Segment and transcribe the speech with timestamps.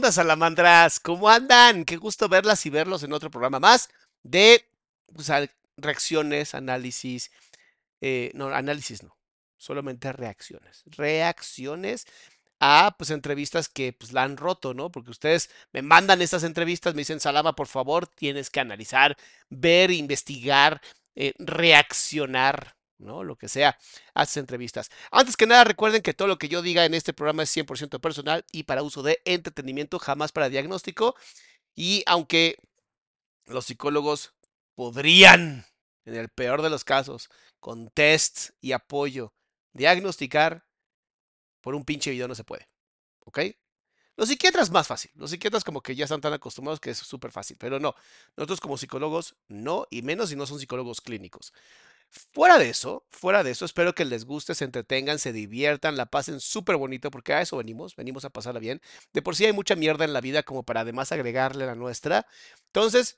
[0.00, 0.98] Onda, salamandras?
[0.98, 1.84] ¿Cómo andan?
[1.84, 3.90] Qué gusto verlas y verlos en otro programa más
[4.22, 4.64] de
[5.14, 5.30] pues,
[5.76, 7.30] reacciones, análisis.
[8.00, 9.18] eh, no, análisis no,
[9.58, 10.84] solamente reacciones.
[10.86, 12.06] Reacciones
[12.60, 14.90] a pues entrevistas que pues la han roto, ¿no?
[14.90, 19.18] Porque ustedes me mandan estas entrevistas, me dicen, Salama, por favor, tienes que analizar,
[19.50, 20.80] ver, investigar,
[21.14, 23.24] eh, reaccionar, ¿no?
[23.24, 23.78] Lo que sea,
[24.08, 24.90] estas entrevistas.
[25.10, 28.00] Antes que nada, recuerden que todo lo que yo diga en este programa es 100%
[28.00, 31.16] personal y para uso de entretenimiento, jamás para diagnóstico.
[31.74, 32.56] Y aunque
[33.46, 34.34] los psicólogos
[34.74, 35.66] podrían,
[36.04, 37.28] en el peor de los casos,
[37.58, 39.34] con tests y apoyo,
[39.72, 40.64] diagnosticar,
[41.60, 42.68] por un pinche video no se puede.
[43.24, 43.40] ¿Ok?
[44.16, 45.10] Los psiquiatras más fácil.
[45.14, 47.56] Los psiquiatras como que ya están tan acostumbrados que es súper fácil.
[47.58, 47.94] Pero no,
[48.36, 51.52] nosotros como psicólogos no, y menos si no son psicólogos clínicos.
[52.10, 56.06] Fuera de eso, fuera de eso, espero que les guste, se entretengan, se diviertan, la
[56.06, 58.80] pasen súper bonito, porque a eso venimos, venimos a pasarla bien.
[59.12, 62.26] De por sí hay mucha mierda en la vida como para además agregarle la nuestra.
[62.66, 63.16] Entonces,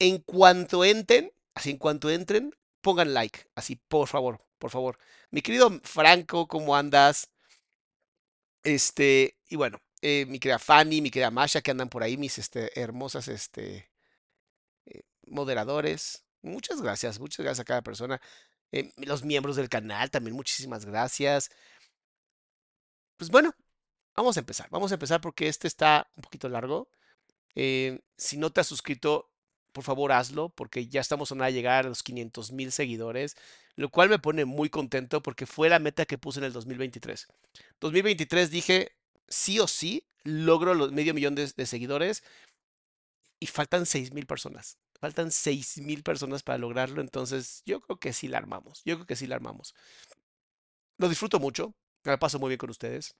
[0.00, 4.98] en cuanto entren, así en cuanto entren, pongan like, así, por favor, por favor.
[5.30, 7.30] Mi querido Franco, ¿cómo andas?
[8.62, 12.38] Este, y bueno, eh, mi querida Fanny, mi querida Masha, que andan por ahí, mis
[12.38, 13.90] este, hermosas este,
[14.86, 16.23] eh, moderadores.
[16.44, 18.20] Muchas gracias, muchas gracias a cada persona.
[18.70, 21.50] Eh, los miembros del canal también, muchísimas gracias.
[23.16, 23.54] Pues bueno,
[24.14, 24.68] vamos a empezar.
[24.70, 26.88] Vamos a empezar porque este está un poquito largo.
[27.54, 29.30] Eh, si no te has suscrito,
[29.72, 33.36] por favor hazlo, porque ya estamos a llegar a los 500 mil seguidores,
[33.76, 37.26] lo cual me pone muy contento porque fue la meta que puse en el 2023.
[37.80, 38.92] 2023 dije,
[39.28, 42.22] sí o sí, logro los medio millón de, de seguidores
[43.40, 44.78] y faltan 6 mil personas.
[45.00, 48.82] Faltan 6 mil personas para lograrlo, entonces yo creo que sí la armamos.
[48.84, 49.74] Yo creo que sí la armamos.
[50.98, 51.74] Lo disfruto mucho,
[52.04, 53.16] me la paso muy bien con ustedes.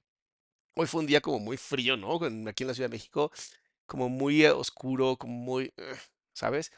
[0.77, 2.17] Hoy fue un día como muy frío, ¿no?
[2.49, 3.31] Aquí en la Ciudad de México,
[3.87, 5.97] como muy eh, oscuro, como muy, eh,
[6.33, 6.73] ¿sabes?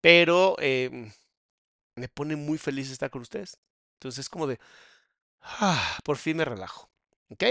[0.00, 1.12] Pero em,
[1.96, 3.58] me pone muy feliz estar con ustedes.
[3.96, 4.58] Entonces es como de,
[5.42, 6.90] ah, por fin me relajo.
[7.30, 7.44] ¿Ok?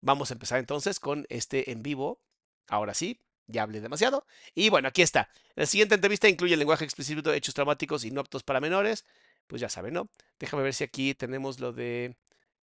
[0.00, 2.20] Vamos a empezar entonces con este en vivo.
[2.68, 4.26] Ahora sí, ya hablé demasiado.
[4.54, 5.30] Y bueno, aquí está.
[5.54, 9.04] La siguiente entrevista incluye lenguaje explícito, hechos traumáticos y no aptos para menores.
[9.46, 10.08] Pues ya saben, ¿no?
[10.38, 12.16] Déjame ver si aquí tenemos lo de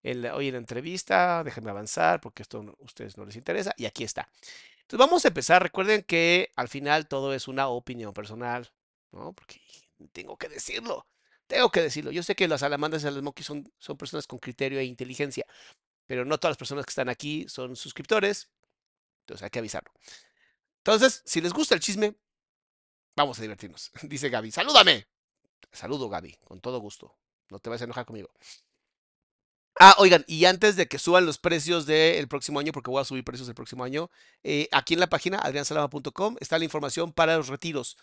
[0.03, 1.45] el, hoy en la entrevista.
[1.45, 3.73] Déjenme avanzar porque esto a ustedes no les interesa.
[3.77, 4.29] Y aquí está.
[4.83, 5.63] Entonces vamos a empezar.
[5.63, 8.71] Recuerden que al final todo es una opinión personal,
[9.13, 9.33] ¿no?
[9.33, 9.61] Porque
[10.13, 11.07] tengo que decirlo.
[11.47, 12.11] Tengo que decirlo.
[12.11, 15.47] Yo sé que las salamandas y las monkeys son, son personas con criterio e inteligencia,
[16.07, 18.51] pero no todas las personas que están aquí son suscriptores.
[19.21, 19.93] Entonces hay que avisarlo.
[20.85, 22.17] Entonces, si les gusta el chisme,
[23.17, 23.93] vamos a divertirnos.
[24.03, 25.07] Dice Gaby, salúdame.
[25.71, 27.17] Saludo, Gaby, con todo gusto.
[27.51, 28.31] No te vas a enojar conmigo.
[29.79, 33.05] Ah, oigan, y antes de que suban los precios del próximo año, porque voy a
[33.05, 34.11] subir precios el próximo año,
[34.43, 37.97] eh, aquí en la página adriansalama.com está la información para los retiros.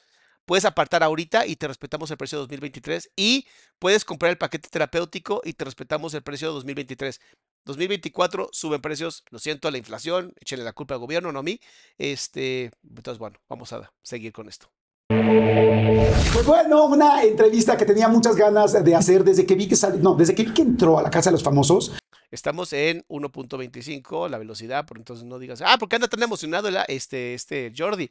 [0.46, 3.46] Puedes apartar ahorita y te respetamos el precio de 2023 y
[3.78, 7.20] puedes comprar el paquete terapéutico y te respetamos el precio de 2023.
[7.66, 11.60] 2024 suben precios, lo siento, la inflación, échenle la culpa al gobierno, no a mí.
[11.98, 14.72] Este, entonces, bueno, vamos a seguir con esto.
[15.10, 20.00] Pues bueno, una entrevista que tenía muchas ganas de hacer desde que vi que salió,
[20.02, 21.94] no, desde que vi que entró a la casa de los famosos.
[22.32, 27.34] Estamos en 1.25 la velocidad, por entonces no digas, ah, porque anda tan emocionado este,
[27.34, 28.10] este Jordi.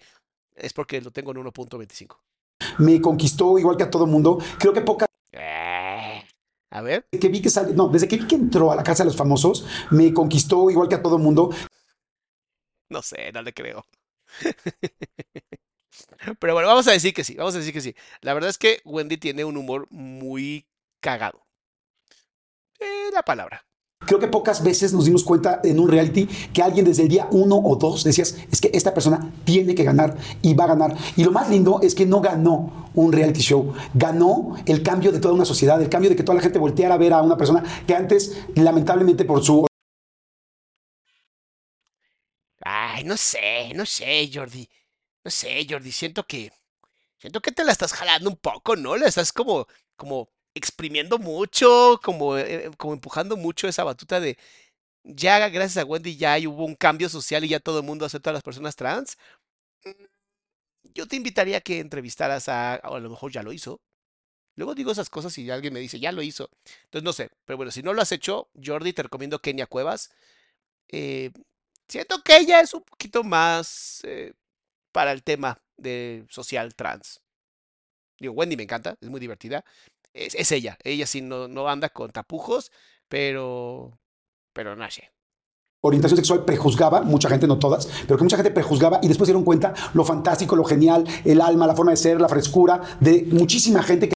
[0.57, 2.17] Es porque lo tengo en 1.25.
[2.79, 4.39] Me conquistó igual que a todo mundo.
[4.59, 5.07] Creo que poca.
[5.31, 5.78] Eh,
[6.79, 7.07] a ver.
[7.11, 9.09] Desde que vi que salió, no, desde que vi que entró a la casa de
[9.09, 11.51] los famosos, me conquistó igual que a todo mundo.
[12.89, 13.85] No sé, no le creo.
[16.41, 17.95] Pero bueno, vamos a decir que sí, vamos a decir que sí.
[18.21, 20.67] La verdad es que Wendy tiene un humor muy
[21.01, 21.47] cagado.
[22.81, 23.68] Eh, la palabra.
[24.09, 27.29] Creo que pocas veces nos dimos cuenta en un reality que alguien desde el día
[27.31, 30.97] uno o dos decías, es que esta persona tiene que ganar y va a ganar.
[31.15, 35.21] Y lo más lindo es que no ganó un reality show, ganó el cambio de
[35.21, 37.37] toda una sociedad, el cambio de que toda la gente volteara a ver a una
[37.37, 39.67] persona que antes, lamentablemente por su...
[42.63, 44.67] Ay, no sé, no sé, Jordi.
[45.23, 46.51] No sé, Jordi, siento que.
[47.19, 48.97] Siento que te la estás jalando un poco, ¿no?
[48.97, 49.67] La estás como.
[49.97, 54.39] como exprimiendo mucho, como, eh, como empujando mucho esa batuta de.
[55.05, 58.31] Ya, gracias a Wendy, ya hubo un cambio social y ya todo el mundo acepta
[58.31, 59.19] a las personas trans.
[59.85, 60.05] Mm,
[60.95, 62.81] yo te invitaría a que entrevistaras a.
[62.85, 63.81] O a lo mejor ya lo hizo.
[64.57, 66.51] Luego digo esas cosas y alguien me dice, ya lo hizo.
[66.85, 67.31] Entonces no sé.
[67.45, 70.11] Pero bueno, si no lo has hecho, Jordi, te recomiendo Kenia Cuevas.
[70.89, 71.33] Eh,
[71.89, 74.01] siento que ella es un poquito más.
[74.05, 74.35] Eh,
[74.93, 77.21] para el tema de social trans.
[78.19, 79.65] Digo, Wendy me encanta, es muy divertida.
[80.13, 82.73] Es, ella, ella sí no, no, anda con tapujos,
[83.09, 83.99] pero,
[84.53, 85.13] pero no sé.
[85.81, 89.45] Orientación sexual prejuzgaba, mucha gente, no todas, pero que mucha gente prejuzgaba y después dieron
[89.45, 93.83] cuenta lo fantástico, lo genial, el alma, la forma de ser, la frescura de muchísima
[93.83, 94.15] gente que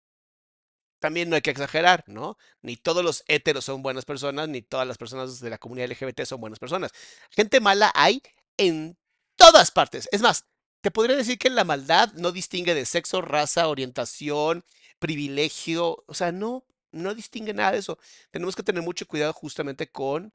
[1.02, 2.38] también no hay que exagerar, ¿no?
[2.62, 6.22] Ni todos los héteros son buenas personas, ni todas las personas de la comunidad LGBT
[6.24, 6.92] son buenas personas.
[7.30, 8.22] Gente mala hay
[8.56, 8.96] en
[9.36, 10.08] todas partes.
[10.12, 10.46] Es más,
[10.80, 14.64] te podría decir que la maldad no distingue de sexo, raza, orientación,
[15.02, 17.98] privilegio, o sea, no, no distingue nada de eso.
[18.30, 20.32] Tenemos que tener mucho cuidado justamente con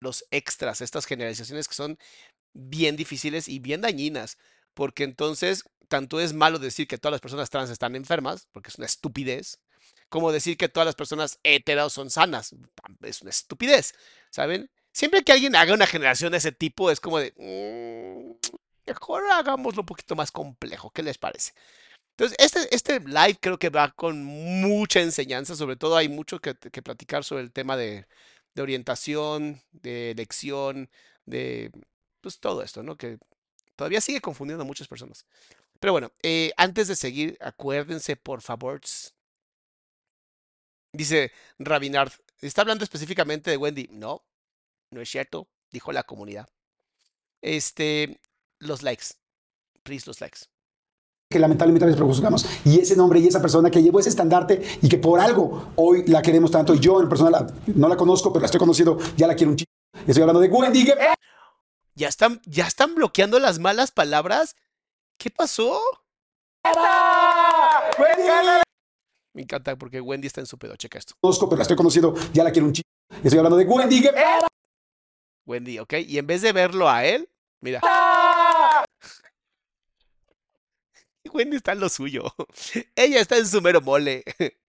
[0.00, 1.98] los extras, estas generalizaciones que son
[2.54, 4.38] bien difíciles y bien dañinas,
[4.72, 8.76] porque entonces tanto es malo decir que todas las personas trans están enfermas, porque es
[8.76, 9.60] una estupidez,
[10.08, 12.54] como decir que todas las personas heteros son sanas,
[13.02, 13.94] es una estupidez,
[14.30, 14.70] ¿saben?
[14.92, 17.34] Siempre que alguien haga una generación de ese tipo es como de...
[17.36, 18.32] Mm,
[18.86, 20.90] mejor hagámoslo un poquito más complejo.
[20.90, 21.52] ¿Qué les parece?
[22.16, 26.54] Entonces, este, este live creo que va con mucha enseñanza, sobre todo hay mucho que,
[26.54, 28.06] platicar sobre el tema de,
[28.58, 30.90] orientación, de elección,
[31.24, 31.72] de
[32.20, 32.96] pues todo esto, ¿no?
[32.96, 33.18] Que
[33.76, 35.26] todavía sigue confundiendo a muchas personas.
[35.80, 38.80] Pero bueno, eh, antes de seguir, acuérdense, por favor.
[40.92, 43.88] Dice Rabinard, ¿está hablando específicamente de Wendy?
[43.90, 44.22] No,
[44.90, 46.48] no es cierto, dijo la comunidad.
[47.42, 48.20] Este,
[48.58, 49.06] los likes.
[49.82, 50.51] Please, los likes.
[51.32, 52.46] Que lamentablemente les prejuzgamos.
[52.64, 56.04] Y ese nombre y esa persona que llevó ese estandarte y que por algo hoy
[56.06, 56.74] la queremos tanto.
[56.74, 59.56] Y yo en persona no la conozco, pero la estoy conociendo, ya la quiero un
[59.56, 59.70] chico.
[60.06, 60.92] Estoy hablando de Wendy.
[61.94, 64.56] ¿Ya están, ¿Ya están bloqueando las malas palabras?
[65.18, 65.80] ¿Qué pasó?
[67.98, 68.62] ¡Wendy!
[69.34, 70.76] Me encanta porque Wendy está en su pedo.
[70.76, 71.14] Checa esto.
[71.20, 72.88] Conozco, pero la estoy conociendo, ya la quiero un chico.
[73.22, 74.04] Estoy hablando de Wendy.
[75.46, 75.94] Wendy, ¿ok?
[76.06, 77.28] Y en vez de verlo a él,
[77.60, 77.80] mira.
[81.32, 82.24] Wendy está en lo suyo.
[82.96, 84.24] Ella está en su mero mole.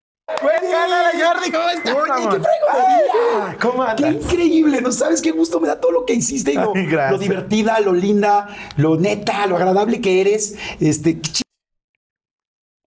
[0.44, 1.96] Wendy, Jordi, ¿cómo estás?
[3.52, 4.16] Qué ¿Cómo andas?
[4.16, 6.52] Qué increíble, ¿no sabes qué gusto me da todo lo que hiciste?
[6.52, 10.56] Y lo, lo divertida, lo linda, lo neta, lo agradable que eres.
[10.80, 11.20] Este,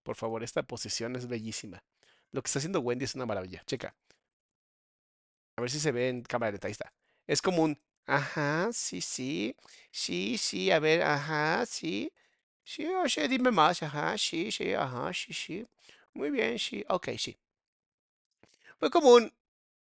[0.03, 1.83] Por favor, esta posición es bellísima.
[2.31, 3.61] Lo que está haciendo Wendy es una maravilla.
[3.65, 3.93] Checa.
[5.57, 6.93] A ver si se ve en cámara de Ahí está.
[7.27, 9.55] Es como un, ajá, sí, sí,
[9.91, 12.11] sí, sí, a ver, ajá, sí.
[12.65, 13.81] Sí, oye, dime más.
[13.83, 15.65] Ajá, sí, sí, ajá, sí, sí.
[16.13, 16.83] Muy bien, sí.
[16.89, 17.37] Ok, sí.
[18.79, 19.31] Fue como un...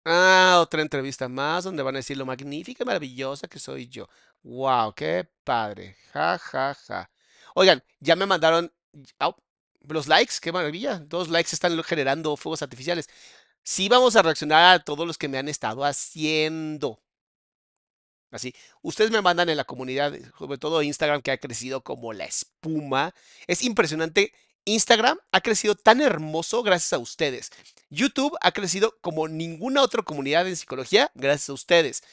[0.06, 4.08] Ah, otra entrevista más donde van a decir lo magnífica y maravillosa que soy yo.
[4.44, 5.98] Wow, qué padre.
[6.14, 7.12] Ja, ja, ja.
[7.56, 8.72] Oigan, ya me mandaron...
[9.88, 11.00] Los likes, qué maravilla.
[11.00, 13.08] Dos likes están generando fuegos artificiales.
[13.64, 17.02] Sí vamos a reaccionar a todos los que me han estado haciendo.
[18.32, 22.26] Así, ustedes me mandan en la comunidad, sobre todo Instagram, que ha crecido como la
[22.26, 23.14] espuma.
[23.48, 24.34] Es impresionante.
[24.66, 27.52] Instagram ha crecido tan hermoso gracias a ustedes.
[27.90, 32.04] YouTube ha crecido como ninguna otra comunidad en psicología gracias a ustedes.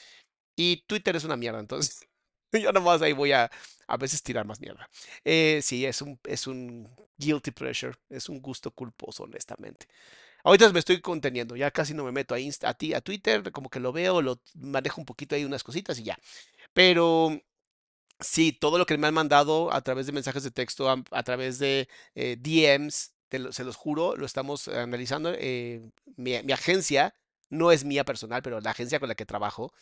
[0.56, 2.06] Y Twitter es una mierda, entonces
[2.52, 3.50] yo nomás ahí voy a
[3.86, 4.88] a veces tirar más mierda.
[5.24, 9.86] Eh, sí, es un, es un guilty pleasure, es un gusto culposo, honestamente.
[10.46, 13.50] Ahorita me estoy conteniendo, ya casi no me meto a, Insta, a, ti, a Twitter,
[13.50, 16.16] como que lo veo, lo manejo un poquito ahí unas cositas y ya.
[16.72, 17.42] Pero
[18.20, 21.58] sí, todo lo que me han mandado a través de mensajes de texto, a, través
[21.58, 23.12] de eh, DMs,
[23.50, 25.32] se los juro, lo estamos analizando.
[25.36, 27.12] Eh, mi, mi, agencia
[27.50, 29.72] no es mía personal, pero la agencia con la que trabajo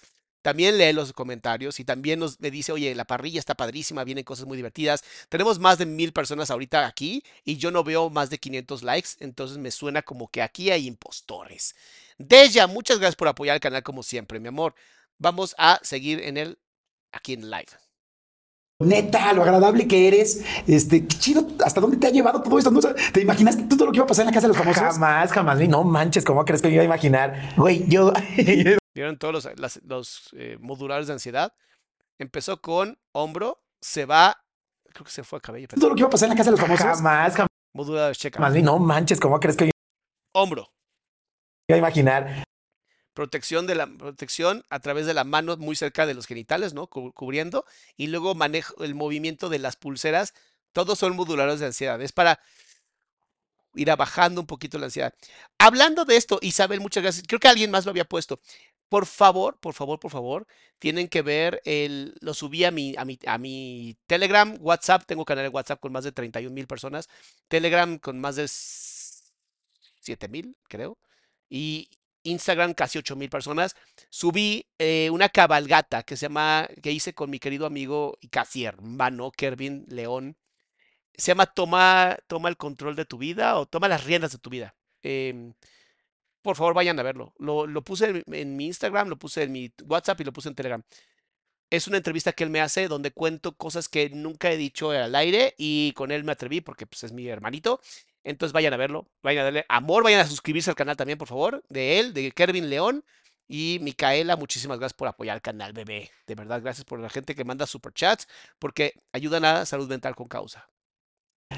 [0.44, 4.24] también lee los comentarios y también nos me dice, oye, la parrilla está padrísima, vienen
[4.24, 5.02] cosas muy divertidas.
[5.30, 9.08] Tenemos más de mil personas ahorita aquí y yo no veo más de 500 likes,
[9.20, 11.74] entonces me suena como que aquí hay impostores.
[12.18, 14.74] Deja, muchas gracias por apoyar el canal como siempre, mi amor.
[15.16, 16.58] Vamos a seguir en el
[17.10, 17.72] aquí en live.
[18.80, 22.70] Neta, lo agradable que eres, este, qué chido, ¿hasta dónde te ha llevado todo esto?
[22.70, 22.80] ¿No?
[22.80, 24.82] ¿Te imaginaste todo lo que iba a pasar en la casa de los famosos?
[24.82, 27.54] Jamás, jamás, no manches, ¿cómo crees que me iba a imaginar?
[27.56, 28.12] Güey, yo,
[28.94, 31.52] Vieron todos los, los eh, modulares de ansiedad.
[32.18, 34.44] Empezó con hombro, se va,
[34.92, 35.66] creo que se fue a cabello.
[35.68, 36.86] Todo lo que iba a pasar en la casa de los famosos.
[36.86, 37.48] Jamás, jamás.
[37.72, 38.38] Moduladores, checa.
[38.38, 39.70] Más no manches, ¿cómo crees que yo
[40.32, 40.72] Hombro.
[41.68, 42.44] iba a imaginar?
[43.14, 46.86] Protección de la protección a través de la mano muy cerca de los genitales, ¿no?
[46.88, 47.64] cubriendo.
[47.96, 50.34] Y luego manejo el movimiento de las pulseras.
[50.72, 52.00] Todos son modulares de ansiedad.
[52.00, 52.40] Es para
[53.74, 55.14] ir bajando un poquito la ansiedad.
[55.58, 57.24] Hablando de esto, Isabel, muchas gracias.
[57.26, 58.40] Creo que alguien más lo había puesto.
[58.88, 60.46] Por favor, por favor, por favor,
[60.78, 65.24] tienen que ver, el, lo subí a mi, a, mi, a mi Telegram, WhatsApp, tengo
[65.24, 67.08] canal de WhatsApp con más de 31 mil personas,
[67.48, 70.98] Telegram con más de 7 mil, creo,
[71.48, 71.88] y
[72.24, 73.76] Instagram casi 8 mil personas.
[74.10, 78.64] Subí eh, una cabalgata que se llama, que hice con mi querido amigo y casi
[78.64, 80.36] hermano, Kervin León.
[81.14, 84.50] Se llama Toma, toma el control de tu vida o Toma las riendas de tu
[84.50, 84.74] vida.
[85.02, 85.52] Eh,
[86.44, 87.32] por favor vayan a verlo.
[87.38, 90.82] Lo, puse en, mi Instagram, lo puse en mi WhatsApp y lo puse en Telegram.
[91.70, 95.14] Es una entrevista que él me hace donde cuento cosas que nunca he dicho al
[95.14, 97.80] aire y con él me atreví porque pues, es mi hermanito.
[98.24, 101.28] Entonces vayan a verlo, vayan a darle amor, vayan a suscribirse al canal también, por
[101.28, 103.04] favor, de él, de Kervin León.
[103.48, 106.10] Y Micaela, muchísimas gracias por apoyar el canal, bebé.
[106.26, 110.28] De verdad, gracias por la gente que manda superchats, porque ayudan a salud mental con
[110.28, 110.68] causa.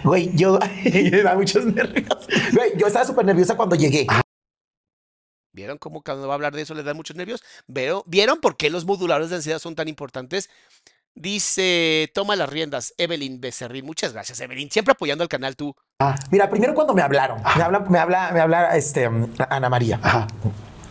[0.04, 0.58] Güey, yo,
[1.24, 2.28] da muchos nervios.
[2.52, 4.06] Güey, yo estaba súper nerviosa cuando llegué.
[5.56, 7.42] ¿Vieron cómo cuando va a hablar de eso le da muchos nervios?
[7.66, 10.50] ¿Vieron por qué los moduladores de ansiedad son tan importantes?
[11.14, 13.82] Dice, toma las riendas, Evelyn Becerril.
[13.82, 14.70] Muchas gracias, Evelyn.
[14.70, 15.74] Siempre apoyando al canal tú.
[15.98, 19.08] Ah, mira, primero cuando me hablaron, me habla, me habla, me habla este,
[19.48, 19.98] Ana María.
[20.02, 20.26] Ajá.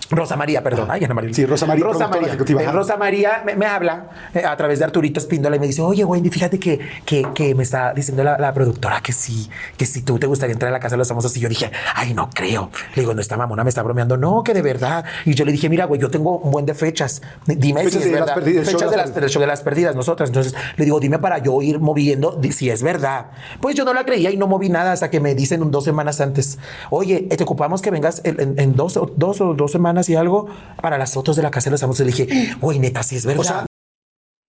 [0.09, 0.87] Rosa María, perdón.
[0.89, 1.33] Ay, Ana María.
[1.33, 1.85] Sí, Rosa María.
[1.85, 5.67] Rosa María, eh, Rosa María me, habla eh, a través de Arturito Espíndola y me
[5.67, 9.85] dice, oye, Wendy, fíjate que, que, que me está diciendo la, productora que sí, que
[9.85, 11.35] si tú te gustaría entrar a la casa de los famosos.
[11.37, 12.69] Y yo dije, ay, no creo.
[12.95, 14.17] Le digo, no, esta mamona me está bromeando.
[14.17, 15.05] No, que de verdad.
[15.25, 17.21] Y yo le dije, mira, güey, yo tengo un buen de fechas.
[17.45, 18.35] Dime si es verdad.
[18.35, 20.29] Perdidas, fechas de las, del show de las perdidas, nosotras.
[20.29, 23.27] Entonces le digo, dime para yo ir moviendo si es verdad.
[23.61, 26.21] Pues yo no la creía y no moví nada hasta que me dicen dos semanas
[26.21, 26.57] antes,
[26.89, 30.47] oye, te ocupamos que vengas en, dos, dos o dos semanas y algo
[30.81, 32.05] para las fotos de la casa de los famosos.
[32.05, 33.65] Le dije, güey, neta, sí es verdad.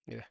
[0.07, 0.31] Mira.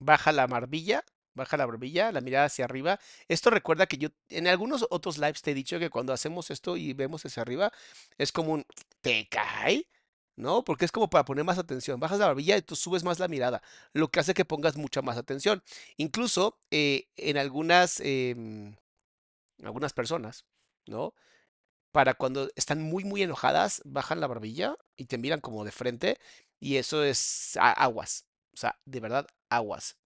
[0.00, 1.04] Baja la barbilla,
[1.34, 2.98] baja la barbilla, la mirada hacia arriba.
[3.28, 6.76] Esto recuerda que yo en algunos otros lives te he dicho que cuando hacemos esto
[6.76, 7.72] y vemos hacia arriba,
[8.18, 8.64] es como un
[9.00, 9.86] te cae.
[10.36, 10.64] ¿no?
[10.64, 12.00] Porque es como para poner más atención.
[12.00, 15.02] Bajas la barbilla y tú subes más la mirada, lo que hace que pongas mucha
[15.02, 15.62] más atención.
[15.96, 18.74] Incluso eh, en algunas, em,
[19.62, 20.46] algunas personas,
[20.86, 21.14] ¿no?
[21.92, 26.18] Para cuando están muy, muy enojadas, bajan la barbilla y te miran como de frente
[26.60, 28.26] y eso es aguas.
[28.54, 29.96] O sea, de verdad, aguas.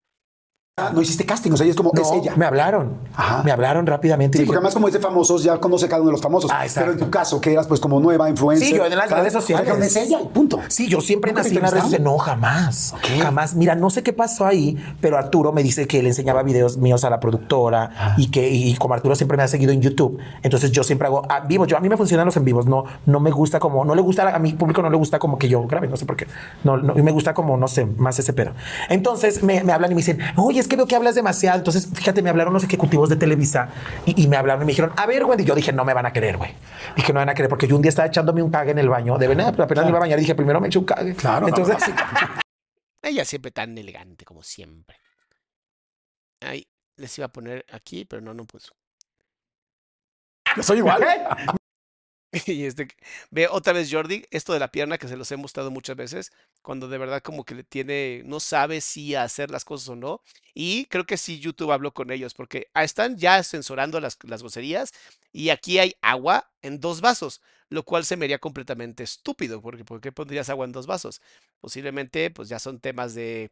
[0.78, 2.34] Ah, no hiciste casting, o sea, es como, es ella.
[2.36, 2.98] Me hablaron.
[3.44, 4.36] Me hablaron rápidamente.
[4.36, 6.50] Sí, porque además como es de famosos, ya conoce cada uno de los famosos.
[6.52, 8.68] Ah, pero en tu caso, que eras pues como nueva influencer.
[8.68, 9.66] Sí, yo en las redes sociales.
[9.74, 10.60] es ella y punto.
[10.68, 12.94] Sí, yo siempre nací en las redes No, jamás.
[13.22, 13.54] Jamás.
[13.54, 17.04] Mira, no sé qué pasó ahí, pero Arturo me dice que le enseñaba videos míos
[17.04, 18.14] a la productora ah.
[18.18, 21.22] y que y como Arturo siempre me ha seguido en YouTube, entonces yo siempre hago
[21.30, 21.68] ah, vivos.
[21.68, 22.66] Yo, a mí me funcionan los en vivos.
[22.66, 25.38] No, no me gusta como, no le gusta, a mi público no le gusta como
[25.38, 26.26] que yo grabe, no sé por qué.
[26.64, 28.52] No, no me gusta como, no sé, más ese pedo.
[28.90, 31.88] Entonces me, me hablan y me dicen, oye, es que veo que hablas demasiado entonces,
[31.92, 33.70] fíjate, me hablaron los ejecutivos de Televisa
[34.04, 35.40] y, me hablaron y me dijeron, a ver, güey.
[35.40, 36.52] Y yo dije, no me van a querer, güey.
[36.96, 38.78] Dije, no me van a querer porque yo un día estaba echándome un cague en
[38.78, 39.16] el baño.
[39.16, 40.18] De verdad, apenas me iba a bañar.
[40.18, 41.14] Dije, primero me eché un cague.
[41.14, 41.48] Claro.
[41.48, 41.76] Entonces,
[43.02, 44.96] ella siempre tan elegante como siempre.
[46.40, 48.74] Ahí les iba a poner aquí, pero no, no puso.
[50.56, 51.02] Yo soy igual.
[52.46, 52.88] Y este,
[53.30, 56.32] ve otra vez Jordi, esto de la pierna que se los he mostrado muchas veces,
[56.62, 60.22] cuando de verdad como que le tiene, no sabe si hacer las cosas o no.
[60.54, 64.42] Y creo que sí YouTube habló con ellos, porque ah, están ya censurando las, las
[64.42, 64.92] groserías
[65.32, 69.84] y aquí hay agua en dos vasos, lo cual se me haría completamente estúpido, porque
[69.84, 71.20] ¿por qué pondrías agua en dos vasos?
[71.60, 73.50] Posiblemente pues ya son temas de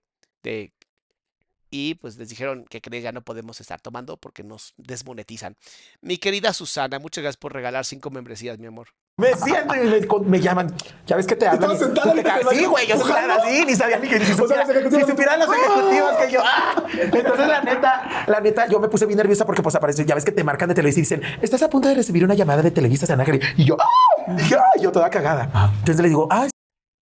[1.76, 5.56] y pues les dijeron que creen ya no podemos estar tomando porque nos desmonetizan.
[6.00, 8.90] Mi querida Susana, muchas gracias por regalar cinco membresías, mi amor.
[9.16, 10.72] Me siento y me, llaman.
[11.06, 11.72] Ya ves que te hablan.
[11.72, 11.84] Estabas y-
[12.20, 12.58] sentada y y.
[12.58, 14.70] Sí, güey, yo soy así, ni sabía ni que ni si O sea, supiera- las
[14.76, 16.40] ejecutivas- si supieran los ejecutivos que yo.
[16.44, 16.84] ¡ah!
[16.92, 20.24] Entonces, la neta, la neta, yo me puse bien nerviosa porque pues aparece, ya ves
[20.24, 22.70] que te marcan de Televisa y dicen, estás a punto de recibir una llamada de
[22.70, 23.40] Televisa San Ángel.
[23.56, 24.32] Y yo, ¡ah!
[24.36, 24.82] Dije, ¡ay!
[24.82, 25.50] Yo toda cagada.
[25.80, 26.46] Entonces le digo, ah,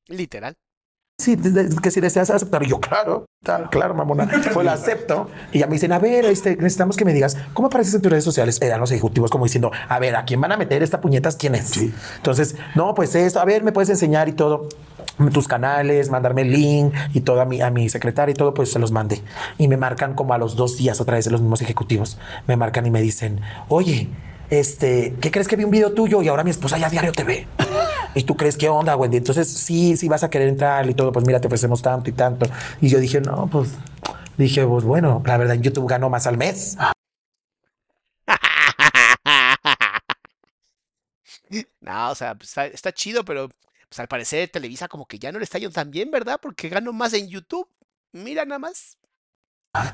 [0.08, 0.54] Literal.
[1.22, 1.36] Sí,
[1.80, 2.64] que si deseas aceptar.
[2.64, 3.26] Y yo, claro,
[3.70, 4.28] claro, mamona.
[4.52, 5.30] Pues la acepto.
[5.52, 8.10] Y ya me dicen, a ver, este, necesitamos que me digas cómo apareces en tus
[8.10, 8.60] redes sociales.
[8.60, 11.36] Eran los ejecutivos como diciendo, a ver, ¿a quién van a meter esta puñetas?
[11.36, 11.76] ¿Quién es?
[12.16, 14.68] Entonces, no, pues esto, a ver, me puedes enseñar y todo.
[15.32, 18.72] Tus canales, mandarme el link y todo a mi, a mi secretaria y todo, pues
[18.72, 19.22] se los mandé.
[19.58, 22.18] Y me marcan como a los dos días otra vez los mismos ejecutivos.
[22.48, 24.08] Me marcan y me dicen, oye,
[24.52, 27.24] este, ¿qué crees que vi un video tuyo y ahora mi esposa ya diario te
[27.24, 27.48] ve?
[28.14, 29.16] ¿Y tú crees qué onda, Wendy?
[29.16, 32.12] Entonces, sí, sí vas a querer entrar y todo, pues mira, te ofrecemos tanto y
[32.12, 32.44] tanto.
[32.82, 33.70] Y yo dije, no, pues,
[34.36, 36.76] dije, pues bueno, la verdad, en YouTube gano más al mes.
[41.80, 43.48] No, o sea, pues, está, está chido, pero
[43.88, 46.38] pues al parecer Televisa como que ya no le está yendo tan bien, ¿verdad?
[46.40, 47.68] Porque gano más en YouTube.
[48.12, 48.96] Mira nada más.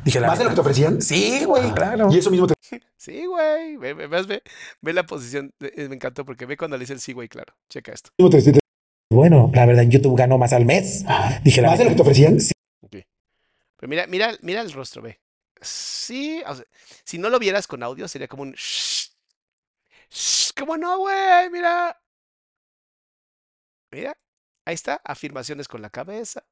[0.05, 1.01] Dije, ¿Más de lo que te ofrecían?
[1.03, 2.13] Sí, güey, claro.
[2.13, 2.55] Y eso mismo te
[2.97, 3.77] Sí, güey.
[3.77, 4.43] Ve, ve,
[4.81, 5.53] ve, la posición.
[5.61, 7.55] eh, Me encantó porque ve cuando le dice el sí, güey, claro.
[7.69, 8.11] Checa esto.
[9.11, 11.05] Bueno, la verdad, en YouTube gano más al mes.
[11.45, 12.37] Dije, la ¿Más de lo que te ofrecían?
[12.83, 12.97] Ok.
[13.77, 15.21] Pero mira, mira, mira el rostro, ve.
[15.61, 16.65] Sí, o sea,
[17.05, 19.11] si no lo vieras con audio sería como un shh,
[20.11, 21.51] shh, ¿Cómo no, güey?
[21.51, 21.97] Mira.
[23.91, 24.17] Mira,
[24.67, 26.45] ahí está, afirmaciones con la cabeza.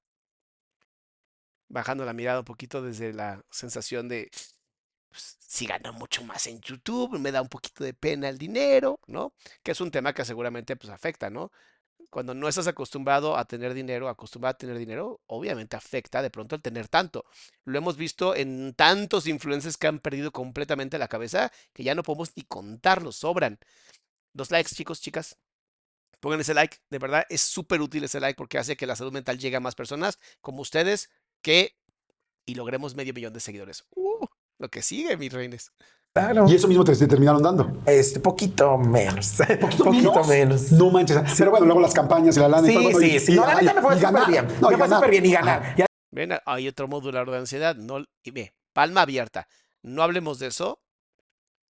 [1.68, 4.30] Bajando la mirada un poquito desde la sensación de
[5.16, 9.00] pues, si gano mucho más en YouTube, me da un poquito de pena el dinero,
[9.06, 9.32] ¿no?
[9.62, 11.50] Que es un tema que seguramente pues afecta, ¿no?
[12.10, 16.54] Cuando no estás acostumbrado a tener dinero, acostumbrado a tener dinero, obviamente afecta de pronto
[16.54, 17.24] el tener tanto.
[17.64, 22.02] Lo hemos visto en tantos influencers que han perdido completamente la cabeza que ya no
[22.02, 23.58] podemos ni contarlos, sobran.
[24.34, 25.38] Dos likes, chicos, chicas.
[26.20, 29.12] Pongan ese like, de verdad es súper útil ese like porque hace que la salud
[29.12, 31.10] mental llegue a más personas como ustedes
[31.46, 31.76] que
[32.44, 33.84] y logremos medio millón de seguidores.
[33.94, 34.26] Uh,
[34.58, 35.70] lo que sigue, mis reines.
[36.12, 36.46] Claro.
[36.48, 37.82] Y eso mismo te, te terminaron dando.
[37.86, 39.34] Este, poquito menos.
[39.60, 40.72] Poquito, menos.
[40.72, 41.18] No manches.
[41.38, 43.32] Pero bueno, luego las campañas y la lana y Sí, todo, bueno, sí, y- sí.
[43.32, 44.28] y- No, la y- neta me fue y súper ganar.
[44.30, 44.46] bien.
[44.60, 45.76] No, y me fue súper bien y ganar.
[45.76, 47.76] Ya Ven, hay otro modulador de ansiedad.
[47.76, 49.46] No, y ve, palma abierta.
[49.82, 50.80] No hablemos de eso.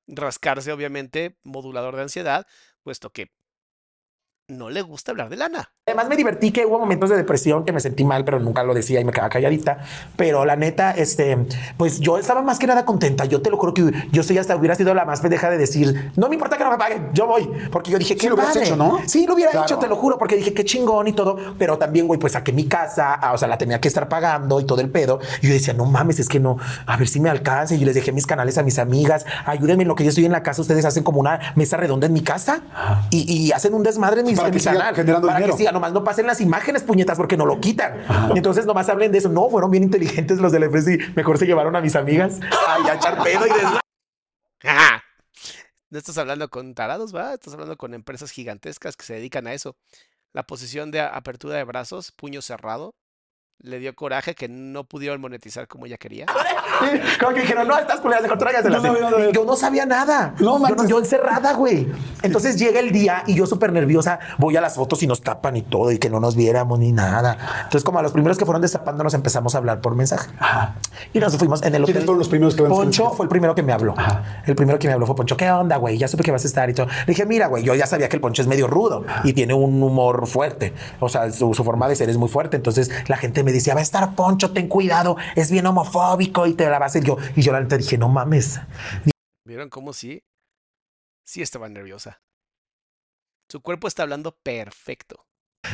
[0.07, 2.47] Rascarse, obviamente, modulador de ansiedad,
[2.83, 3.33] puesto que
[4.49, 5.75] no le gusta hablar de lana.
[5.87, 8.73] Además me divertí que hubo momentos de depresión que me sentí mal, pero nunca lo
[8.73, 9.81] decía y me quedaba calladita.
[10.16, 11.37] Pero la neta, este,
[11.77, 13.27] pues yo estaba más que nada contenta.
[13.27, 16.11] Yo te lo juro que yo soy hasta hubiera sido la más pendeja de decir,
[16.16, 17.51] no me importa que no me paguen, yo voy.
[17.70, 19.01] Porque yo dije, Sí qué lo hubieras hecho, ¿no?
[19.05, 19.66] Sí, lo hubiera Claro.
[19.66, 21.37] hecho, te lo juro, porque dije, qué chingón y todo.
[21.59, 24.61] Pero también, güey, pues saqué mi casa, ah, o sea, la tenía que estar pagando
[24.61, 25.18] y todo el pedo.
[25.42, 27.75] Y yo decía, no mames, es que no, a ver si me alcanza.
[27.75, 30.25] Y yo les dejé mis canales a mis amigas, ayúdenme en lo que yo estoy
[30.25, 30.62] en la casa.
[30.62, 32.62] Ustedes hacen como una mesa redonda en mi casa
[33.11, 34.94] y, y hacen un desmadre en, mis, Para en que mi canal.
[34.94, 35.55] generando para dinero.
[35.55, 38.03] que siga, nomás no pasen las imágenes, puñetas, porque no lo quitan.
[38.35, 39.29] Entonces nomás hablen de eso.
[39.29, 41.13] No, fueron bien inteligentes los del FSI.
[41.15, 43.51] Mejor se llevaron a mis amigas a a echar pedo y.
[45.91, 47.35] No estás hablando con tarados, ¿va?
[47.35, 49.77] Estás hablando con empresas gigantescas que se dedican a eso.
[50.33, 52.97] La posición de apertura de brazos, puño cerrado,
[53.61, 56.27] le dio coraje que no pudieron monetizar como ella quería.
[57.21, 58.83] Como que dijeron, no, estas culeras, mejor tráigaselas.
[58.83, 59.31] No sabía nada.
[59.31, 60.35] Y yo no sabía nada.
[60.38, 60.88] No yo, manches.
[60.88, 61.87] yo encerrada, güey.
[62.23, 65.57] Entonces llega el día y yo súper nerviosa voy a las fotos y nos tapan
[65.57, 67.38] y todo y que no nos viéramos ni nada.
[67.64, 70.31] Entonces, como a los primeros que fueron destapando, nos empezamos a hablar por mensaje.
[71.12, 72.05] Y nos fuimos en el ¿Quiénes hotel.
[72.05, 73.95] fueron los primeros que Poncho fue el primero que me habló.
[74.45, 75.37] El primero que me habló fue Poncho.
[75.37, 75.97] ¿Qué onda, güey?
[75.97, 76.87] Ya supe que vas a estar y todo.
[76.87, 79.55] Le dije, mira, güey, yo ya sabía que el Poncho es medio rudo y tiene
[79.55, 80.75] un humor fuerte.
[81.01, 82.57] O sea, su, su forma de ser es muy fuerte.
[82.57, 86.54] Entonces la gente me decía, va a estar Poncho, ten cuidado, es bien homofóbico y
[86.54, 87.16] te la va a hacer yo.
[87.37, 88.61] Y yo la neta dije, no mames.
[89.46, 90.24] ¿Vieron cómo sí?
[91.24, 92.22] Sí estaba nerviosa.
[93.48, 95.26] Su cuerpo está hablando perfecto.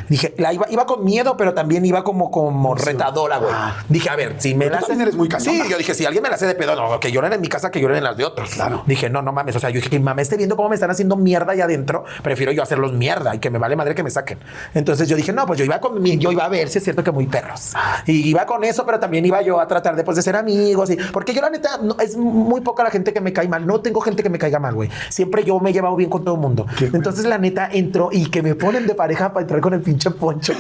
[0.09, 3.53] Dije, la iba, iba con miedo, pero también iba como, como retadora, güey.
[3.55, 3.77] Ah.
[3.89, 5.65] Dije, a ver, si me Pero la tú también eres muy casona.
[5.65, 7.49] Sí, yo dije, si alguien me la hace de pedo, no, que lloren en mi
[7.49, 8.51] casa, que lloren en las de otros.
[8.51, 8.83] Claro.
[8.87, 9.57] Dije, no, no mames.
[9.57, 11.61] O sea, yo dije, que mi mamá esté viendo cómo me están haciendo mierda ahí
[11.61, 12.05] adentro.
[12.23, 14.39] Prefiero yo hacerlos mierda y que me vale madre que me saquen.
[14.75, 16.85] Entonces yo dije, no, pues yo iba con mi, yo iba a ver si es
[16.85, 17.73] cierto que muy perros.
[18.07, 20.91] Y iba con eso, pero también iba yo a tratar después de ser amigos.
[20.91, 23.67] Y, porque yo, la neta, no, es muy poca la gente que me cae mal.
[23.67, 24.91] No tengo gente que me caiga mal, güey.
[25.09, 26.67] Siempre yo me he llevado bien con todo el mundo.
[26.79, 26.99] Qué bueno.
[26.99, 30.11] Entonces, la neta, entró y que me ponen de pareja para entrar con el pinche
[30.11, 30.55] poncho.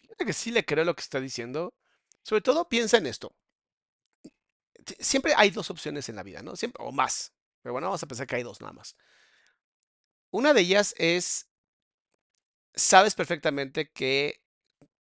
[0.00, 1.74] Fíjate que sí le creo lo que está diciendo.
[2.22, 3.34] Sobre todo piensa en esto.
[4.98, 6.56] Siempre hay dos opciones en la vida, ¿no?
[6.56, 7.32] Siempre, o más.
[7.62, 8.96] Pero bueno, vamos a pensar que hay dos nada más.
[10.30, 11.48] Una de ellas es,
[12.74, 14.42] sabes perfectamente que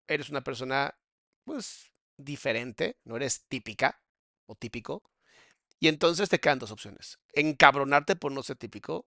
[0.07, 0.99] eres una persona,
[1.45, 4.03] pues, diferente, no eres típica
[4.47, 5.03] o típico.
[5.79, 7.18] Y entonces te quedan dos opciones.
[7.33, 9.07] Encabronarte por no ser típico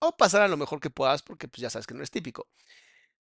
[0.00, 2.48] o pasar a lo mejor que puedas porque pues, ya sabes que no eres típico.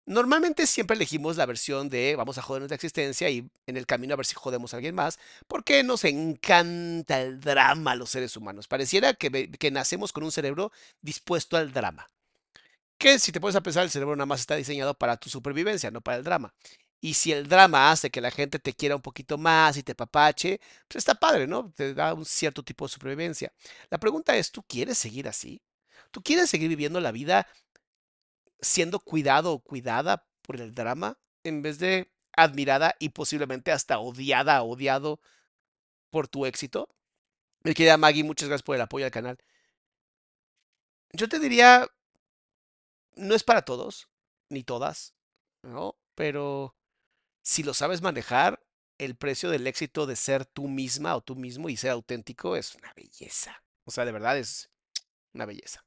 [0.08, 4.14] Normalmente siempre elegimos la versión de vamos a joder nuestra existencia y en el camino
[4.14, 8.38] a ver si jodemos a alguien más, porque nos encanta el drama a los seres
[8.38, 8.68] humanos.
[8.68, 12.08] Pareciera que, que nacemos con un cerebro dispuesto al drama.
[12.98, 15.92] Que si te pones a pensar, el cerebro nada más está diseñado para tu supervivencia,
[15.92, 16.54] no para el drama.
[17.02, 19.96] Y si el drama hace que la gente te quiera un poquito más y te
[19.96, 21.72] papache, pues está padre, ¿no?
[21.76, 23.52] Te da un cierto tipo de supervivencia.
[23.90, 25.62] La pregunta es, ¿tú quieres seguir así?
[26.12, 27.48] ¿Tú quieres seguir viviendo la vida
[28.62, 34.62] siendo cuidado o cuidada por el drama en vez de admirada y posiblemente hasta odiada,
[34.64, 35.20] odiado
[36.10, 36.90] por tu éxito.
[37.64, 39.38] Mi querida Maggie, muchas gracias por el apoyo al canal.
[41.14, 41.88] Yo te diría,
[43.16, 44.10] no es para todos,
[44.50, 45.16] ni todas,
[45.64, 45.98] ¿no?
[46.16, 46.76] Pero
[47.42, 48.62] si lo sabes manejar,
[48.98, 52.76] el precio del éxito de ser tú misma o tú mismo y ser auténtico es
[52.76, 53.64] una belleza.
[53.84, 54.70] O sea, de verdad es
[55.34, 55.86] una belleza.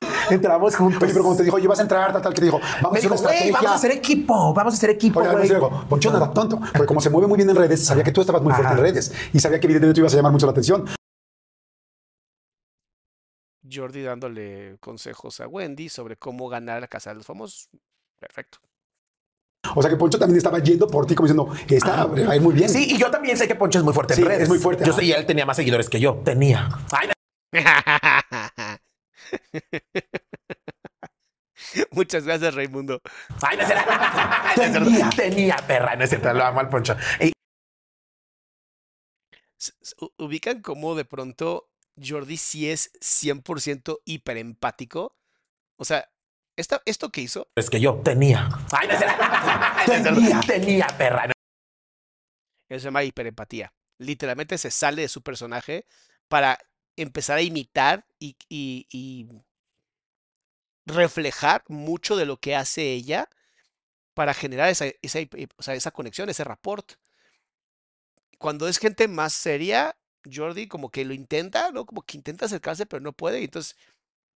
[0.30, 1.02] Entramos juntos.
[1.02, 2.96] Oye, pero como te dijo, oye, vas a entrar, tal, tal, que te dijo, vamos
[2.96, 5.60] a hacer dijo, una vamos a hacer equipo, vamos a hacer equipo, Oye, además, güey.
[5.60, 8.12] digo, Poncho no era tonto, porque como se mueve muy bien en redes, sabía que
[8.12, 10.46] tú estabas muy fuerte en redes y sabía que evidentemente tú ibas a llamar mucho
[10.46, 10.84] la atención.
[13.72, 17.68] Jordi dándole consejos a Wendy sobre cómo ganar la casa de los famosos.
[18.18, 18.58] Perfecto.
[19.74, 22.42] O sea que Poncho también estaba yendo por ti como diciendo, está va a ir
[22.42, 22.68] muy bien.
[22.68, 24.42] Sí, y yo también sé que Poncho es muy fuerte Sí, en redes.
[24.44, 26.20] es muy fuerte, Yo sé, y él tenía más seguidores que yo.
[26.24, 26.68] Tenía.
[26.92, 27.08] Ay,
[31.90, 33.00] Muchas gracias, Raimundo.
[33.42, 33.64] ay, no.
[34.84, 35.10] Tenía.
[35.10, 36.96] Tenía, perra, no es cierto, lo amo al Poncho.
[37.20, 37.32] Y
[39.58, 41.70] S- s- u- ¿Ubican cómo de pronto
[42.02, 45.16] Jordi sí es 100% hiperempático?
[45.78, 46.10] O sea,
[46.58, 48.48] esta, esto que hizo es que yo tenía.
[48.72, 48.94] Ay, no.
[49.86, 50.40] Tenía.
[50.40, 51.24] Tenía, perra.
[52.68, 53.72] Eso se llama hiperempatía.
[53.98, 55.86] Literalmente se sale de su personaje
[56.28, 56.58] para
[56.96, 59.28] empezar a imitar y,
[60.86, 63.28] reflejar mucho de lo que hace ella
[64.14, 65.18] para generar esa, esa,
[65.56, 66.92] o sea, esa conexión, ese rapport.
[68.38, 69.96] Cuando es gente más seria,
[70.32, 71.86] Jordi como que lo intenta, ¿no?
[71.86, 73.76] Como que intenta acercarse, pero no puede, y entonces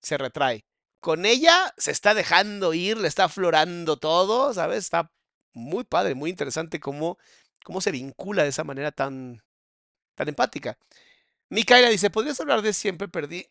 [0.01, 0.65] se retrae.
[1.01, 4.85] Con ella se está dejando ir, le está aflorando todo, ¿sabes?
[4.85, 5.13] Está
[5.53, 7.19] muy padre, muy interesante cómo,
[7.65, 9.43] cómo se vincula de esa manera tan,
[10.15, 10.79] tan empática.
[11.51, 13.47] Micaela dice, ¿podrías hablar de siempre perdí?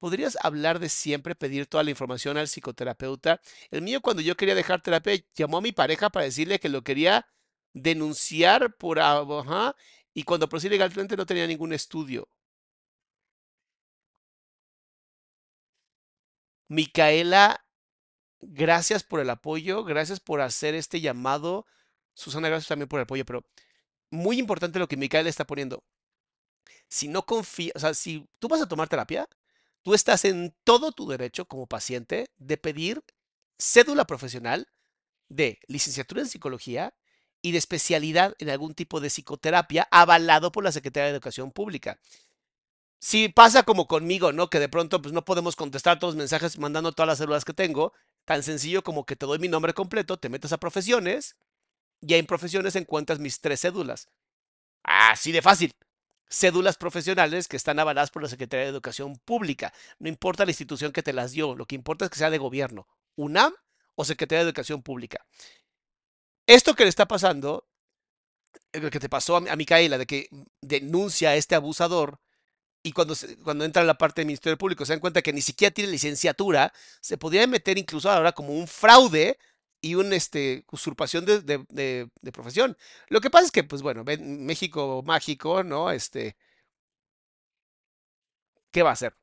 [0.00, 3.40] ¿Podrías hablar de siempre pedir toda la información al psicoterapeuta?
[3.70, 6.82] El mío cuando yo quería dejar terapia llamó a mi pareja para decirle que lo
[6.84, 7.26] quería
[7.74, 9.00] denunciar por...
[9.00, 9.76] Ajá,
[10.14, 12.28] y cuando procedí legalmente no tenía ningún estudio.
[16.68, 17.64] Micaela,
[18.40, 21.66] gracias por el apoyo, gracias por hacer este llamado.
[22.14, 23.44] Susana, gracias también por el apoyo, pero
[24.10, 25.84] muy importante lo que Micaela está poniendo.
[26.88, 29.28] Si no confías, o sea, si tú vas a tomar terapia,
[29.82, 33.02] tú estás en todo tu derecho como paciente de pedir
[33.58, 34.68] cédula profesional
[35.28, 36.94] de licenciatura en psicología
[37.42, 41.98] y de especialidad en algún tipo de psicoterapia avalado por la Secretaría de Educación Pública.
[43.00, 44.50] Si pasa como conmigo, ¿no?
[44.50, 47.54] Que de pronto pues no podemos contestar todos los mensajes mandando todas las células que
[47.54, 47.92] tengo,
[48.24, 51.36] tan sencillo como que te doy mi nombre completo, te metes a profesiones
[52.00, 54.08] y en profesiones encuentras mis tres cédulas.
[54.82, 55.72] Así de fácil.
[56.28, 59.72] Cédulas profesionales que están avaladas por la Secretaría de Educación Pública.
[59.98, 62.38] No importa la institución que te las dio, lo que importa es que sea de
[62.38, 62.86] gobierno,
[63.16, 63.54] UNAM
[63.94, 65.24] o Secretaría de Educación Pública.
[66.46, 67.68] Esto que le está pasando,
[68.72, 70.28] eh, lo que te pasó a, Micaela, de que
[70.60, 72.20] denuncia a este abusador
[72.82, 75.42] y cuando, cuando entra a la parte del Ministerio Público se dan cuenta que ni
[75.42, 79.38] siquiera tiene licenciatura, se podría meter incluso ahora como un fraude
[79.80, 82.76] y una este, usurpación de, de- profesión.
[83.08, 85.90] Lo que pasa es que, pues bueno, México mágico, ¿no?
[85.90, 86.36] Este,
[88.70, 89.14] ¿qué va a hacer?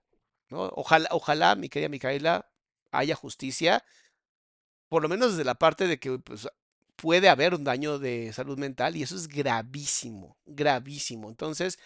[0.50, 0.64] ¿No?
[0.76, 2.50] Ojalá, ojalá, mi querida Micaela,
[2.92, 3.84] haya justicia.
[4.90, 6.48] por lo menos desde la parte de que pues,
[6.96, 11.30] puede haber un daño de salud mental y eso es gravísimo, gravísimo.
[11.30, 11.80] Entonces,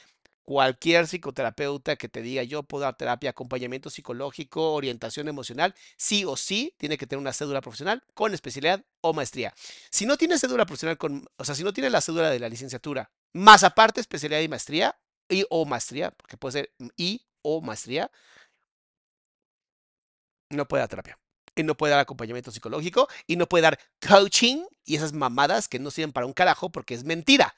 [0.49, 6.35] cualquier psicoterapeuta que te diga yo puedo dar terapia, acompañamiento psicológico, orientación emocional, sí o
[6.35, 9.53] sí tiene que tener una cédula profesional con especialidad o maestría.
[9.91, 12.49] Si no tiene cédula profesional con, o sea, si no tiene la cédula de la
[12.49, 18.09] licenciatura, más aparte especialidad y maestría, y o maestría, porque puede ser y o maestría,
[20.49, 21.19] no puede dar terapia.
[21.55, 25.77] Y no puede dar acompañamiento psicológico y no puede dar coaching y esas mamadas que
[25.77, 27.53] no sirven para un carajo porque es mentira.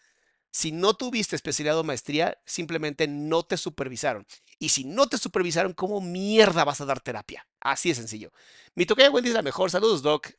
[0.51, 4.25] Si no tuviste especialidad o maestría, simplemente no te supervisaron.
[4.59, 7.47] Y si no te supervisaron, ¿cómo mierda vas a dar terapia?
[7.61, 8.31] Así de sencillo.
[8.75, 9.71] Mi toquilla Wendy es la mejor.
[9.71, 10.29] Saludos, Doc.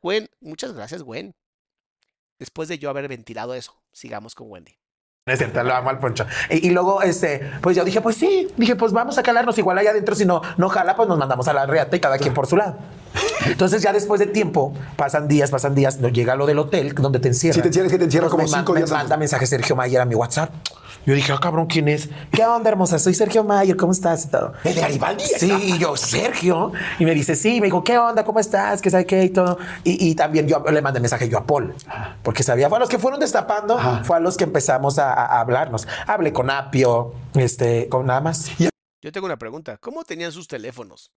[0.00, 1.34] Gwen, muchas gracias, Gwen.
[2.38, 4.78] Después de yo haber ventilado eso, sigamos con Wendy.
[5.26, 6.26] Es cierto, lo amo al poncho.
[6.48, 9.76] Y, y, luego, este, pues yo dije, pues sí, dije, pues vamos a calarnos igual
[9.76, 10.14] allá adentro.
[10.14, 12.56] Si no, no jala, pues nos mandamos a la reata y cada quien por su
[12.56, 12.78] lado.
[13.46, 17.18] Entonces, ya después de tiempo, pasan días, pasan días, nos llega lo del hotel donde
[17.20, 17.54] te encierran.
[17.56, 18.90] Si te encierras, que te encierras como me, cinco me días.
[18.90, 20.50] manda mensaje Sergio Mayer a mi WhatsApp.
[21.06, 22.10] Yo dije, ah, cabrón, ¿quién es?
[22.32, 22.98] ¿Qué onda, hermosa?
[22.98, 24.26] Soy Sergio Mayer, ¿cómo estás?
[24.26, 24.52] Y todo.
[24.64, 25.24] ¿El de Garibaldi?
[25.24, 26.72] Sí, y yo, Sergio.
[26.98, 28.24] Y me dice, sí, me dijo, ¿qué onda?
[28.24, 28.82] ¿Cómo estás?
[28.82, 29.24] ¿Qué sabe qué?
[29.24, 29.56] Y todo.
[29.84, 31.74] Y, y también yo le mandé mensaje yo a Paul,
[32.22, 34.04] porque sabía, fue a los que fueron destapando, Ajá.
[34.04, 35.88] fue a los que empezamos a, a hablarnos.
[36.06, 38.50] Hablé con Apio, este, con nada más.
[38.60, 38.68] Y
[39.00, 39.78] Yo tengo una pregunta.
[39.78, 41.10] ¿Cómo tenían sus teléfonos?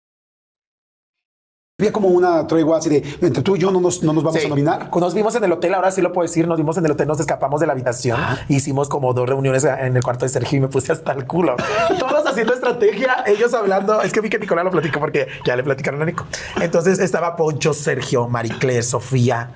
[1.81, 4.39] Había como una tregua así de entre tú y yo no nos, no nos vamos
[4.39, 4.45] Sí.
[4.45, 4.91] a nominar.
[4.95, 7.07] Nos vimos en el hotel, ahora sí lo puedo decir, nos vimos en el hotel,
[7.07, 10.61] nos escapamos de la habitación, hicimos como dos reuniones en el cuarto de Sergio y
[10.61, 11.55] me puse hasta el culo.
[11.99, 15.63] Todos haciendo estrategia, ellos hablando, es que vi que Nicolás lo platicó porque ya le
[15.63, 16.27] platicaron a Nico.
[16.61, 19.49] Entonces estaba Poncho, Sergio, Mariclé, Sofía,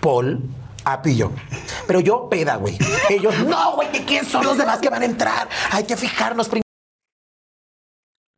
[0.00, 0.40] Paul,
[0.82, 1.30] Apillo.
[1.86, 2.78] Pero yo peda, güey.
[3.10, 5.46] Ellos, no, güey, ¿que ¿quién son los demás que van a entrar?
[5.72, 6.62] Hay que fijarnos primero.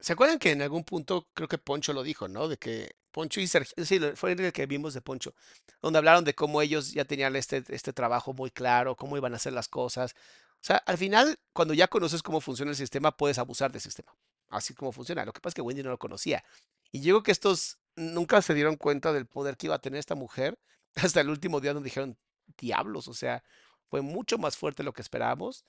[0.01, 2.49] ¿Se acuerdan que en algún punto creo que Poncho lo dijo, ¿no?
[2.49, 5.35] De que Poncho y Sergio, sí, fue el que vimos de Poncho,
[5.83, 9.37] donde hablaron de cómo ellos ya tenían este, este trabajo muy claro, cómo iban a
[9.37, 10.15] hacer las cosas.
[10.61, 14.13] O sea, al final, cuando ya conoces cómo funciona el sistema, puedes abusar del sistema.
[14.49, 15.25] Así como funciona.
[15.25, 16.45] Lo que pasa es que Wendy no lo conocía.
[16.91, 19.99] Y yo creo que estos nunca se dieron cuenta del poder que iba a tener
[19.99, 20.59] esta mujer
[20.97, 22.19] hasta el último día donde dijeron,
[22.59, 23.45] diablos, o sea,
[23.89, 25.65] fue mucho más fuerte de lo que esperábamos.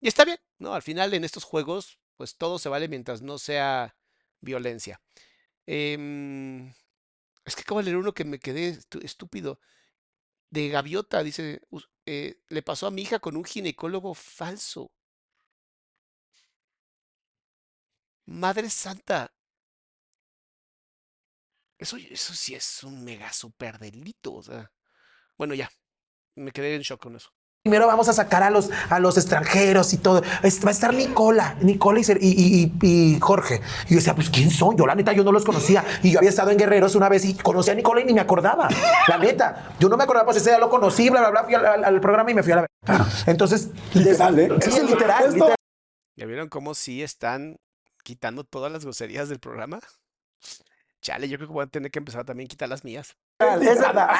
[0.00, 0.74] Y está bien, ¿no?
[0.74, 3.96] Al final en estos juegos, pues todo se vale mientras no sea
[4.40, 5.00] violencia.
[5.66, 6.68] Em,
[7.46, 9.60] es que acabo de leer uno que me quedé estúpido.
[10.50, 14.92] De Gaviota, dice, "Us- eh, le pasó a mi hija con un ginecólogo falso.
[18.42, 19.32] Madre Santa.
[21.78, 24.34] Eso, eso sí es un mega super delito.
[24.34, 24.70] O sea,
[25.38, 25.70] bueno, ya,
[26.36, 27.30] me quedé en shock con eso.
[27.66, 30.22] Primero vamos a sacar a los, a los extranjeros y todo.
[30.44, 33.60] Es- Va a estar Nicola, Nicola y, y, y- Jorge.
[33.86, 34.76] Y yo decía, pues ¿quién son?
[34.76, 35.84] Yo la neta, yo no los conocía.
[36.04, 38.20] Y yo había estado en Guerreros una vez y conocí a Nicola y ni me
[38.20, 38.68] acordaba.
[39.08, 39.74] La neta.
[39.80, 41.44] Yo no me acordaba, pues ese día lo conocí, bla, bla, bla.
[41.44, 42.66] Fui al, al- al programa y me fui a la...
[43.26, 43.70] Entonces...
[43.94, 44.48] Literal, ¿eh?
[44.62, 45.54] Sí, literal, literal.
[46.16, 47.56] ¿Ya vieron cómo sí están
[48.04, 49.80] quitando todas las groserías del programa?
[51.02, 53.16] Chale, yo creo que voy a tener que empezar también a quitar las mías.
[53.40, 54.10] Es verdad.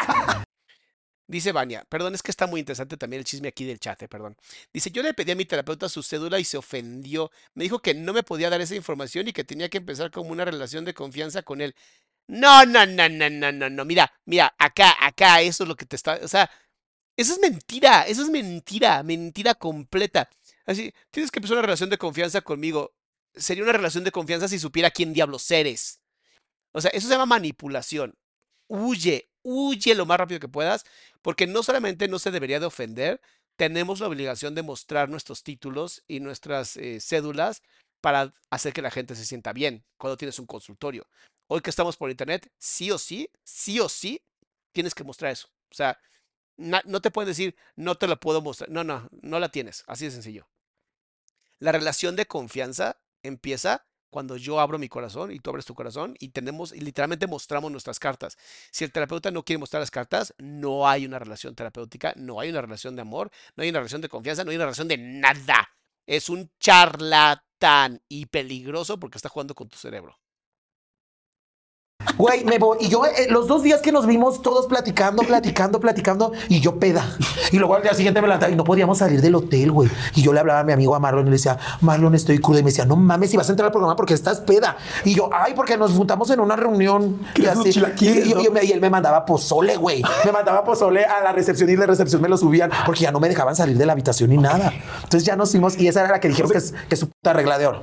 [1.29, 4.09] Dice Vania, perdón, es que está muy interesante también el chisme aquí del chat, eh,
[4.09, 4.37] perdón.
[4.73, 7.33] Dice, yo le pedí a mi terapeuta su cédula y se ofendió.
[7.55, 10.31] Me dijo que no me podía dar esa información y que tenía que empezar como
[10.31, 11.75] una relación de confianza con él.
[12.29, 13.85] No, no, no, no, no, no, no.
[13.85, 16.21] Mira, mira, acá, acá, eso es lo que te está.
[16.23, 16.49] O sea,
[17.17, 20.29] eso es mentira, eso es mentira, mentira completa.
[20.67, 22.95] Así, tienes que empezar una relación de confianza conmigo.
[23.35, 26.01] Sería una relación de confianza si supiera quién diablos eres.
[26.73, 28.15] O sea, eso se llama manipulación.
[28.69, 30.85] Huye, huye lo más rápido que puedas,
[31.23, 33.21] porque no solamente no se debería de ofender,
[33.57, 37.63] tenemos la obligación de mostrar nuestros títulos y nuestras eh, cédulas
[38.01, 41.07] para hacer que la gente se sienta bien cuando tienes un consultorio.
[41.49, 44.21] Hoy que estamos por internet, sí o sí, sí o sí,
[44.73, 45.49] tienes que mostrar eso.
[45.71, 45.99] O sea,
[46.57, 48.71] na- no te pueden decir, no te lo puedo mostrar.
[48.71, 49.85] No, no, no la tienes.
[49.87, 50.49] Así de sencillo.
[51.59, 56.15] La relación de confianza empieza cuando yo abro mi corazón y tú abres tu corazón
[56.19, 58.37] y tenemos y literalmente mostramos nuestras cartas.
[58.71, 62.51] Si el terapeuta no quiere mostrar las cartas, no hay una relación terapéutica, no hay
[62.51, 64.99] una relación de amor, no hay una relación de confianza, no hay una relación de
[64.99, 65.69] nada.
[66.07, 70.17] Es un charlatán y peligroso porque está jugando con tu cerebro.
[72.19, 72.79] Güey, me voy.
[72.81, 76.79] Y yo, eh, los dos días que nos vimos, todos platicando, platicando, platicando, y yo
[76.79, 77.05] peda.
[77.53, 79.91] Y luego al día siguiente me levantaba y no podíamos salir del hotel, güey.
[80.15, 82.61] Y yo le hablaba a mi amigo a Marlon y le decía, Marlon, estoy cruda.
[82.61, 84.77] Y me decía, no mames, si vas a entrar al programa porque estás peda.
[85.05, 87.21] Y yo, ay, porque nos juntamos en una reunión.
[87.35, 88.07] Y, ¿Quieres unos así.
[88.07, 88.57] Y- y- no?
[88.61, 90.03] él me mandaba pozole, güey.
[90.25, 93.21] Me mandaba pozole a la recepción y de recepción me lo subían porque ya no
[93.21, 94.73] me dejaban salir de la habitación ni nada.
[95.03, 97.09] Entonces ya nos fuimos y esa era la que dijimos que es, que es su
[97.09, 97.83] puta regla de oro.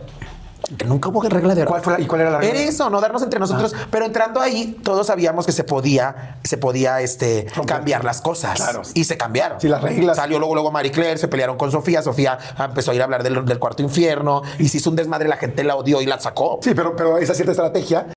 [0.78, 1.70] Que nunca hubo regla de oro.
[1.72, 2.60] ¿Cuál fue la- y cuál era la regla?
[2.60, 3.74] Era eso, no darnos entre nosotros.
[3.92, 8.56] Pero entrando ahí, todos sabíamos que se podía, se podía este, cambiar las cosas.
[8.56, 8.82] Claro.
[8.94, 9.60] Y se cambiaron.
[9.60, 10.16] Sí, las reglas.
[10.18, 12.02] Salió luego, luego Marie Claire, se pelearon con Sofía.
[12.02, 14.42] Sofía empezó a ir a hablar del, del cuarto infierno.
[14.58, 16.60] Y se hizo un desmadre, la gente la odió y la sacó.
[16.62, 18.08] Sí, pero, pero esa cierta estrategia.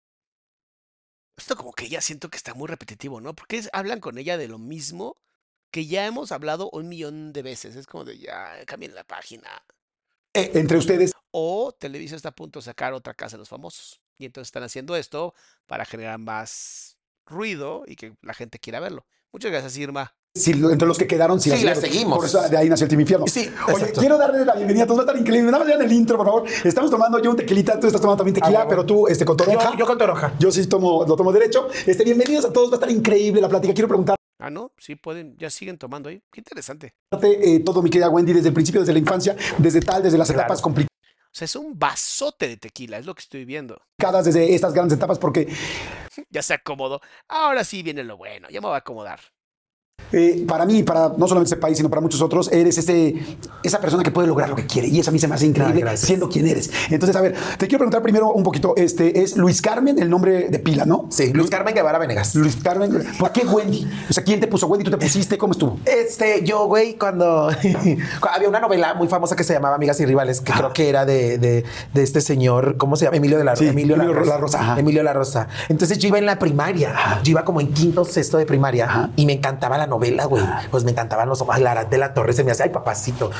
[1.37, 3.35] Esto como que ya siento que está muy repetitivo, ¿no?
[3.35, 5.17] Porque es- hablan con ella de lo mismo
[5.73, 7.77] que ya hemos hablado un millón de veces.
[7.77, 9.49] Es como de ya, cambien la página.
[10.37, 14.01] Eh, entre ustedes, O Televisa está a punto de sacar otra casa de los famosos.
[14.19, 15.35] Y entonces están haciendo esto
[15.67, 16.97] para generar más
[17.27, 19.05] ruido y que la gente quiera verlo.
[19.33, 20.15] Muchas gracias, Irma.
[20.59, 22.17] lo- entre los que quedaron, sí, Sí, la seguimos.
[22.19, 23.27] Por eso de ahí nació el Team Infierno.
[23.27, 24.01] Sí, Oye, exacto.
[24.01, 25.01] quiero darle la bienvenida a todos.
[25.01, 25.51] Va a estar increíble.
[25.51, 26.45] Nada más vean el intro, por favor.
[26.65, 28.69] Estamos tomando yo un tequilita, tú estás tomando también tequila, huevo.
[28.71, 29.73] pero tú este, con toronja.
[29.73, 30.33] Yo, yo con toronja.
[30.39, 31.69] Yo sí tomo, lo tomo derecho.
[31.87, 32.71] Este, bienvenidos a todos.
[32.71, 33.75] Va a estar increíble la plática.
[33.75, 36.23] Quiero preguntarte Ah, no, sí pueden, ya siguen tomando ahí.
[36.31, 36.95] Qué interesante.
[37.23, 40.29] eh, todo, mi querida Wendy, desde el principio, desde la infancia, desde tal, desde las
[40.29, 40.41] Claro.
[40.43, 40.93] etapas complicadas,
[41.25, 43.81] O sea, es un vasote de tequila, es lo que estoy viendo.
[43.99, 45.47] desde estas grandes etapas, porque
[46.31, 47.01] Ya se acomodó.
[47.29, 49.21] Ahora sí viene lo bueno, ya me voy a acomodar.
[50.13, 53.15] Eh, para mí, para no solamente este país, sino para muchos otros, eres ese,
[53.63, 54.89] esa persona que puede lograr lo que quiere.
[54.89, 56.71] Y eso a mí se me hace increíble siendo quien eres.
[56.91, 58.75] Entonces, a ver, te quiero preguntar primero un poquito.
[58.77, 61.07] Este es Luis Carmen, el nombre de pila, ¿no?
[61.11, 62.35] Sí, Luis Carmen Guevara Venegas.
[62.37, 63.05] Luis Carmen.
[63.19, 63.87] ¿Por qué Wendy?
[64.09, 64.85] O sea, ¿quién te puso Wendy?
[64.85, 65.37] ¿Tú te pusiste?
[65.39, 65.81] ¿Cómo estuvo?
[65.85, 67.51] Este, yo, güey, cuando
[68.35, 71.05] había una novela muy famosa que se llamaba Amigas y Rivales, que creo que era
[71.05, 73.17] de, de, de este señor, ¿cómo se llama?
[73.17, 74.31] Emilio de la Sí, Emilio, Emilio la Rosa.
[74.31, 74.81] La Rosa, ajá.
[74.81, 75.49] Emilio La Rosa.
[75.69, 79.27] Entonces yo iba en la primaria, yo iba como en quinto, sexto de primaria y
[79.27, 80.45] me encantaba la novela, güey.
[80.71, 83.31] Pues me encantaban los ojos, la Arad de la Torre, se me hacía, ay, papacito.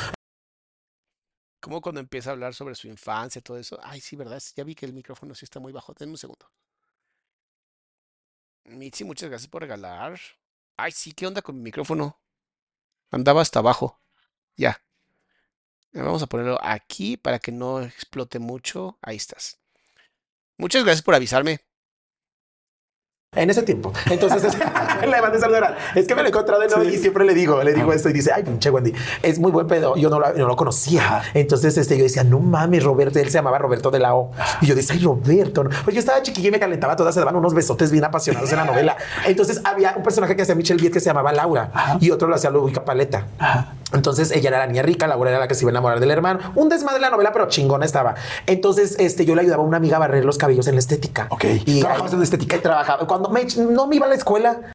[1.61, 3.79] Como cuando empieza a hablar sobre su infancia, todo eso.
[3.83, 4.41] Ay, sí, ¿verdad?
[4.55, 5.93] Ya vi que el micrófono sí está muy bajo.
[5.95, 6.49] Denme un segundo.
[8.65, 10.19] Mitzi, muchas gracias por regalar.
[10.77, 12.21] Ay, sí, ¿qué onda con mi micrófono?
[13.11, 14.01] Andaba hasta abajo.
[14.57, 14.81] Ya.
[15.93, 18.99] Vamos a ponerlo aquí para que no explote mucho.
[19.03, 19.59] Ahí estás.
[20.59, 21.66] Muchas gracias por avisarme.
[23.35, 23.93] En ese tiempo.
[24.11, 24.57] Entonces es-
[25.07, 25.77] le mandé saludar.
[25.95, 28.09] Es que me lo he encontrado de nuevo y siempre le digo, le digo esto
[28.09, 29.95] y dice, ay, pinche Wendy, es muy buen pedo.
[29.97, 31.23] Yo no lo, no lo conocía.
[31.35, 34.31] Entonces este, yo decía, no mames, Roberto, él se llamaba Roberto de la O.
[34.63, 35.65] Y yo decía, ay, Roberto.
[35.65, 35.71] ¿no?
[35.85, 38.57] Pues yo estaba chiquilla y me calentaba todas, se daban unos besotes bien apasionados en
[38.59, 38.97] la novela.
[39.27, 42.37] Entonces había un personaje que hacía Michelle Viet que se llamaba Laura y otro lo
[42.37, 43.27] hacía Ludovica Paleta.
[43.93, 46.11] Entonces ella era la niña rica, Laura era la que se iba a enamorar del
[46.11, 46.53] hermano.
[46.57, 48.15] Un desmadre la novela, pero chingona estaba.
[48.47, 51.29] Entonces este, yo le ayudaba a una amiga a barrer los cabellos en la estética.
[51.31, 51.45] Ok.
[51.67, 52.57] Y ¿Trabajabas en estética?
[52.57, 53.07] Eh, Trabajaba.
[53.07, 54.73] Cuando me, no me iba a la escuela,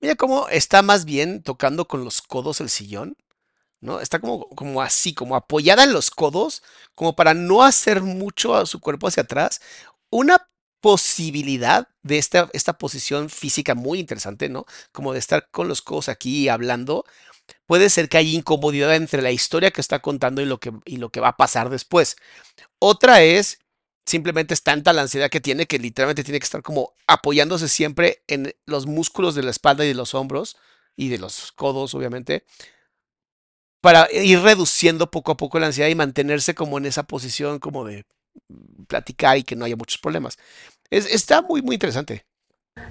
[0.00, 3.16] Mira cómo está más bien tocando con los codos el sillón,
[3.80, 4.00] ¿no?
[4.00, 6.62] Está como, como así, como apoyada en los codos,
[6.94, 9.60] como para no hacer mucho a su cuerpo hacia atrás.
[10.10, 10.48] Una
[10.80, 14.64] posibilidad de esta, esta posición física muy interesante, ¿no?
[14.92, 17.04] Como de estar con los codos aquí hablando.
[17.70, 20.96] Puede ser que haya incomodidad entre la historia que está contando y lo que, y
[20.96, 22.16] lo que va a pasar después.
[22.80, 23.60] Otra es
[24.04, 28.24] simplemente es tanta la ansiedad que tiene que literalmente tiene que estar como apoyándose siempre
[28.26, 30.56] en los músculos de la espalda y de los hombros
[30.96, 32.44] y de los codos, obviamente,
[33.80, 37.84] para ir reduciendo poco a poco la ansiedad y mantenerse como en esa posición como
[37.84, 38.04] de
[38.48, 40.38] mm, platicar y que no haya muchos problemas.
[40.90, 42.26] Es, está muy, muy interesante.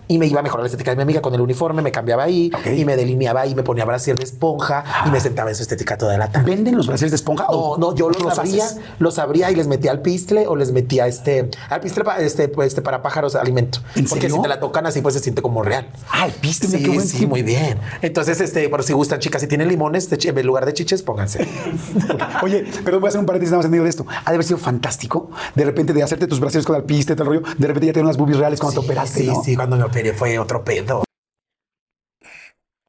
[0.07, 2.23] Y me iba a mejorar la estética de mi amiga con el uniforme, me cambiaba
[2.23, 5.61] ahí y me delineaba ahí, me ponía brasier de esponja y me sentaba en su
[5.61, 6.49] estética toda la tarde.
[6.49, 7.43] ¿Venden los brasiles de esponja?
[7.51, 8.79] No, o no, yo tú los abría, haces?
[8.97, 12.47] los abría y les metía al pistle o les metía este, al pistle pa- este,
[12.47, 13.79] pues, este para pájaros alimento.
[13.95, 14.37] ¿En Porque serio?
[14.37, 15.87] si te la tocan así, pues se siente como real.
[16.09, 17.77] Ay, viste, mira Sí, qué sí, muy bien.
[18.01, 21.47] Entonces, este, por si gustan, chicas, si tienen limones de en lugar de chiches, pónganse.
[22.43, 24.05] Oye, pero voy a hacer un paréntesis nada más en medio de esto.
[24.25, 27.41] Ha de haber sido fantástico de repente de hacerte tus brasiles con alpiste, tal rollo.
[27.57, 29.43] De repente ya tener unas boobies reales cuando te operaste, sí, ¿no?
[29.43, 31.03] sí, cuando me operé fue otro pedo.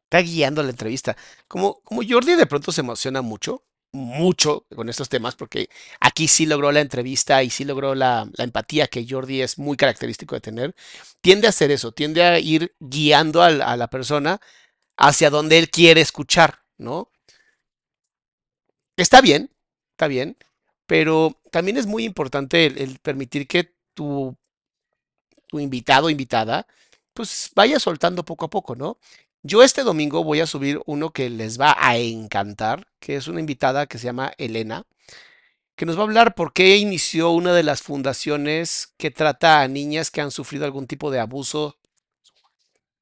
[0.05, 1.17] Está guiando la entrevista.
[1.47, 5.69] Como, como Jordi de pronto se emociona mucho, mucho con estos temas, porque
[6.01, 10.35] aquí sí logró la entrevista y sí logró la, empatía que Jordi es muy característico
[10.35, 10.75] de tener,
[11.21, 14.41] tiende a hacer eso, tiende a ir guiando a, la persona
[14.97, 17.11] hacia donde él quiere escuchar, ¿no?
[18.97, 19.51] Está bien,
[19.93, 20.37] está bien,
[20.87, 24.37] pero también es muy importante el, el permitir que tu,
[25.51, 26.67] tu invitado o invitada
[27.15, 28.99] pues vaya soltando poco a poco, ¿no?
[29.43, 33.41] Yo este domingo voy a subir uno que les va a encantar, que es una
[33.41, 34.85] invitada que se llama Elena,
[35.77, 39.69] que nos va a hablar por qué inició una de las fundaciones que trata a
[39.69, 41.79] niñas que han sufrido algún tipo de abuso,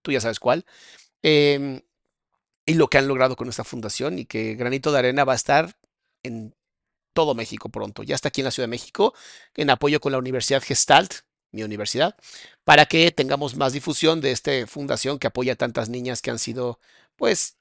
[0.03, 0.65] tú ya sabes cuál,
[1.23, 1.83] em,
[2.67, 5.37] y lo que han logrado con esta fundación y que Granito de Arena va a
[5.37, 5.77] estar
[6.23, 6.55] en
[7.15, 8.03] todo México pronto.
[8.05, 9.15] Ya está aquí en la Ciudad de México,
[9.57, 12.17] en apoyo con la Universidad Gestalt, mi universidad,
[12.65, 16.39] para que tengamos más difusión de esta fundación que apoya a tantas niñas que han
[16.39, 16.79] sido,
[17.17, 17.57] pues,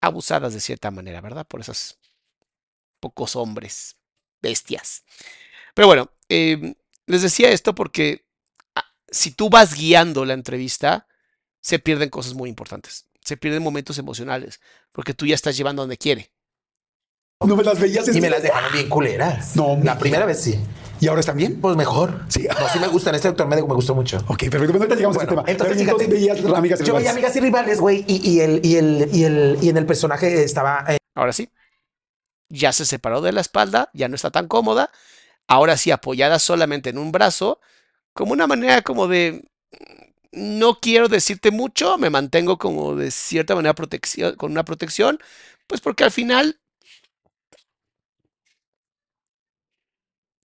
[0.00, 1.46] abusadas de cierta manera, ¿verdad?
[1.46, 1.98] Por esos
[3.00, 3.96] pocos hombres,
[4.42, 5.04] bestias.
[5.74, 6.74] Pero bueno, em,
[7.06, 8.24] les decía esto porque
[8.74, 11.06] ah, si tú vas guiando la entrevista,
[11.60, 13.06] se pierden cosas muy importantes.
[13.24, 14.60] Se pierden momentos emocionales,
[14.92, 16.30] porque tú ya estás llevando donde quiere.
[17.40, 18.14] No me las veías.
[18.14, 19.56] Y me las dejaron bien culeras.
[19.56, 20.58] No, La primera vez sí.
[21.00, 21.60] ¿Y ahora están bien?
[21.60, 22.24] Pues mejor.
[22.28, 22.46] Sí.
[22.58, 23.14] No, sí me gustan.
[23.14, 24.18] Este doctor médico me gustó mucho.
[24.28, 24.58] Ok, perfecto.
[24.72, 25.50] Bueno, ahorita llegamos a ese Bueno, tema.
[25.52, 27.10] entonces, Pero fíjate, veías amigas y Yo veía rivales.
[27.12, 30.42] amigas y rivales, güey, y, y el, y, el, y, el, y en el personaje
[30.44, 31.50] estaba eh, Ahora sí,
[32.48, 34.90] ya se separó de la espalda, ya no está tan cómoda.
[35.48, 37.60] Ahora sí, apoyada solamente en un brazo,
[38.14, 39.44] como una manera como de,
[40.32, 45.18] no quiero decirte mucho, me mantengo como de cierta manera protección, con una protección,
[45.66, 46.60] pues porque al final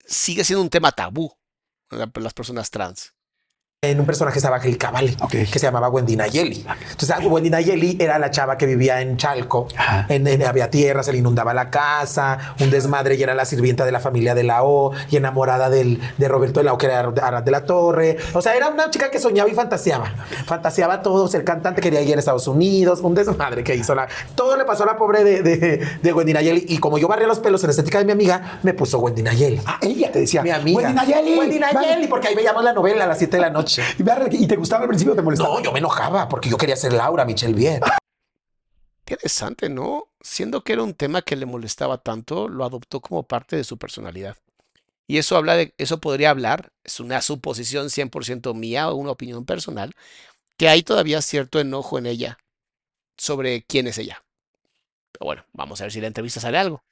[0.06, 1.32] sigue siendo un tema tabú
[1.88, 3.14] para las personas trans.
[3.86, 6.66] En un personaje estaba Angélica Vale, que se llamaba Wendy Nayeli.
[6.92, 9.68] Entonces, ah, Wendy Nayeli era la chava que vivía en Chalco,
[10.10, 13.86] en, en- había tierra, se le inundaba la casa, un desmadre, y era la sirvienta
[13.86, 16.86] de la familia de la O, y enamorada del, de Roberto de la O, que
[16.88, 18.18] era Arad de la Torre.
[18.34, 20.14] O sea, era una chica que soñaba y fantaseaba.
[20.46, 24.08] Fantaseaba todo, ser cantante, quería ir a Estados Unidos, un desmadre que hizo la...
[24.36, 27.28] Todo le pasó a la pobre de, de, de Wendy Nayeli, y como yo barría
[27.28, 29.62] los pelos en la estética de mi amiga, me puso Wendy Nayeli.
[29.66, 30.42] Ah, ella te decía.
[30.44, 30.78] Mi amiga.
[30.80, 31.38] Wendy Nayeli.
[31.40, 33.75] Wendy Nayeli, porque ahí veíamos la novela a las 7 de la noche.
[33.98, 35.56] Y, verga, ¿y te gustaba al principio o te molestaba?
[35.56, 37.82] No, yo me enojaba porque yo quería ser Laura Michelle Bien.
[39.08, 40.08] Interesante, ¿no?
[40.22, 43.78] Siendo que era un tema que le molestaba tanto, lo adoptó como parte de su
[43.78, 44.36] personalidad.
[45.08, 49.46] Y eso habla de, eso podría hablar, es una suposición 100% mía o una opinión
[49.46, 49.94] personal,
[50.58, 52.40] que hay todavía cierto enojo en ella
[53.18, 54.24] sobre quién es ella.
[55.12, 56.84] Pero bueno, vamos a ver si la entrevista sale algo.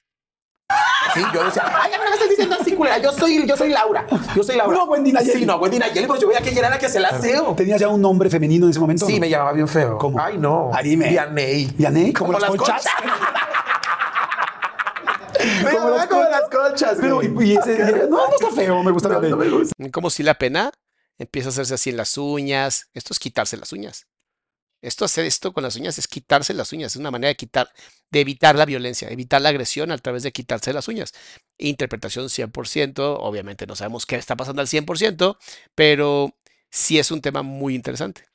[1.13, 2.97] Sí, yo decía, ay, ya no me estás diciendo así, culera.
[2.97, 4.05] Yo soy, yo soy Laura.
[4.35, 4.77] Yo soy Laura.
[4.77, 5.39] No, Wendy Nayeli.
[5.39, 7.53] Sí, no, Wendy Nayeli, pues yo veía que ella era la que se la aseo.
[7.55, 9.05] ¿Tenías ya un nombre femenino en ese momento?
[9.05, 9.19] Sí, no?
[9.19, 9.97] me llamaba bien feo.
[9.97, 10.19] ¿Cómo?
[10.19, 10.71] Ay, no.
[10.73, 11.09] Ah, dime.
[11.09, 11.65] Vianney.
[11.77, 12.13] ¿Vianney?
[12.13, 12.85] ¿Como, las conchas?
[15.43, 16.97] Me Como llamaba las como las conchas.
[17.01, 19.73] Pero, y, y ese, no, no está feo, me gusta No, no me gusta.
[19.91, 20.71] Como si la pena
[21.17, 22.87] empieza a hacerse así en las uñas.
[22.93, 24.07] Esto es quitarse las uñas.
[24.83, 26.91] Esto hacer esto con las uñas es quitarse las uñas.
[26.93, 27.69] Es una manera de quitar,
[28.11, 31.13] de evitar la violencia, evitar la agresión a través de quitarse las uñas.
[31.57, 33.17] Interpretación 100%.
[33.21, 35.37] Obviamente no sabemos qué está pasando al 100%,
[35.73, 36.35] pero
[36.69, 38.25] sí es un tema muy interesante.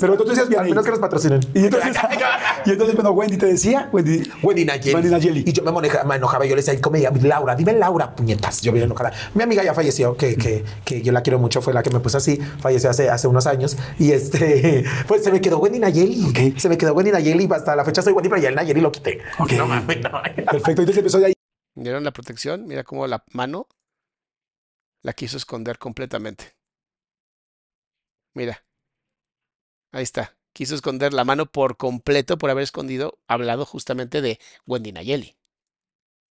[0.00, 1.40] Pero tú decías Al menos que nos patrocinen.
[1.54, 1.96] Y entonces,
[2.66, 4.94] y entonces, bueno, Wendy te decía, Wendy, Wendy Nayeli.
[4.94, 5.44] Wendy Nayeli.
[5.46, 6.44] Y yo me, moneja- me enojaba.
[6.46, 7.18] Yo le decía, ¿cómo me llamo?
[7.22, 8.60] Laura, dime Laura, puñetas.
[8.62, 9.12] Yo bien enojada.
[9.34, 12.00] Mi amiga ya falleció, que, que, que yo la quiero mucho, fue la que me
[12.00, 12.36] puso así.
[12.60, 13.76] Falleció hace, hace unos años.
[13.98, 16.54] Y este, pues se me quedó Wendy Nayeli.
[16.58, 17.44] Se me quedó Wendy Nayeli.
[17.44, 19.20] y Hasta la fecha soy Wendy, pero ya el Nayeli lo quité.
[19.38, 19.52] Ok.
[19.52, 20.10] No mames, no.
[20.22, 21.32] Perfecto, entonces empezó de ahí.
[21.74, 22.66] ¿Vieron la protección?
[22.66, 23.66] Mira cómo la mano
[25.02, 26.52] la quiso esconder completamente.
[28.34, 28.62] Mira.
[29.92, 30.36] Ahí está.
[30.52, 35.36] Quiso esconder la mano por completo por haber escondido, hablado justamente de Wendy Nayeli.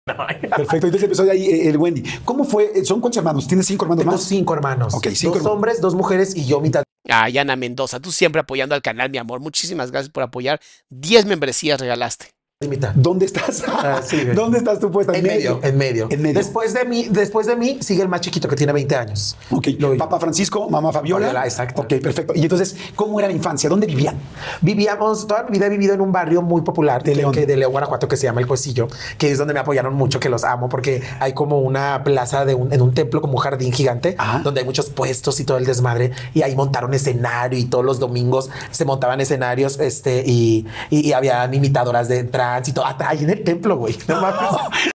[0.06, 2.04] Perfecto, entonces empezó de ahí eh, el Wendy.
[2.24, 2.86] ¿Cómo fue?
[2.86, 3.46] ¿Son cuántos hermanos?
[3.48, 4.24] ¿Tienes cinco hermanos Tengo más?
[4.24, 4.94] cinco hermanos.
[4.94, 5.46] Ok, cinco Dos hermanos.
[5.56, 6.84] hombres, dos mujeres y yo mitad.
[7.10, 9.40] Ay, Ana Mendoza, tú siempre apoyando al canal, mi amor.
[9.40, 10.60] Muchísimas gracias por apoyar.
[10.90, 12.32] 10 membresías regalaste.
[12.60, 12.92] Y mitad.
[12.96, 13.64] ¿Dónde estás?
[13.68, 14.20] Ah, sí.
[14.34, 15.14] ¿Dónde estás tú puesta?
[15.16, 16.08] En medio, en medio.
[16.10, 16.34] En medio.
[16.40, 19.38] Después de mí, después de mí sigue el más chiquito que tiene 20 años.
[19.52, 21.28] Ok, Lo- papá Francisco, mamá Fabiola.
[21.28, 21.84] Fabiola, exacto.
[21.84, 22.34] Ok, perfecto.
[22.36, 23.70] Y entonces, ¿cómo era la infancia?
[23.70, 24.18] ¿Dónde vivían?
[24.62, 27.32] Vivíamos, toda mi vida he vivido en un barrio muy popular De León.
[27.32, 28.88] que de León, Guanajuato, que se llama El Cuecillo,
[29.20, 32.56] que es donde me apoyaron mucho, que los amo, porque hay como una plaza de
[32.56, 34.40] un, en un templo, como un jardín gigante, Ajá.
[34.40, 38.00] donde hay muchos puestos y todo el desmadre, y ahí montaron escenario y todos los
[38.00, 43.10] domingos se montaban escenarios, este, y, y, y había imitadoras de trans y todo, hasta
[43.10, 43.96] ahí en el templo, güey.
[44.08, 44.92] No mames.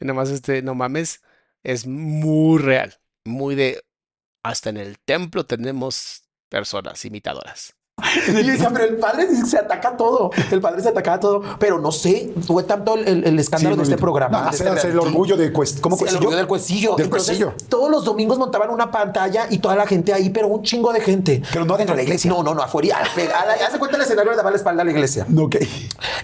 [0.00, 1.22] Nada más este, no mames,
[1.62, 3.00] es muy real.
[3.24, 3.82] Muy de.
[4.44, 7.76] Hasta en el templo tenemos personas imitadoras.
[8.32, 10.30] Y yo decía, pero el padre dice que se ataca todo.
[10.50, 11.42] El padre se atacaba todo.
[11.58, 14.38] Pero no sé, fue tanto el, escándalo Sí, de este programa.
[14.38, 16.20] No, de hacer, este hacer el orgullo de Cuest, ¿cómo Sí, el Cuestillo?
[16.20, 16.96] orgullo del cuecillo.
[16.96, 17.68] Del Entonces, Cuestillo.
[17.68, 21.00] Todos los domingos montaban una pantalla y toda la gente ahí, pero un chingo de
[21.00, 21.42] gente.
[21.52, 22.30] Pero no dentro de la iglesia.
[22.30, 22.98] No, no, no, afuera.
[23.02, 25.26] Hace cuenta el escenario le daba la espalda a la iglesia.
[25.36, 25.56] Ok.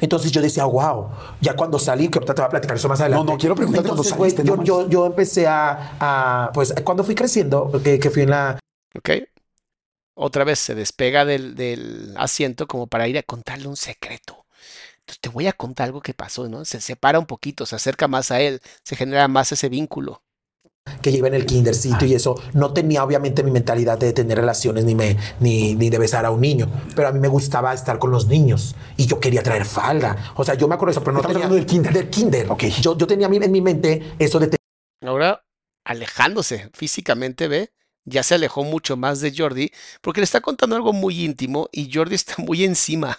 [0.00, 1.08] Entonces yo decía, wow,
[1.40, 3.24] ya cuando salí, que ahorita te voy a platicar eso más adelante.
[3.24, 6.74] No, no, quiero preguntarte cuando Entonces, güey, saliste, yo, yo, yo empecé a, a, pues,
[6.84, 8.58] cuando fui creciendo, que, que fui en la,
[8.96, 9.10] ¿Ok?
[10.20, 14.46] Otra vez se despega del, del asiento como para ir a contarle un secreto.
[15.00, 16.64] Entonces te voy a contar algo que pasó, ¿no?
[16.64, 20.22] Se separa un poquito, se acerca más a él, se genera más ese vínculo.
[21.02, 24.84] que lleva en el kindercito y eso, no tenía obviamente mi mentalidad de tener relaciones
[24.84, 27.98] ni, me, ni, ni de besar a un niño, pero a mí me gustaba estar
[27.98, 30.32] con los niños y yo quería traer falda.
[30.36, 31.46] O sea, yo me acuerdo de eso, pero no Estamos tenía...
[31.46, 31.92] hablando del kinder.
[31.92, 32.50] Del kinder.
[32.50, 32.64] Ok.
[32.80, 34.48] Yo, yo tenía en mi mente eso de
[35.04, 35.44] Ahora,
[35.84, 37.72] alejándose físicamente, ve,
[38.08, 41.90] ya se alejó mucho más de Jordi, porque le está contando algo muy íntimo y
[41.92, 43.18] Jordi está muy encima.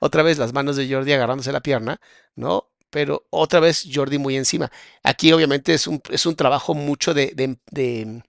[0.00, 2.00] Otra vez las manos de Jordi agarrándose la pierna,
[2.34, 2.70] ¿no?
[2.90, 4.70] pero otra vez Jordi muy encima.
[5.02, 8.22] Aquí obviamente es un, es un trabajo mucho de, de-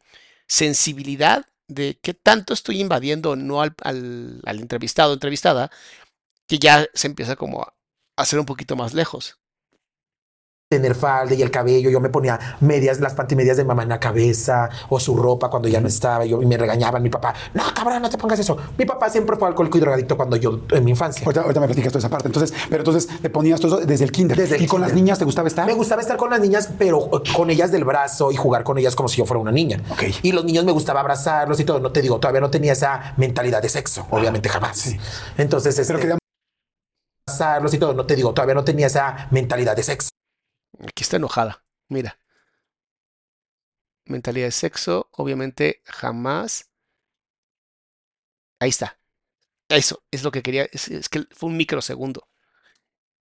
[0.47, 5.71] sensibilidad de qué tanto estoy invadiendo no al, al, al entrevistado entrevistada,
[6.47, 7.73] que ya se empieza como a
[8.17, 9.39] hacer un poquito más lejos.
[10.69, 14.01] Tener falda y el cabello, yo me ponía medias, las pantimedias de mamá en la
[14.01, 17.63] cabeza o su ropa cuando ya no estaba, yo, y me regañaban mi papá, no,
[17.73, 18.57] cabrón, no te pongas eso.
[18.77, 21.23] Mi papá siempre fue alcohólico y drogadicto cuando yo, en mi infancia.
[21.25, 22.27] Ahorita, ahorita me platicas toda esa parte.
[22.27, 24.37] Entonces, pero entonces te ponías todo eso desde el kinder.
[24.37, 25.65] Desde el ¿Y con las niñas te gustaba estar?
[25.65, 28.93] Me gustaba estar con las niñas, pero con ellas del brazo y jugar con ellas
[28.93, 29.81] como si yo fuera una niña.
[30.21, 31.79] Y los niños me gustaba abrazarlos y todo.
[31.79, 34.77] No te digo, todavía no tenía esa mentalidad de sexo, obviamente jamás.
[34.77, 34.97] sí.
[35.37, 36.17] Entonces, Pero este, quería
[37.25, 37.93] abrazarlos y todo.
[37.93, 40.09] No te digo, todavía no tenía esa mentalidad de sexo.
[40.79, 42.19] Aquí está enojada, mira.
[44.05, 46.69] Mentalidad de sexo, obviamente jamás.
[48.59, 48.99] Ahí está.
[49.69, 50.67] Eso es lo que quería.
[50.71, 52.29] Es, que fue un microsegundo.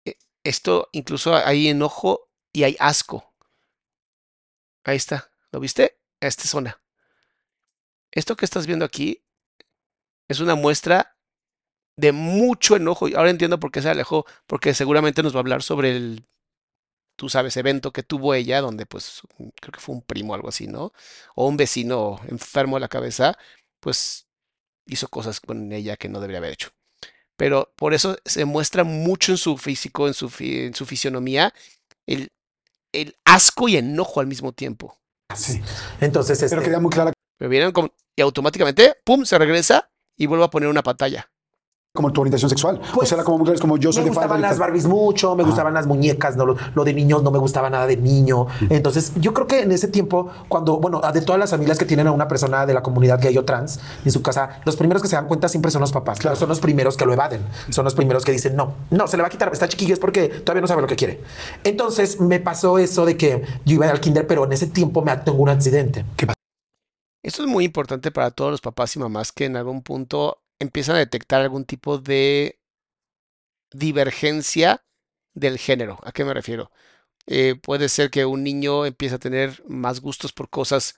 [0.05, 3.34] Eh, Esto incluso hay enojo y hay asco.
[4.84, 5.30] Ahí está.
[5.51, 5.99] ¿Lo viste?
[6.20, 6.80] A esta zona.
[8.12, 9.22] Esto que estás viendo aquí
[10.28, 11.16] es una muestra
[11.97, 13.09] de mucho enojo.
[13.09, 16.26] Y ahora entiendo por qué se alejó, porque seguramente nos va a hablar sobre el
[17.16, 19.22] tú sabes, evento que tuvo ella, donde pues
[19.60, 20.92] creo que fue un primo o algo así, ¿no?
[21.34, 23.38] O un vecino enfermo de la cabeza,
[23.80, 24.26] pues
[24.86, 26.70] hizo cosas con ella que no debería haber hecho.
[27.36, 31.52] Pero por eso se muestra mucho en su físico, en su, fi- en su fisionomía,
[32.06, 32.32] el,
[32.92, 34.98] el asco y enojo al mismo tiempo.
[35.34, 35.60] Sí.
[36.00, 40.26] Entonces, Pero este, quedaba muy clara Me vieron como, y automáticamente, pum, se regresa y
[40.26, 41.30] vuelve a poner una pantalla.
[41.97, 42.80] Como tu orientación sexual.
[42.92, 44.59] o Pues, sea, era como mujeres como yo soy me de gustaban las.
[44.59, 47.88] Barbies mucho, me gustaban las muñecas, no, lo, lo de niños no me gustaba nada
[47.88, 48.47] de niño.
[48.70, 52.07] Entonces, yo creo que en ese tiempo, cuando, bueno, de todas las familias que tienen
[52.07, 55.09] a una persona de la comunidad gay o trans en su casa, los primeros que
[55.09, 56.18] se dan cuenta siempre son los papás.
[56.20, 57.40] Claro, son los primeros que lo evaden.
[57.70, 60.01] Son los primeros que dicen, no, no, se le va a quitar, está chiquillo, es
[60.01, 61.20] porque todavía no sabe lo que quiere.
[61.64, 65.16] Entonces, me pasó eso de que yo iba al kinder, pero en ese tiempo me
[65.16, 66.05] tengo un accidente.
[67.22, 70.96] Esto es muy importante para todos los papás y mamás que en algún punto empiezan
[70.96, 72.61] a detectar algún tipo de
[73.72, 74.84] divergencia
[75.34, 75.98] del género.
[76.02, 76.70] ¿A qué me refiero?
[77.26, 80.96] Eh, puede ser que un niño empiece a tener más gustos por cosas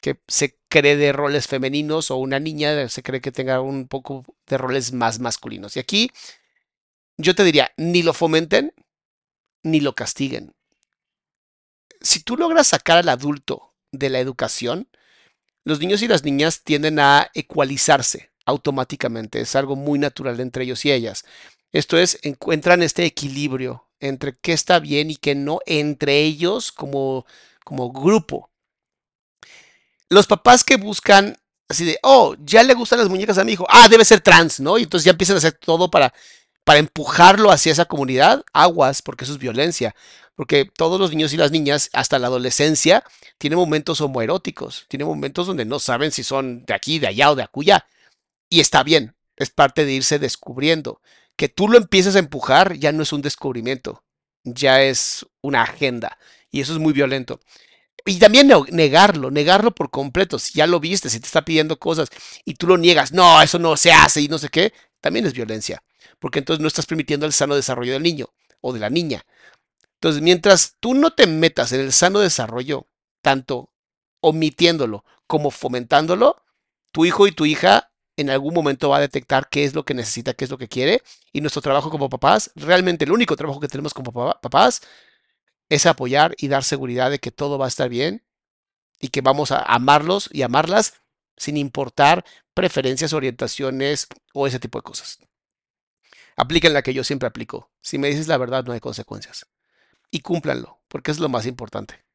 [0.00, 4.24] que se cree de roles femeninos o una niña se cree que tenga un poco
[4.46, 5.76] de roles más masculinos.
[5.76, 6.10] Y aquí
[7.16, 8.72] yo te diría, ni lo fomenten
[9.62, 10.54] ni lo castiguen.
[12.00, 14.88] Si tú logras sacar al adulto de la educación,
[15.64, 19.40] los niños y las niñas tienden a ecualizarse automáticamente.
[19.40, 21.24] Es algo muy natural entre ellos y ellas.
[21.72, 27.26] Esto es, encuentran este equilibrio entre qué está bien y qué no entre ellos como,
[27.64, 28.50] como grupo.
[30.08, 31.36] Los papás que buscan
[31.68, 34.60] así de, oh, ya le gustan las muñecas a mi hijo, ah, debe ser trans,
[34.60, 34.78] ¿no?
[34.78, 36.14] Y entonces ya empiezan a hacer todo para,
[36.64, 39.94] para empujarlo hacia esa comunidad, aguas, porque eso es violencia.
[40.34, 43.02] Porque todos los niños y las niñas, hasta la adolescencia,
[43.38, 47.34] tienen momentos homoeróticos, tienen momentos donde no saben si son de aquí, de allá o
[47.34, 47.86] de acullá.
[48.48, 51.00] Y está bien, es parte de irse descubriendo.
[51.36, 54.04] Que tú lo empieces a empujar ya no es un descubrimiento,
[54.44, 56.18] ya es una agenda.
[56.50, 57.40] Y eso es muy violento.
[58.06, 60.38] Y también ne- negarlo, negarlo por completo.
[60.38, 62.08] Si ya lo viste, si te está pidiendo cosas
[62.44, 65.32] y tú lo niegas, no, eso no se hace y no sé qué, también es
[65.34, 65.82] violencia.
[66.18, 68.28] Porque entonces no estás permitiendo el sano desarrollo del niño
[68.60, 69.26] o de la niña.
[69.94, 72.86] Entonces, mientras tú no te metas en el sano desarrollo,
[73.22, 73.70] tanto
[74.20, 76.42] omitiéndolo como fomentándolo,
[76.92, 79.94] tu hijo y tu hija en algún momento va a detectar qué es lo que
[79.94, 81.02] necesita, qué es lo que quiere.
[81.32, 84.82] Y nuestro trabajo como papás, realmente el único trabajo que tenemos como papá- papás,
[85.68, 88.24] es apoyar y dar seguridad de que todo va a estar bien
[89.00, 90.94] y que vamos a amarlos y amarlas
[91.36, 95.18] sin importar preferencias, orientaciones o ese tipo de cosas.
[96.36, 97.70] Apliquen la que yo siempre aplico.
[97.82, 99.46] Si me dices la verdad, no hay consecuencias.
[100.10, 102.05] Y cúmplanlo, porque es lo más importante.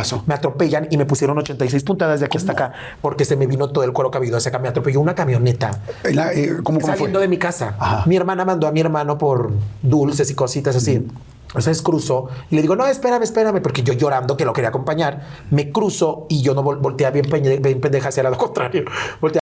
[0.00, 0.24] Pasó.
[0.26, 2.72] Me atropellan y me pusieron 86 puntadas de aquí hasta acá
[3.02, 4.58] porque se me vino todo el cuero cabido hacia acá.
[4.58, 5.82] Me atropelló una camioneta.
[6.04, 7.22] Eh, la- eh, ¿Cómo, cómo saliendo fue?
[7.22, 7.76] de mi casa.
[7.78, 8.04] Ajá.
[8.06, 11.06] Mi hermana mandó a mi hermano por dulces y cositas así.
[11.48, 15.26] Entonces cruzo y le digo, no, espérame, espérame, porque yo llorando que lo quería acompañar,
[15.50, 18.84] me cruzo y yo no vol- voltea bien, peñe- bien pendeja hacia el lado contrario.
[19.20, 19.40] Voltea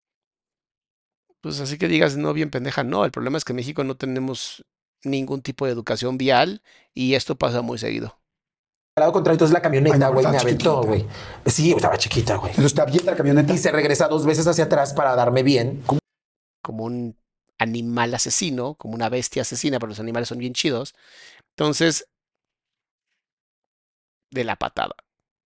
[1.41, 3.05] Pues así que digas, no, bien pendeja, no.
[3.05, 4.65] El problema es que en México no tenemos
[5.03, 6.61] ningún tipo de educación vial
[6.93, 8.17] y esto pasa muy seguido.
[8.97, 9.35] Lado contrario.
[9.35, 11.07] Entonces la camioneta, no, güey, estaba me aventó, güey.
[11.45, 12.49] Sí, estaba chiquita, güey.
[12.51, 13.53] Entonces te avienta la camioneta.
[13.53, 15.83] Y se regresa dos veces hacia atrás para darme bien.
[16.63, 17.17] como un
[17.57, 20.93] animal asesino, como una bestia asesina, pero los animales son bien chidos.
[21.55, 22.07] Entonces,
[24.31, 24.95] de la patada.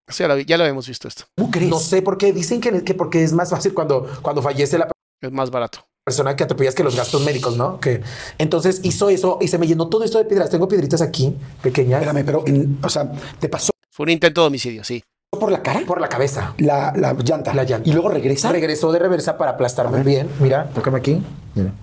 [0.08, 1.24] O sea, lo- ya lo hemos visto esto.
[1.38, 1.70] ¿Cómo crees?
[1.70, 2.32] No sé por qué.
[2.34, 4.90] Dicen que, que porque es más fácil cuando, cuando fallece la
[5.22, 5.88] Es más barato.
[6.06, 7.80] Persona que atropellas que los gastos médicos, ¿no?
[7.80, 8.02] Que
[8.38, 10.52] entonces hizo eso y se me llenó todo esto de piedras.
[10.52, 14.48] Tengo piedritas aquí, pequeñas, Espérame, pero, en- o sea, te pasó Fue un intento de
[14.48, 15.02] homicidio, sí.
[15.32, 16.54] por la cara por la cabeza.
[16.60, 17.56] la, la llanta.
[17.56, 17.90] La llanta.
[17.90, 18.52] Y luego regresa.
[18.52, 20.30] Regresó de reversa para aplastarme bien.
[20.40, 21.24] Mira, tócame aquí.
[21.56, 21.74] Mira.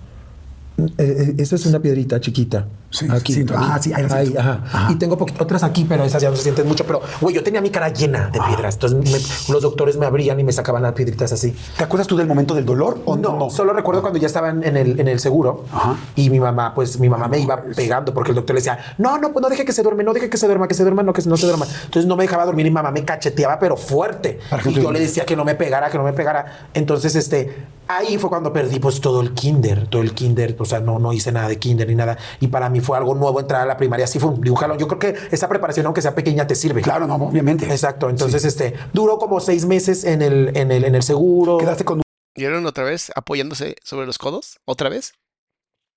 [0.97, 2.65] Eh, esa es una piedrita chiquita.
[2.93, 3.33] Sí, aquí.
[3.33, 3.55] siento.
[3.57, 4.61] Ah, sí, ahí Ahí, ajá.
[4.65, 4.91] Ajá.
[4.91, 6.85] Y tengo otras aquí, pero esas ya no se sienten mucho.
[6.85, 8.75] Pero, güey, yo tenía mi cara llena de piedras.
[8.75, 11.55] Entonces me- los doctores me abrían y me sacaban las piedritas así.
[11.77, 13.37] ¿Te acuerdas tú del momento del dolor o no?
[13.37, 15.95] No, solo recuerdo cuando ya estaban en el, en el seguro Ajá.
[16.15, 19.17] y mi mamá, pues mi mamá me iba pegando porque el doctor le decía, no,
[19.17, 21.01] no, pues no deje que se duerme, no deje que se duerma, que se duerma,
[21.01, 21.65] no, que no se duerma.
[21.85, 24.39] Entonces no me dejaba dormir y mi mamá me cacheteaba, pero fuerte.
[24.65, 26.67] Y yo le decía que no me pegara, que no me pegara.
[26.73, 27.55] Entonces, este,
[27.87, 31.11] ahí fue cuando perdí pues todo el kinder, todo el kinder, o sea, no, no
[31.13, 32.17] hice nada de kinder ni nada.
[32.39, 34.43] Y para mí fue algo nuevo entrar a la primaria, así fue un.
[34.43, 36.81] Yo creo que esa preparación, aunque sea pequeña, te sirve.
[36.81, 37.65] Claro, no, obviamente.
[37.65, 38.09] Exacto.
[38.09, 41.57] Entonces, este, duró como seis meses en el, en el, en el seguro.
[41.57, 42.03] Quedaste con
[42.35, 44.59] ¿Vieron otra vez apoyándose sobre los codos?
[44.65, 45.13] ¿Otra vez?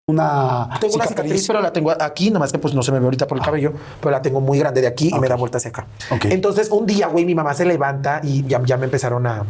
[0.08, 3.06] Una Tengo una cicatriz, pero la tengo aquí, nomás que pues no se me ve
[3.06, 5.58] ahorita por el cabello, pero la tengo muy grande de aquí y me da vuelta
[5.58, 5.88] hacia acá.
[6.30, 9.44] Entonces, un día, güey, mi mamá se levanta y ya, ya me empezaron a,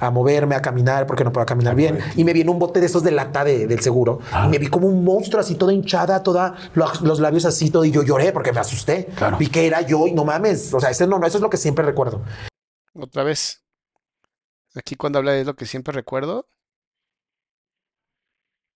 [0.00, 1.98] a moverme, a caminar, porque no puedo caminar bien.
[2.16, 4.18] Y me viene un bote de esos de lata de- del seguro.
[4.44, 7.86] Y me vi como un monstruo así, toda hinchada, toda, los, los labios así, todo.
[7.86, 9.06] Y yo lloré porque me asusté.
[9.16, 9.38] Claro.
[9.38, 10.74] Vi que era yo y no mames.
[10.74, 12.20] O sea, ese no, no, eso es lo que siempre recuerdo.
[12.92, 13.62] Otra vez.
[14.74, 16.46] Aquí cuando habla de lo que siempre recuerdo.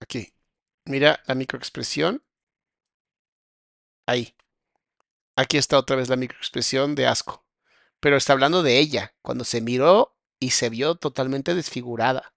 [0.01, 0.33] Aquí.
[0.89, 2.22] Mira la microexpresión.
[4.07, 4.34] Ahí.
[5.36, 7.45] Aquí está otra vez la microexpresión de asco.
[8.01, 12.32] Pero está hablando de ella, cuando se miró y se vio totalmente desfigurada.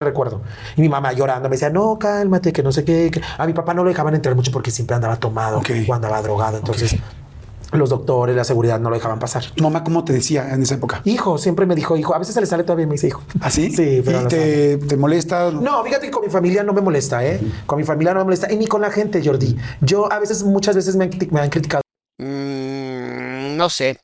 [0.00, 0.42] recuerdo.
[0.76, 3.08] Y mi mamá llorando me decía, no, cálmate, que no sé qué.
[3.12, 3.22] que-".
[3.38, 5.70] A mi papá no lo dejaban entrar mucho porque siempre andaba tomado Ok.
[5.88, 6.58] o andaba drogado.
[6.58, 6.96] Entonces,
[7.72, 9.44] los doctores, la seguridad no lo dejaban pasar.
[9.54, 11.00] ¿Tu mamá cómo te decía en esa época?
[11.04, 13.22] Hijo, siempre me dijo, hijo, a veces se le sale todavía me dice hijo.
[13.40, 13.70] ¿Así?
[13.70, 15.50] Sí, pero ¿Y no te, te molesta?
[15.50, 17.40] No, fíjate que con mi familia no me molesta, ¿eh?
[17.66, 18.52] Con mi familia no me molesta.
[18.52, 19.56] Y ni con la gente, Jordi.
[19.80, 21.82] Yo a veces, muchas veces me han, criti- me han criticado.
[22.18, 23.98] Mm, no sé.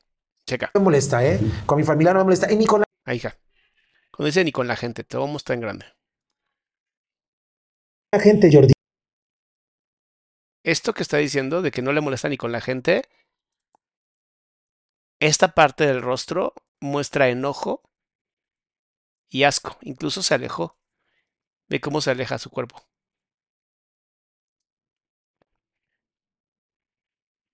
[0.45, 0.71] Checa.
[0.73, 1.39] No me molesta, ¿eh?
[1.65, 2.51] Con mi familia no me molesta.
[2.51, 3.35] Y ni con la Ahí, hija.
[4.11, 5.85] Cuando dice ni con la gente, te vamos en grande.
[8.21, 8.73] gente, Jordi.
[10.63, 13.03] Esto que está diciendo de que no le molesta ni con la gente,
[15.19, 17.83] esta parte del rostro muestra enojo
[19.29, 19.77] y asco.
[19.81, 20.77] Incluso se alejó.
[21.67, 22.81] Ve cómo se aleja su cuerpo.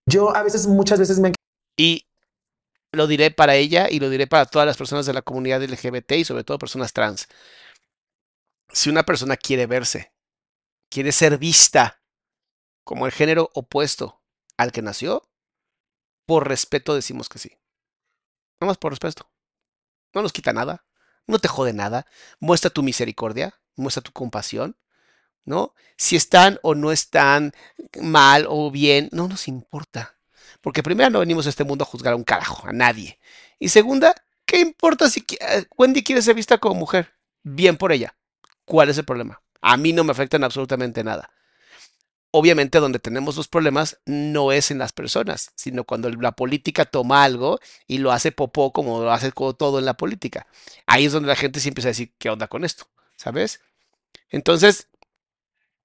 [0.07, 1.33] Yo a veces, muchas veces me
[1.77, 2.07] Y
[2.91, 6.11] lo diré para ella y lo diré para todas las personas de la comunidad LGBT
[6.13, 7.27] y sobre todo personas trans.
[8.71, 10.13] Si una persona quiere verse,
[10.89, 12.01] quiere ser vista
[12.83, 14.21] como el género opuesto
[14.57, 15.27] al que nació,
[16.25, 17.57] por respeto decimos que sí.
[18.59, 19.29] Nada más por respeto.
[20.13, 20.85] No nos quita nada,
[21.27, 22.05] no te jode nada.
[22.39, 24.77] Muestra tu misericordia, muestra tu compasión,
[25.43, 25.73] ¿no?
[25.97, 27.53] Si están o no están
[28.01, 30.17] mal o bien, no nos importa.
[30.61, 33.19] Porque primero no venimos a este mundo a juzgar a un carajo, a nadie.
[33.59, 34.15] Y segunda,
[34.45, 37.13] ¿qué importa si eh, Wendy quiere ser vista como mujer?
[37.43, 38.15] Bien por ella.
[38.63, 39.41] ¿Cuál es el problema?
[39.61, 41.29] A mí no me afectan absolutamente nada.
[42.37, 47.23] Obviamente donde tenemos los problemas no es en las personas, sino cuando la política toma
[47.23, 50.45] algo y lo hace popó como lo hace todo en la política.
[50.85, 52.89] Ahí es donde la gente sí empieza a decir, ¿qué onda con esto?
[53.15, 53.61] ¿Sabes?
[54.29, 54.89] Entonces,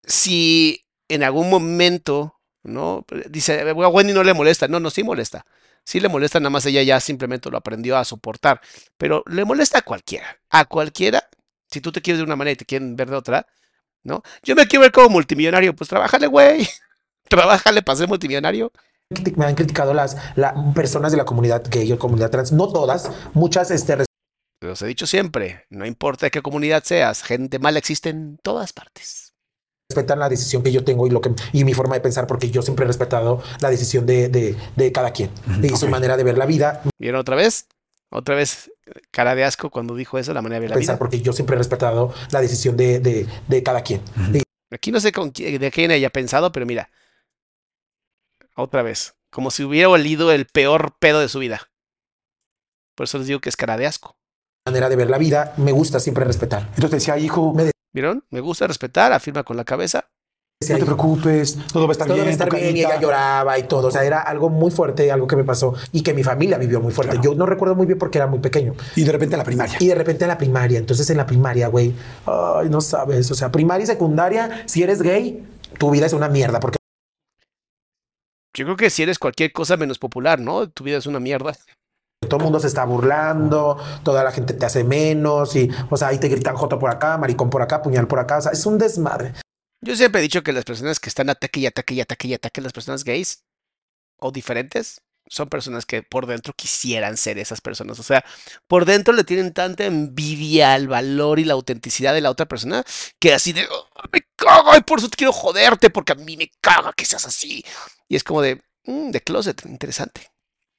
[0.02, 3.06] si en algún momento, ¿no?
[3.28, 4.66] Dice, a Wendy no le molesta.
[4.66, 5.46] No, no, sí molesta.
[5.84, 8.60] Sí le molesta, nada más ella ya simplemente lo aprendió a soportar.
[8.98, 10.40] Pero le molesta a cualquiera.
[10.50, 11.28] A cualquiera.
[11.70, 13.46] Si tú te quieres de una manera y te quieren ver de otra,
[14.04, 14.22] ¿no?
[14.42, 15.74] Yo me quiero ver como multimillonario.
[15.74, 16.68] Pues trabájale, güey.
[17.28, 18.72] Trabájale para ser multimillonario.
[19.36, 22.52] me han criticado las la- personas de la comunidad gay o comunidad trans.
[22.52, 24.04] No todas, muchas este,
[24.62, 25.64] Los he dicho siempre.
[25.70, 27.22] No importa de qué comunidad seas.
[27.22, 29.32] Gente mala existe en todas partes.
[29.90, 32.48] respetan la decisión que yo tengo y lo que y mi forma de pensar, porque
[32.50, 35.30] yo siempre he respetado la decisión de, de, de cada quien
[35.62, 37.66] y su manera de ver la vida, ¿Vieron otra vez?
[38.10, 38.72] Otra vez
[39.10, 40.98] cara de asco cuando dijo eso, la manera de ver la pensar, vida.
[40.98, 44.02] porque yo siempre he respetado la decisión de, de, de cada quien.
[44.34, 44.42] Y
[44.74, 46.90] Aquí no sé con de quién haya pensado, pero mira.
[48.56, 49.14] Otra vez.
[49.30, 51.70] Como si hubiera olido el peor pedo de su vida.
[52.96, 54.16] Por eso les digo que es cara de asco.
[54.66, 56.62] manera de ver la vida, me gusta siempre respetar.
[56.74, 58.24] Entonces decía, hijo, Me ¿Vieron?
[58.30, 60.10] Me gusta respetar, afirma con la cabeza.
[60.62, 62.26] Decía, te preocupes, todo va a estar todo bien.
[62.26, 63.88] va a estar bien y ella lloraba y todo.
[63.88, 66.82] O sea, era algo muy fuerte, algo que me pasó y que mi familia vivió
[66.82, 67.14] muy fuerte.
[67.14, 67.30] Claro.
[67.30, 68.74] Yo no recuerdo muy bien porque era muy pequeño.
[68.94, 69.78] Y de repente a la primaria.
[69.80, 70.78] Y de repente a la primaria.
[70.78, 71.94] Entonces en la primaria, güey,
[72.26, 73.30] ay, no sabes.
[73.30, 75.42] O sea, primaria y secundaria, si eres gay,
[75.78, 76.76] tu vida es una mierda porque
[78.54, 80.68] Yo creo que si eres cualquier cosa menos popular, ¿no?
[80.68, 81.56] Tu vida es una mierda.
[82.28, 86.08] Todo el mundo se está burlando, toda la gente te hace menos y, o sea,
[86.08, 88.66] ahí te gritan joto por acá, maricón por acá, puñal por acá, o sea, es
[88.66, 89.32] un desmadre.
[89.82, 92.34] Yo siempre he dicho que las personas que están ataque y ataque y ataque y
[92.34, 93.44] ataque las personas gays
[94.18, 97.98] o diferentes son personas que por dentro quisieran ser esas personas.
[98.00, 98.24] O sea,
[98.68, 102.84] por dentro le tienen tanta envidia al valor y la autenticidad de la otra persona
[103.20, 106.36] que así de, "Oh, me cago y por eso te quiero joderte porque a mí
[106.36, 107.64] me caga que seas así.
[108.08, 110.30] Y es como de, "Mm, de closet, interesante.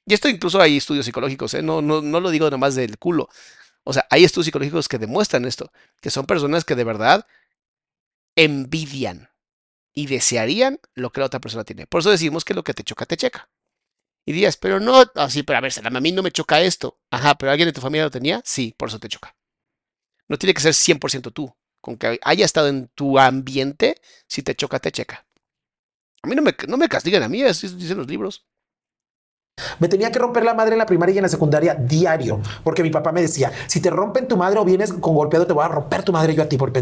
[0.06, 1.62] Y esto incluso hay estudios psicológicos, ¿eh?
[1.62, 3.28] no, no, no lo digo nomás del culo.
[3.84, 7.26] O sea, hay estudios psicológicos que demuestran esto, que son personas que de verdad
[8.36, 9.30] envidian
[9.94, 11.86] y desearían lo que la otra persona tiene.
[11.86, 13.50] Por eso decimos que lo que te choca, te checa.
[14.24, 16.98] Y dirías, pero no, así, pero a ver, a mí no me choca esto.
[17.10, 19.36] Ajá, pero alguien de tu familia lo tenía, sí, por eso te choca.
[20.28, 21.54] No tiene que ser 100% tú.
[21.80, 25.26] Con que haya estado en tu ambiente, si te choca, te checa.
[26.22, 28.46] A mí no me, no me castigan a mí, así dicen los libros.
[29.80, 32.82] Me tenía que romper la madre en la primaria y en la secundaria diario, porque
[32.82, 35.64] mi papá me decía, si te rompen tu madre o vienes con golpeado, te voy
[35.64, 36.72] a romper tu madre yo a ti por.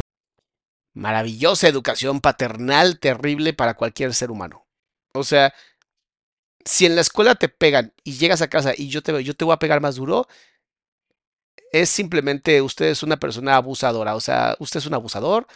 [1.01, 4.67] Maravillosa educación paternal terrible para cualquier ser humano.
[5.15, 5.55] O sea,
[6.63, 9.47] si en la escuela te pegan y llegas a casa y yo te, yo te
[9.47, 10.29] voy a pegar más duro,
[11.73, 14.15] es simplemente usted es una persona abusadora.
[14.15, 15.47] O sea, usted es un abusador.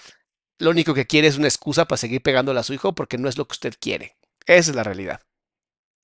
[0.59, 3.29] Lo único que quiere es una excusa para seguir pegándole a su hijo porque no
[3.29, 4.17] es lo que usted quiere.
[4.47, 5.21] Esa es la realidad.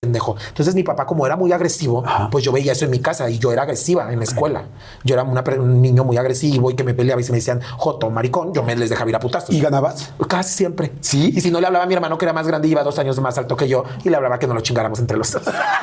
[0.01, 0.35] Pendejo.
[0.49, 2.31] Entonces mi papá, como era muy agresivo, Ajá.
[2.31, 4.65] pues yo veía eso en mi casa y yo era agresiva en la escuela.
[5.05, 7.61] Yo era una, un niño muy agresivo y que me peleaba y se me decían,
[7.77, 9.55] joto, maricón, yo me les dejaba ir a putazos.
[9.55, 10.15] ¿Y ganabas?
[10.27, 10.93] Casi siempre.
[11.01, 11.33] ¿Sí?
[11.37, 12.99] Y si no le hablaba a mi hermano que era más grande y iba dos
[12.99, 15.43] años más alto que yo y le hablaba que no lo chingáramos entre los dos.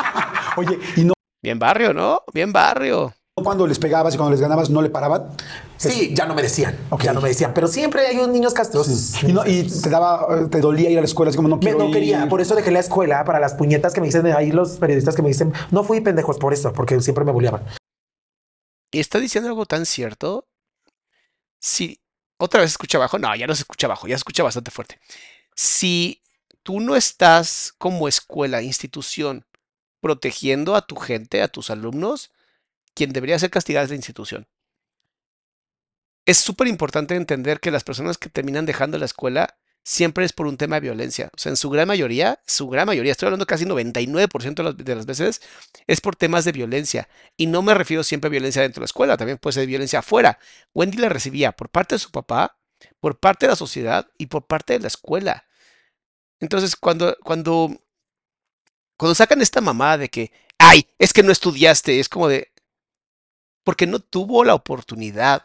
[0.57, 1.13] Oye, ¿y no
[1.43, 2.21] Bien barrio, ¿no?
[2.33, 3.13] Bien barrio.
[3.43, 5.27] Cuando les pegabas y cuando les ganabas no le paraban?
[5.77, 6.75] sí, ya no me decían.
[6.89, 7.03] Ok.
[7.03, 7.53] Ya no me decían.
[7.53, 9.21] Pero siempre hay unos niños castrosos.
[9.23, 11.61] Y, no, y te daba, te dolía ir a la escuela, así como no Me-
[11.61, 12.29] quiero no quería, ir.
[12.29, 15.21] por eso dejé la escuela para las puñetas que me dicen ahí los periodistas que
[15.21, 17.63] me dicen, no fui pendejos por eso, porque siempre me bulleaban.
[18.91, 20.47] Y está diciendo algo tan cierto.
[21.59, 21.99] Si
[22.39, 24.99] otra vez escucha abajo, no, ya no se escucha abajo, ya se escucha bastante fuerte.
[25.55, 26.21] Si
[26.63, 29.45] tú no estás como escuela, institución,
[30.01, 32.31] protegiendo a tu gente, a tus alumnos,
[32.97, 34.47] quien debería ser castigada es la institución.
[36.25, 40.47] Es súper importante entender que las personas que terminan dejando la escuela siempre es por
[40.47, 41.29] un tema de violencia.
[41.33, 45.05] O sea, en su gran mayoría, su gran mayoría, estoy hablando casi 99% de las,
[45.05, 45.41] veces,
[45.85, 47.07] es por temas de violencia.
[47.37, 49.99] Y no me refiero siempre a violencia dentro de la escuela, también puede ser violencia
[49.99, 50.39] afuera.
[50.73, 52.57] Wendy la recibía por parte de su papá,
[52.99, 55.45] por parte de la sociedad y por parte de la escuela.
[56.39, 57.79] Entonces, cuando, cuando,
[58.97, 62.51] cuando sacan esta mamada de que, ay, es que no estudiaste, es como de,
[63.67, 65.43] porque no tuvo la oportunidad,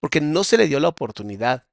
[0.00, 1.66] porque no se le dio la oportunidad.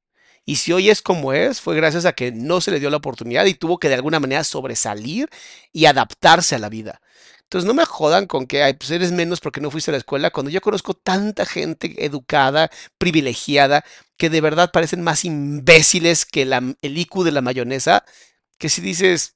[0.45, 2.97] Y si hoy es como es, fue gracias a que no se le dio la
[2.97, 5.30] oportunidad y tuvo que de alguna manera sobresalir
[5.72, 6.99] y adaptarse a la vida.
[7.43, 9.99] Entonces no me jodan con que ay, pues eres menos porque no fuiste a la
[9.99, 13.86] escuela, cuando yo conozco tanta gente educada, privilegiada,
[14.18, 18.03] que de verdad parecen más imbéciles que la- el IQ de la mayonesa,
[18.58, 19.34] que si dices,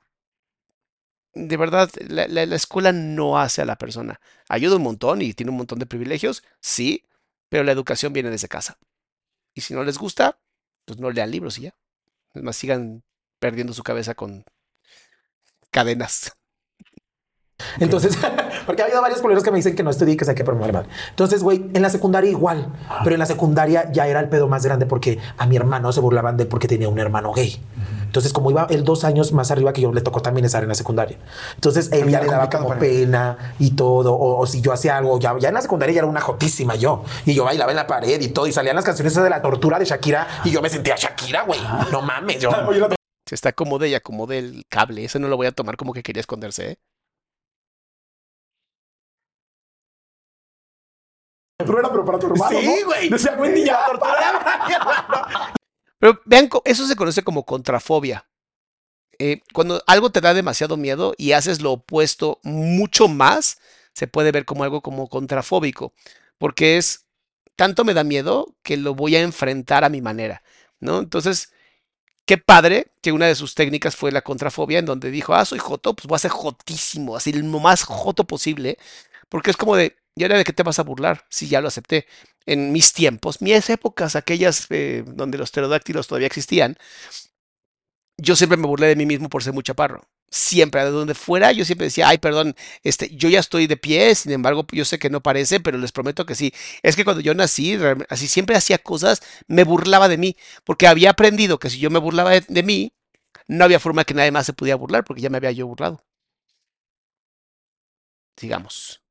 [1.34, 4.20] de verdad, la, la- la escuela no hace a la persona.
[4.50, 7.06] Ayuda un montón y tiene un montón de privilegios, sí,
[7.50, 8.78] pero la educación viene desde casa.
[9.56, 10.40] Y si no les gusta,
[10.86, 11.76] pues no lean libros y ya.
[12.36, 13.04] Es más, sigan
[13.40, 14.46] perdiendo su cabeza con
[15.72, 16.32] cadenas.
[17.80, 18.18] Entonces,
[18.66, 20.36] porque ha habido varios culeros que me dicen que no estudié y que se hay
[20.36, 20.88] que promover mal.
[21.10, 22.72] Entonces, güey, en la secundaria igual,
[23.04, 26.00] pero en la secundaria ya era el pedo más grande porque a mi hermano se
[26.00, 27.62] burlaban de él porque tenía un hermano gay.
[28.04, 30.70] Entonces, como iba él dos años más arriba que yo, le tocó también estar en
[30.70, 31.18] la secundaria.
[31.54, 34.14] Entonces, él ya le daba como pena y todo.
[34.16, 36.76] O, o si yo hacía algo, ya, ya en la secundaria ya era una jotísima
[36.76, 37.04] yo.
[37.26, 38.48] Y yo bailaba en la pared y todo.
[38.48, 41.60] Y salían las canciones de la tortura de Shakira y yo me sentía Shakira, güey.
[41.92, 42.50] No mames, yo.
[43.30, 45.06] Se está acomode y acomode el cable.
[45.06, 46.78] Ese no lo voy a tomar como que quería esconderse, ¿eh?
[51.60, 52.86] Tortura, pero para tu hermano, Sí, ¿no?
[52.86, 53.10] güey.
[53.10, 53.80] Decía, Wendy, ya,
[56.00, 58.26] Pero vean, eso se conoce como contrafobia.
[59.20, 63.60] Eh, cuando algo te da demasiado miedo y haces lo opuesto mucho más,
[63.94, 65.94] se puede ver como algo como contrafóbico,
[66.38, 67.06] porque es
[67.58, 70.42] tanto me da miedo que lo voy a enfrentar a mi manera,
[70.80, 71.00] ¿no?
[71.00, 71.52] Entonces,
[72.26, 75.60] qué padre que una de sus técnicas fue la contrafobia, en donde dijo, ah, soy
[75.60, 78.78] joto, pues voy a ser jotísimo, así lo más joto posible,
[79.28, 81.26] porque es como de, ¿y ahora de qué te vas a burlar?
[81.30, 82.08] Si ya lo acepté.
[82.46, 86.78] En mis tiempos, mis épocas, aquellas eh, donde los pterodáctilos todavía existían,
[88.18, 90.04] yo siempre me burlé de mí mismo por ser muy chaparro.
[90.32, 94.14] Siempre, de donde fuera, yo siempre decía, ay, perdón, este, yo ya estoy de pie,
[94.14, 96.54] sin embargo, yo sé que no parece, pero les prometo que sí.
[96.84, 97.78] Es que cuando yo nací,
[98.10, 102.00] así siempre hacía cosas, me burlaba de mí, porque había aprendido que si yo me
[102.00, 102.94] burlaba de, de mí,
[103.48, 106.04] no había forma que nadie más se pudiera burlar, porque ya me había yo burlado.
[108.40, 109.04] Sigamos.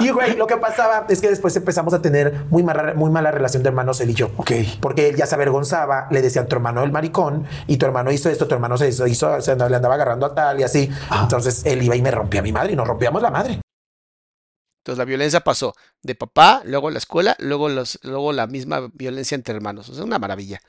[0.00, 3.30] Y güey, lo que pasaba es que después empezamos a tener muy mala, muy mala
[3.30, 4.30] relación de hermanos él y yo.
[4.36, 4.52] Ok.
[4.80, 8.30] Porque él ya se avergonzaba, le decían tu hermano el maricón y tu hermano hizo
[8.30, 10.90] esto, tu hermano se hizo, hizo le andaba agarrando a tal y así.
[11.22, 13.60] Entonces él iba y me rompía a mi madre y nos rompíamos la madre.
[14.82, 19.34] Entonces la violencia pasó de papá, luego la escuela, luego, los, luego la misma violencia
[19.34, 19.88] entre hermanos.
[19.88, 20.60] O sea, una maravilla.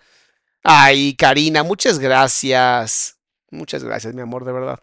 [0.64, 3.18] Ay, Karina, muchas gracias.
[3.52, 4.80] Muchas gracias, mi amor, de verdad.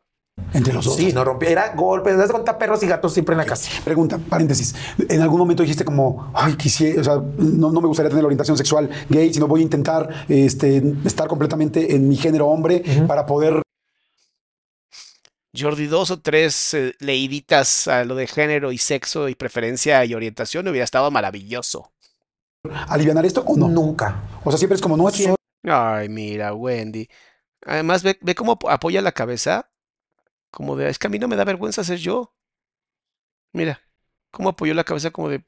[0.53, 0.97] Entre los dos.
[0.97, 1.51] Sí, nos rompía.
[1.51, 3.71] Era golpes, das cuenta perros y gatos siempre en la casa.
[3.85, 4.75] Pregunta, paréntesis.
[5.09, 8.57] ¿En algún momento dijiste como, ay, quisiera, o sea, no, no me gustaría tener orientación
[8.57, 13.63] sexual gay, sino voy a intentar este, estar completamente en mi género hombre para poder
[15.59, 20.13] Jordi, dos o tres eh, leiditas a lo de género y sexo y preferencia y
[20.15, 21.93] orientación hubiera estado maravilloso.
[22.89, 23.69] aliviar esto o no?
[23.69, 24.23] Nunca.
[24.45, 25.37] O sea, siempre es como, no, Siempre.
[25.65, 27.09] Ay, mira, Wendy.
[27.65, 29.71] Además, ve, ve cómo ap- apoya la cabeza.
[30.51, 32.33] Como de, es que a mí no me da vergüenza ser yo.
[33.53, 33.81] Mira,
[34.31, 35.45] cómo apoyó la cabeza como de,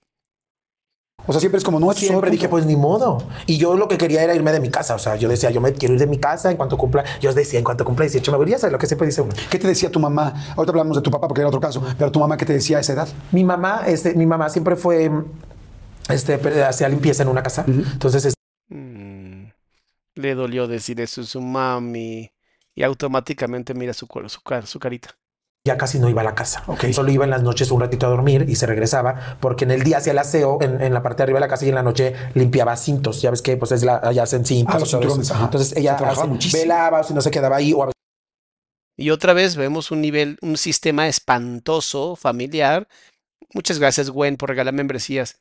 [1.27, 3.19] o sea, siempre es como, no, esto Siempre dije, pues ni modo.
[3.45, 4.95] Y yo lo que quería era irme de mi casa.
[4.95, 7.05] O sea, yo decía, yo me quiero ir de mi casa en cuanto cumpla.
[7.21, 9.35] Yo decía, en cuanto cumpla 18, me voy a hacer lo que siempre dice uno.
[9.51, 10.55] ¿Qué te decía tu mamá?
[10.57, 12.79] Ahorita hablamos de tu papá porque era otro caso, pero tu mamá, ¿qué te decía
[12.79, 13.09] a esa edad?
[13.33, 15.11] Mi mamá, este, mi mamá siempre fue,
[16.09, 17.65] este, hacía limpieza en una casa.
[17.67, 18.35] Entonces, es-
[18.69, 19.49] mm,
[20.15, 22.31] le dolió decir eso a su mami.
[22.79, 25.11] Y automáticamente mira su, su, car- su carita.
[25.67, 26.63] ya casi no iba a la casa.
[26.69, 26.85] Ok.
[26.93, 29.83] Solo iba en las noches un ratito a dormir y se regresaba porque en el
[29.83, 31.75] día hacía el aseo en, en la parte de arriba de la casa y en
[31.75, 33.21] la noche limpiaba cintos.
[33.21, 34.77] Ya ves que pues es la, allá hacen cintos.
[34.77, 35.45] Ah, los cinturones, ajá.
[35.47, 36.63] Entonces ella Se trabajaba hace- muchísimo.
[36.63, 37.95] velaba o si no se quedaba ahí o a veces
[38.97, 42.87] Y otra vez vemos un nivel, un sistema espantoso, familiar.
[43.55, 45.41] Muchas gracias, Gwen, por regalar membresías.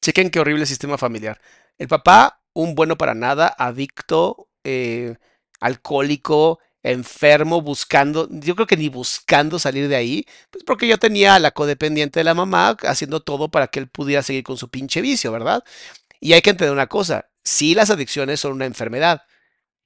[0.00, 1.40] Chequen qué horrible sistema familiar.
[1.78, 5.16] El papá, un bueno para nada, adicto, eh,
[5.62, 11.36] alcohólico, enfermo, buscando, yo creo que ni buscando salir de ahí, pues porque yo tenía
[11.36, 14.68] a la codependiente de la mamá haciendo todo para que él pudiera seguir con su
[14.68, 15.62] pinche vicio, ¿verdad?
[16.20, 19.22] Y hay que entender una cosa, sí las adicciones son una enfermedad,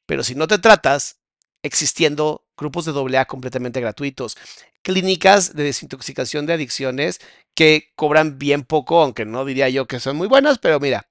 [0.07, 1.19] pero si no te tratas,
[1.63, 4.37] existiendo grupos de AA completamente gratuitos,
[4.83, 7.21] clínicas de desintoxicación de adicciones
[7.55, 11.09] que cobran bien poco, aunque no diría yo que son muy buenas, pero mira,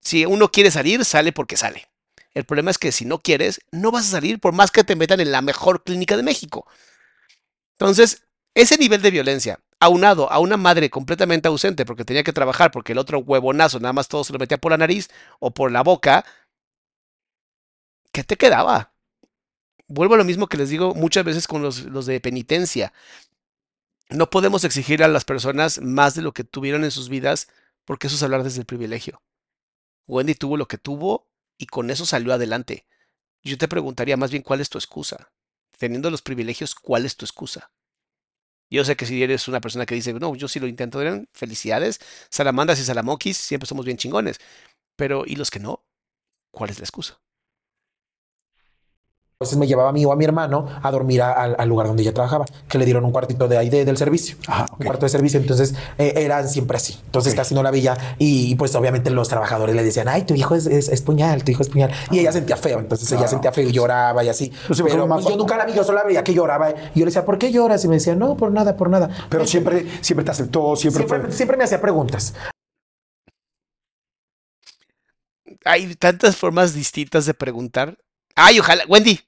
[0.00, 1.88] si uno quiere salir, sale porque sale.
[2.34, 4.96] El problema es que si no quieres, no vas a salir por más que te
[4.96, 6.66] metan en la mejor clínica de México.
[7.78, 8.24] Entonces,
[8.54, 12.92] ese nivel de violencia, aunado a una madre completamente ausente porque tenía que trabajar, porque
[12.92, 15.08] el otro huevonazo nada más todo se lo metía por la nariz
[15.38, 16.24] o por la boca,
[18.12, 18.92] ¿qué te quedaba?
[19.86, 22.92] Vuelvo a lo mismo que les digo muchas veces con los, los de penitencia.
[24.10, 27.48] No podemos exigir a las personas más de lo que tuvieron en sus vidas
[27.84, 29.22] porque eso es hablar desde el privilegio.
[30.06, 31.26] Wendy tuvo lo que tuvo
[31.58, 32.86] y con eso salió adelante.
[33.42, 35.32] Yo te preguntaría más bien cuál es tu excusa.
[35.78, 37.72] Teniendo los privilegios, ¿cuál es tu excusa?
[38.70, 41.28] Yo sé que si eres una persona que dice, no, yo sí lo intento, Adrián,
[41.32, 42.00] felicidades,
[42.30, 44.38] salamandas y salamoquis, siempre somos bien chingones.
[44.96, 45.84] Pero, ¿y los que no?
[46.52, 47.20] ¿Cuál es la excusa?
[49.40, 51.68] A veces me llevaba a mí o a mi hermano a dormir a- al, al
[51.68, 54.66] lugar donde ella trabajaba, que le dieron un cuartito de ahí de- del servicio, Ajá,
[54.70, 54.80] ok.
[54.80, 55.40] un cuarto de servicio.
[55.40, 57.00] Entonces eh, eran siempre así.
[57.06, 57.38] Entonces Ok.
[57.38, 60.54] casi no la veía y, y, pues obviamente los trabajadores le decían, ay, tu hijo
[60.54, 61.90] es, es, es puñal, tu hijo es puñal.
[62.12, 62.78] Y ella sentía feo.
[62.78, 64.52] Entonces ella sentía feo y lloraba y así.
[64.68, 66.70] Pues sí, Pero pues, yo nunca la vi, yo solo la veía que lloraba.
[66.70, 67.84] Y yo le decía, ¿por qué lloras?
[67.84, 69.10] Y me decía, no, por nada, por nada.
[69.28, 71.36] Pero siempre, siempre te aceptó, siempre, siempre, fue.
[71.36, 72.34] siempre me hacía preguntas.
[75.64, 77.98] Hay tantas formas distintas de preguntar.
[78.34, 79.20] Ay, ojalá, Wendy,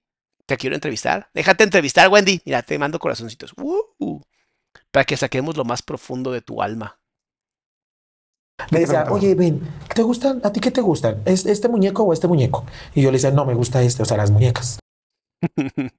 [0.46, 1.30] te quiero entrevistar.
[1.34, 2.40] Déjate entrevistar, Wendy.
[2.44, 3.52] Mira, te mando corazoncitos.
[3.57, 4.20] Uh, uh,
[4.90, 6.98] para que saquemos lo más profundo de tu alma.
[8.70, 9.61] Me decía, oye, ven,
[9.94, 10.40] ¿te gustan?
[10.42, 11.22] ¿A ti qué te gustan?
[11.26, 12.64] ¿Es este muñeco o este muñeco?
[12.94, 14.78] Y yo le decía, no, me gusta este, o sea, las muñecas.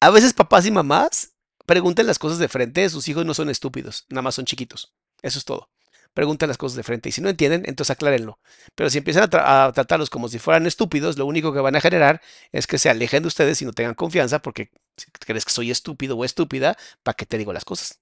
[0.00, 1.34] A veces papás y mamás
[1.66, 2.88] pregunten las cosas de frente.
[2.88, 4.94] Sus hijos no son estúpidos, nada más son chiquitos.
[5.22, 5.68] Eso es todo.
[6.14, 8.38] Pregunten las cosas de frente y si no entienden, entonces aclárenlo.
[8.74, 11.76] Pero si empiezan a, tra- a tratarlos como si fueran estúpidos, lo único que van
[11.76, 12.20] a generar
[12.52, 15.70] es que se alejen de ustedes y no tengan confianza porque si crees que soy
[15.70, 18.00] estúpido o estúpida, ¿para qué te digo las cosas?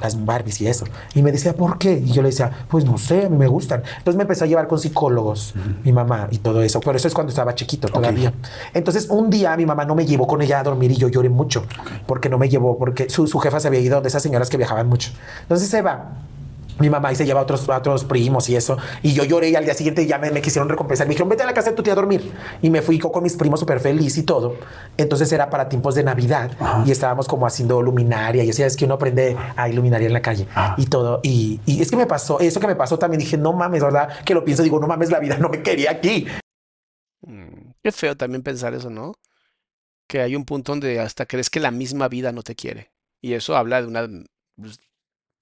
[0.00, 0.86] las Barbies y eso.
[1.14, 1.92] Y me decía, ¿por qué?
[1.92, 3.82] Y yo le decía, pues no sé, a mí me gustan.
[3.98, 6.80] Entonces me empezó a llevar con psicólogos, mi mamá y todo eso.
[6.80, 8.32] Pero eso es cuando estaba chiquito todavía.
[8.72, 11.28] Entonces un día mi mamá no me llevó con ella a dormir y yo lloré
[11.28, 11.66] mucho
[12.06, 14.56] porque no me llevó, porque su, su jefa se había ido de esas señoras que
[14.56, 15.12] viajaban mucho.
[15.42, 16.26] Entonces se va.
[16.78, 18.78] Mi mamá y se lleva a otros, a otros primos y eso.
[19.02, 21.06] Y yo lloré y al día siguiente ya me, me quisieron recompensar.
[21.06, 22.30] Me dijeron, vete a la casa de tu tía a dormir.
[22.62, 24.56] Y me fui co- con mis primos súper feliz y todo.
[24.96, 26.50] Entonces era para tiempos de Navidad
[26.86, 28.44] y estábamos como haciendo luminaria.
[28.44, 30.46] Y así es que uno aprende a iluminaria en la calle
[30.76, 31.20] y todo.
[31.22, 34.08] Y, y es que me pasó, eso que me pasó también dije, no mames, ¿verdad?
[34.24, 36.26] Que lo pienso, digo, no mames, la vida no me quería aquí.
[37.22, 39.14] Mm, Qué feo también pensar eso, ¿no?
[40.06, 42.90] Que hay un punto donde hasta crees que la misma vida no te quiere.
[43.22, 44.08] Y eso habla de una
[44.56, 44.78] pues,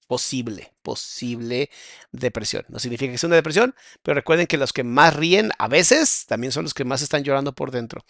[0.09, 1.69] posible, posible
[2.11, 2.65] depresión.
[2.69, 6.25] No significa que sea una depresión, pero recuerden que los que más ríen a veces
[6.25, 8.03] también son los que más están llorando por dentro.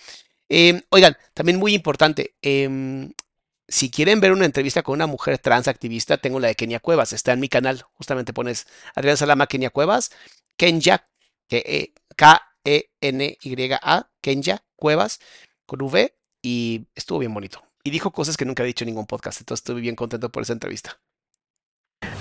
[0.47, 3.11] Em, oigan, también muy importante, em,
[3.67, 7.11] si quieren ver una entrevista con una mujer trans activista, tengo la de Kenia Cuevas,
[7.13, 10.11] está en mi canal, justamente pones Adrián Salama, Kenia Cuevas,
[10.57, 11.05] Kenya,
[12.15, 12.49] K-E-N-Y-A,
[14.21, 15.19] Kenya Cuevas,
[15.65, 17.61] con V, y estuvo bien bonito.
[17.83, 20.43] Y dijo cosas que nunca ha dicho en ningún podcast, entonces estuve bien contento por
[20.43, 20.99] esa entrevista.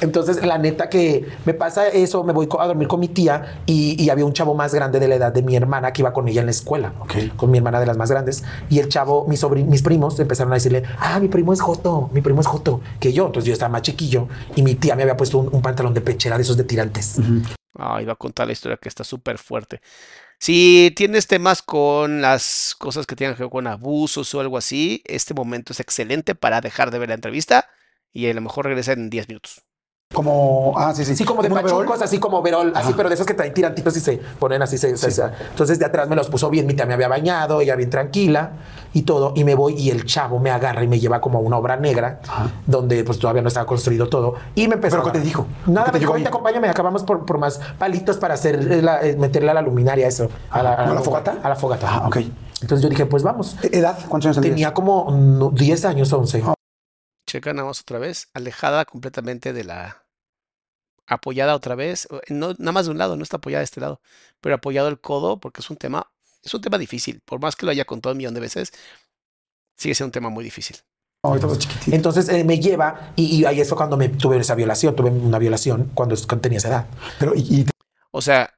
[0.01, 4.03] Entonces, la neta que me pasa eso, me voy a dormir con mi tía y,
[4.03, 6.29] y había un chavo más grande de la edad de mi hermana que iba con
[6.29, 6.93] ella en la escuela,
[7.37, 8.45] con mi hermana de las más grandes.
[8.71, 12.11] Y el chavo, mis, sobrin- mis primos empezaron a decirle, ah, mi primo es Joto,
[12.13, 13.27] mi primo es Joto, que yo.
[13.27, 16.01] Entonces yo estaba más chiquillo y mi tía me había puesto un, un pantalón de
[16.01, 17.17] pechera de esos de tirantes.
[17.79, 19.81] Ah, iba a contar la historia que está súper fuerte.
[20.41, 25.03] Si tienes temas con las cosas que tengan que ver con abusos o algo así,
[25.07, 27.67] este momento es excelente para dejar de ver la entrevista
[28.13, 29.63] y a lo mejor regresa en 10 minutos.
[30.15, 31.15] Como, ah, sí, sí.
[31.15, 34.01] Sí, como de pachucos, así como verol, así, pero de esos que traen tirantitos y
[34.01, 34.79] se ponen así.
[34.79, 34.89] Se,
[35.51, 38.53] Entonces de atrás me los puso bien, mi tía me había bañado, ella bien tranquila
[38.95, 39.35] y todo.
[39.37, 41.77] Y me voy y el chavo me agarra y me lleva como a una obra
[41.77, 42.21] negra,
[42.67, 44.35] donde pues todavía no estaba construido todo.
[44.55, 45.47] Y me empezó ¿Pero qué te dijo?
[45.67, 46.13] Nada, ¿Qué te me dijo?
[46.15, 50.09] "Vente, acompáñame, acabamos por, por más palitos para hacer la- eh, meterle a la luminaria
[50.09, 50.29] eso.
[50.51, 51.37] A la, ¿A la fogata?
[51.43, 51.87] A la fogata.
[51.87, 52.17] Ah, ok.
[52.63, 53.57] Entonces yo dije, pues vamos.
[53.63, 53.99] ¿Edad?
[54.09, 54.55] ¿Cuántos años tenías?
[54.55, 56.43] Tenía como mm, 10 años, 11.
[56.43, 56.55] Checa
[57.45, 60.05] nada más otra vez, alejada completamente de la...
[61.07, 64.03] Apoyada otra vez, no, nada más de un lado, no está apoyada de este lado,
[64.43, 66.11] pero apoyado el codo porque es un tema,
[66.43, 67.23] es un tema difícil.
[67.25, 68.73] Por más que lo haya contado un millón de veces,
[69.75, 70.77] sigue siendo un tema muy difícil.
[71.91, 74.95] Entonces eh, me lleva y, y ahí fue cuando me tuve esa violación.
[74.95, 76.87] Tuve una violación cuando, cuando tenía esa edad.
[77.19, 77.67] Pero, y, y
[78.11, 78.55] O sea,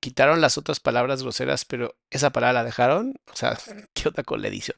[0.00, 3.14] quitaron las otras palabras groseras, pero esa palabra la dejaron.
[3.32, 3.58] O sea,
[3.94, 4.76] ¿qué onda con la edición?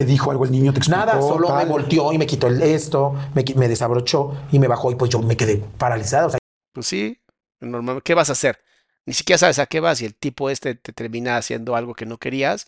[0.00, 1.04] Te dijo algo el niño, te explicó.
[1.04, 4.90] Nada, solo me volteó y me quitó el esto, me, me desabrochó y me bajó
[4.90, 6.28] y pues yo me quedé paralizado.
[6.28, 6.38] O sea,
[6.72, 7.20] Pues sí,
[7.60, 8.60] normal, ¿qué vas a hacer?
[9.04, 12.06] Ni siquiera sabes a qué vas y el tipo este te termina haciendo algo que
[12.06, 12.66] no querías.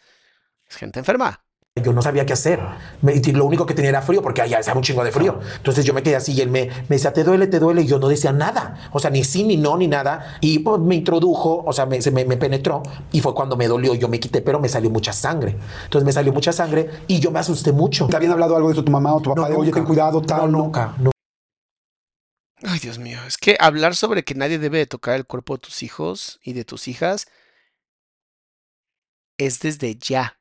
[0.69, 1.42] Es gente enferma.
[1.81, 2.61] Yo no sabía qué hacer.
[3.01, 5.41] Me- y lo único que tenía era frío porque allá estaba un chingo de frío.
[5.57, 7.81] Entonces yo me quedé así y él me, me decía, ¿te duele, te duele?
[7.83, 8.91] Y yo no decía nada.
[8.93, 10.37] O sea, ni sí, ni no, ni nada.
[10.43, 13.69] Y pues, me introdujo, o sea, me, se me, me penetró y fue cuando me
[13.69, 13.95] dolió.
[13.95, 15.57] Yo me quité, pero me salió mucha sangre.
[15.85, 18.07] Entonces me salió mucha sangre y yo me asusté mucho.
[18.07, 19.43] ¿Te habían hablado algo de eso tu mamá o tu papá?
[19.43, 20.53] No, de, oye, ten cuidado, No, tal.
[20.53, 20.95] nunca.
[20.99, 21.11] no.
[22.65, 25.61] Ay, Dios mío, es que hablar sobre que nadie debe de tocar el cuerpo de
[25.61, 27.27] tus hijos y de tus hijas
[29.39, 30.39] es desde ya.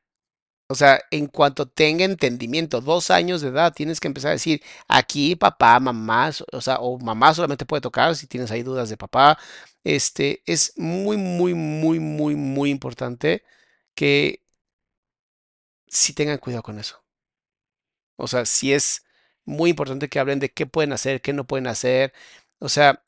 [0.72, 4.64] O sea, en cuanto tenga entendimiento, dos años de edad, tienes que empezar a decir,
[4.88, 8.98] aquí papá, mamá, o sea, o mamá solamente puede tocar si tienes ahí dudas de
[8.98, 9.38] papá.
[9.84, 13.44] Este, es muy, muy, muy, muy, muy importante
[13.96, 14.42] que
[15.88, 17.04] sí tengan cuidado con eso.
[18.18, 19.04] O sea, sí es
[19.46, 22.14] muy importante que hablen de qué pueden hacer, qué no pueden hacer.
[22.60, 23.04] O sea,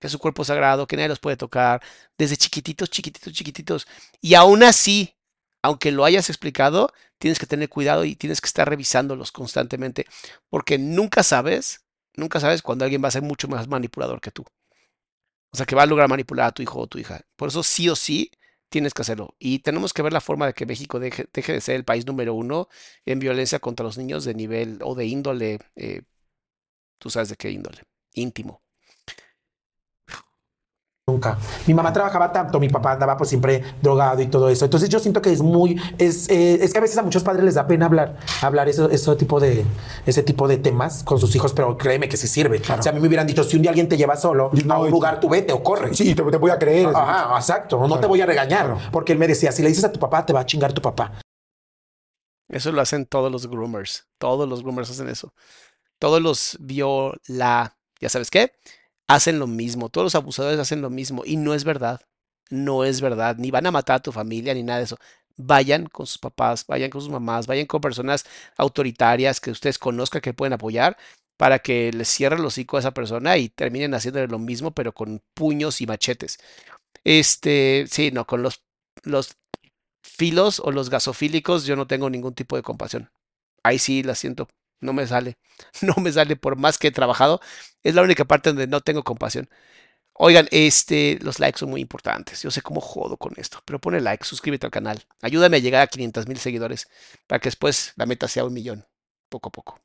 [0.00, 1.82] que su cuerpo sagrado, que nadie los puede tocar,
[2.18, 3.88] desde chiquititos, chiquititos, chiquititos.
[4.20, 5.16] Y aún así,
[5.62, 10.06] aunque lo hayas explicado, tienes que tener cuidado y tienes que estar revisándolos constantemente,
[10.48, 14.44] porque nunca sabes, nunca sabes cuando alguien va a ser mucho más manipulador que tú.
[15.50, 17.22] O sea, que va a lograr manipular a tu hijo o tu hija.
[17.36, 18.30] Por eso sí o sí
[18.68, 19.34] tienes que hacerlo.
[19.38, 22.34] Y tenemos que ver la forma de que México deje, de ser el país número
[22.34, 22.68] uno
[23.06, 26.02] en violencia contra los niños de nivel o de índole, eh,
[26.98, 28.62] tú sabes de qué índole, íntimo.
[31.08, 31.38] Nunca.
[31.66, 34.66] Mi mamá trabajaba tanto, mi papá andaba pues siempre drogado y todo eso.
[34.66, 37.44] Entonces yo siento que es muy, es, eh, es que a veces a muchos padres
[37.44, 39.64] les da pena hablar, hablar eso, ese tipo de,
[40.04, 42.60] ese tipo de temas con sus hijos, pero créeme que sí sirve.
[42.80, 44.78] Si a mí me hubieran dicho, si un día alguien te lleva solo no, a
[44.80, 45.94] un lugar, tú vete o corre.
[45.94, 46.88] Sí, te, te voy a creer.
[46.94, 47.88] Ajá, exacto.
[47.88, 48.76] No te voy a regañar.
[48.92, 50.82] Porque él me decía, si le dices a tu papá, te va a chingar tu
[50.82, 51.12] papá.
[52.48, 54.06] Eso lo hacen todos los groomers.
[54.18, 55.32] Todos los groomers hacen eso.
[55.98, 58.52] Todos los viola, ya sabes qué,
[59.08, 59.88] hacen lo mismo.
[59.88, 61.22] Todos los abusadores hacen lo mismo.
[61.24, 62.00] Y no es verdad.
[62.50, 63.36] No es verdad.
[63.38, 64.98] Ni van a matar a tu familia ni nada de eso.
[65.36, 68.24] Vayan con sus papás, vayan con sus mamás, vayan con personas
[68.56, 70.96] autoritarias que ustedes conozcan que pueden apoyar
[71.36, 74.92] para que les cierren los hocico a esa persona y terminen haciéndole lo mismo, pero
[74.92, 76.38] con puños y machetes.
[77.04, 78.64] Este, sí, no, con los,
[79.04, 79.36] los
[80.02, 83.10] filos o los gasofílicos yo no tengo ningún tipo de compasión.
[83.62, 84.48] Ahí sí la siento,
[84.80, 85.38] no me sale,
[85.82, 87.40] no me sale por más que he trabajado,
[87.82, 89.48] es la única parte donde no tengo compasión.
[90.20, 92.42] Oigan, este, los likes son muy importantes.
[92.42, 95.04] Yo sé cómo jodo con esto, pero pone like, suscríbete al canal.
[95.22, 96.88] Ayúdame a llegar a 500 mil seguidores
[97.28, 98.84] para que después la meta sea un millón,
[99.28, 99.80] poco a poco.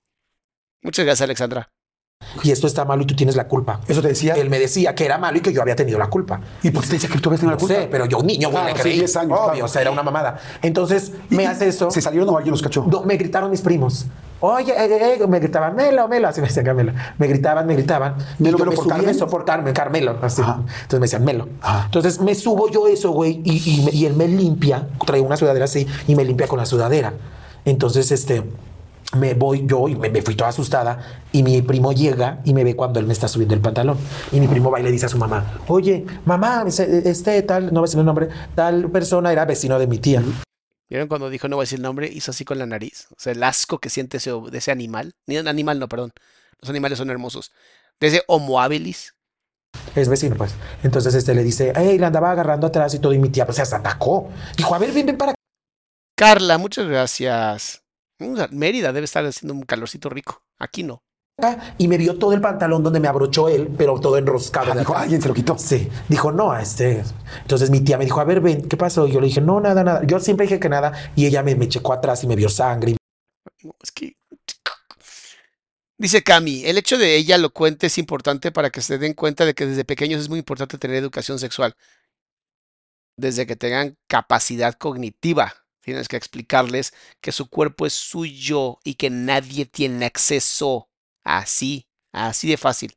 [0.81, 1.71] Muchas gracias, Alexandra.
[2.41, 3.81] Y esto está malo y tú tienes la culpa.
[3.87, 4.33] Eso te decía.
[4.35, 6.41] Él me decía que era malo y que yo había tenido la culpa.
[6.63, 7.75] ¿Y por qué te decía que tú habías tenido la culpa?
[7.75, 8.99] sé, pero yo un niño, güey, Claro, le sí, creí.
[8.99, 9.65] 10 años, Obvio, claro.
[9.65, 10.39] o sea, era una mamada.
[10.61, 11.91] Entonces me ¿Y- hace eso.
[11.91, 12.85] ¿Se salieron o alguien los cachó?
[12.89, 14.05] No, me gritaron mis primos.
[14.45, 16.93] Oye, eh, eh, eh", me gritaban, Melo, Melo, así me decían Carmelo.
[17.17, 18.15] Me gritaban, me gritaban.
[18.39, 19.09] y yo Melo me por subí Carmen.
[19.09, 20.17] eso por Carmen, Carmelo.
[20.21, 20.41] así.
[20.41, 20.59] Ajá.
[20.61, 21.47] Entonces me decían Melo.
[21.61, 21.85] Ajá.
[21.85, 25.37] Entonces me subo yo eso, güey, y, y, me- y él me limpia, trae una
[25.37, 27.13] sudadera así y me limpia con la sudadera.
[27.65, 28.43] Entonces, este,
[29.17, 30.99] me voy yo y me, me fui toda asustada
[31.31, 33.97] y mi primo llega y me ve cuando él me está subiendo el pantalón.
[34.31, 37.79] Y mi primo va y le dice a su mamá, oye, mamá, este tal, no
[37.79, 40.21] voy a decir el nombre, tal persona era vecino de mi tía.
[40.89, 42.09] ¿Vieron cuando dijo no voy a decir el nombre?
[42.11, 43.07] Hizo así con la nariz.
[43.11, 45.15] O sea, el asco que siente ese, de ese animal.
[45.25, 46.13] Ni un animal, no, perdón.
[46.61, 47.51] Los animales son hermosos.
[47.99, 49.15] De ese Homo habilis.
[49.95, 50.53] Es vecino, pues.
[50.84, 53.13] Entonces este le dice, hey, la andaba agarrando atrás y todo.
[53.13, 54.29] Y mi tía, pues, se atacó.
[54.55, 55.34] Dijo, a ver, ven, ven para
[56.15, 57.84] Carla, muchas gracias.
[58.19, 60.43] Mm, Mérida debe estar haciendo un calorcito rico.
[60.59, 61.03] Aquí no.
[61.77, 64.71] Y me vio todo el pantalón donde me abrochó él, pero todo enroscado.
[64.71, 65.57] Ah, dijo, alguien se lo quitó.
[65.57, 67.03] Sí, dijo, no, a este.
[67.41, 69.07] Entonces mi tía me dijo, a ver, ven, ¿qué pasó?
[69.07, 70.01] Y yo le dije, no, nada, nada.
[70.05, 70.93] Yo siempre dije que nada.
[71.15, 72.95] Y ella me, me checó atrás y me vio sangre.
[73.63, 74.15] No, es que.
[75.97, 79.45] Dice Cami, el hecho de ella lo cuente es importante para que se den cuenta
[79.45, 81.75] de que desde pequeños es muy importante tener educación sexual.
[83.15, 89.09] Desde que tengan capacidad cognitiva, tienes que explicarles que su cuerpo es suyo y que
[89.09, 90.89] nadie tiene acceso.
[91.24, 92.93] Así, así de fácil.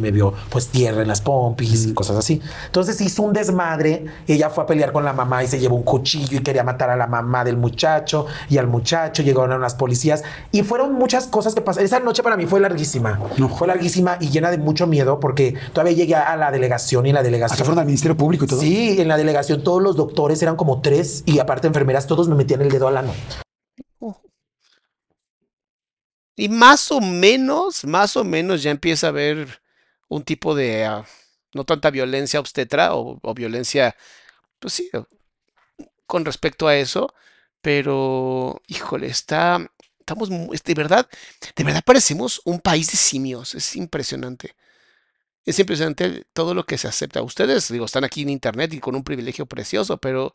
[0.00, 2.40] me vio pues tierra en las pompis y cosas así.
[2.66, 5.82] Entonces hizo un desmadre, ella fue a pelear con la mamá y se llevó un
[5.82, 10.22] cuchillo y quería matar a la mamá del muchacho y al muchacho llegaron unas policías
[10.52, 11.84] y fueron muchas cosas que pasaron.
[11.84, 13.48] Esa noche para mí fue larguísima, No.
[13.48, 17.14] fue larguísima y llena de mucho miedo porque todavía llegué a la delegación y en
[17.14, 17.66] la Hasta delegación...
[17.66, 18.60] fueron al Ministerio Público y todo.
[18.60, 22.36] Sí, en la delegación todos los doctores eran como tres y aparte enfermeras, todos me
[22.36, 23.12] metían el dedo al ano.
[26.38, 29.60] Y más o menos, más o menos ya empieza a haber
[30.08, 31.04] un tipo de, ah,
[31.52, 33.96] no tanta violencia obstetra o, o violencia,
[34.60, 34.88] pues sí,
[36.06, 37.12] con respecto a eso,
[37.60, 39.68] pero, híjole, está,
[39.98, 41.08] estamos, de verdad,
[41.56, 44.54] de verdad parecemos un país de simios, es impresionante.
[45.44, 47.22] Es impresionante todo lo que se acepta.
[47.22, 50.34] Ustedes, digo, están aquí en internet y con un privilegio precioso, pero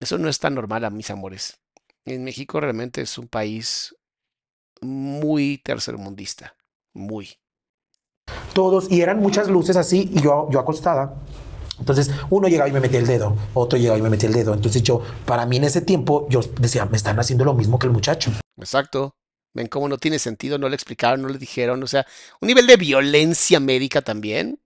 [0.00, 1.58] eso no es tan normal, a mis amores.
[2.04, 3.96] En México realmente es un país
[4.80, 6.56] muy tercermundista,
[6.92, 7.38] muy.
[8.52, 11.14] todos, y eran muchas luces así, y yo, yo acostada.
[11.78, 14.52] Entonces, uno llegaba y me metía el dedo, otro llegaba y me metía el dedo.
[14.52, 17.86] Entonces, yo, para mí en ese tiempo, yo decía, me están haciendo lo mismo que
[17.86, 18.30] el muchacho.
[18.58, 19.14] Exacto.
[19.54, 22.06] Ven cómo no tiene sentido, no le explicaron, no le dijeron, o sea,
[22.40, 24.60] un nivel de violencia médica también.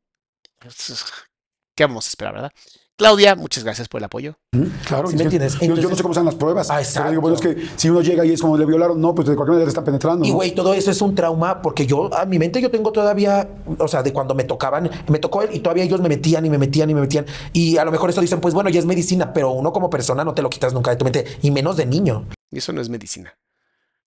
[1.74, 2.52] ¿Qué vamos a esperar, verdad?
[2.96, 4.38] Claudia, muchas gracias por el apoyo.
[4.86, 5.58] Claro, ¿Sí y me entiendes?
[5.58, 6.70] yo- yo, no sé cómo sean las pruebas.
[6.70, 7.60] Ah, pero digo, bueno, es exacto.
[7.72, 9.70] que si uno llega y es como le violaron, no, pues de cualquier manera le
[9.70, 10.24] están penetrando.
[10.24, 10.36] Y ¿no?
[10.36, 13.88] güey, todo eso es un trauma porque yo, a mi mente, yo tengo todavía, o
[13.88, 16.58] sea, de cuando me tocaban, me tocó él y todavía ellos me metían y me
[16.58, 17.26] metían y me metían.
[17.52, 20.24] Y a lo mejor eso dicen, pues bueno, ya es medicina, pero uno como persona
[20.24, 22.28] no te lo quitas nunca de tu mente, y menos de niño.
[22.52, 23.36] Y eso no es medicina.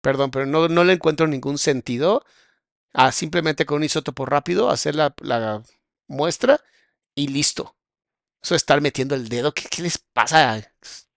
[0.00, 2.22] Perdón, pero no, no le encuentro ningún sentido
[2.94, 5.62] a simplemente con un isótopo rápido hacer la, la
[6.06, 6.60] muestra
[7.16, 7.75] y listo.
[8.46, 10.62] Eso de estar metiendo el dedo, ¿qué, qué les pasa?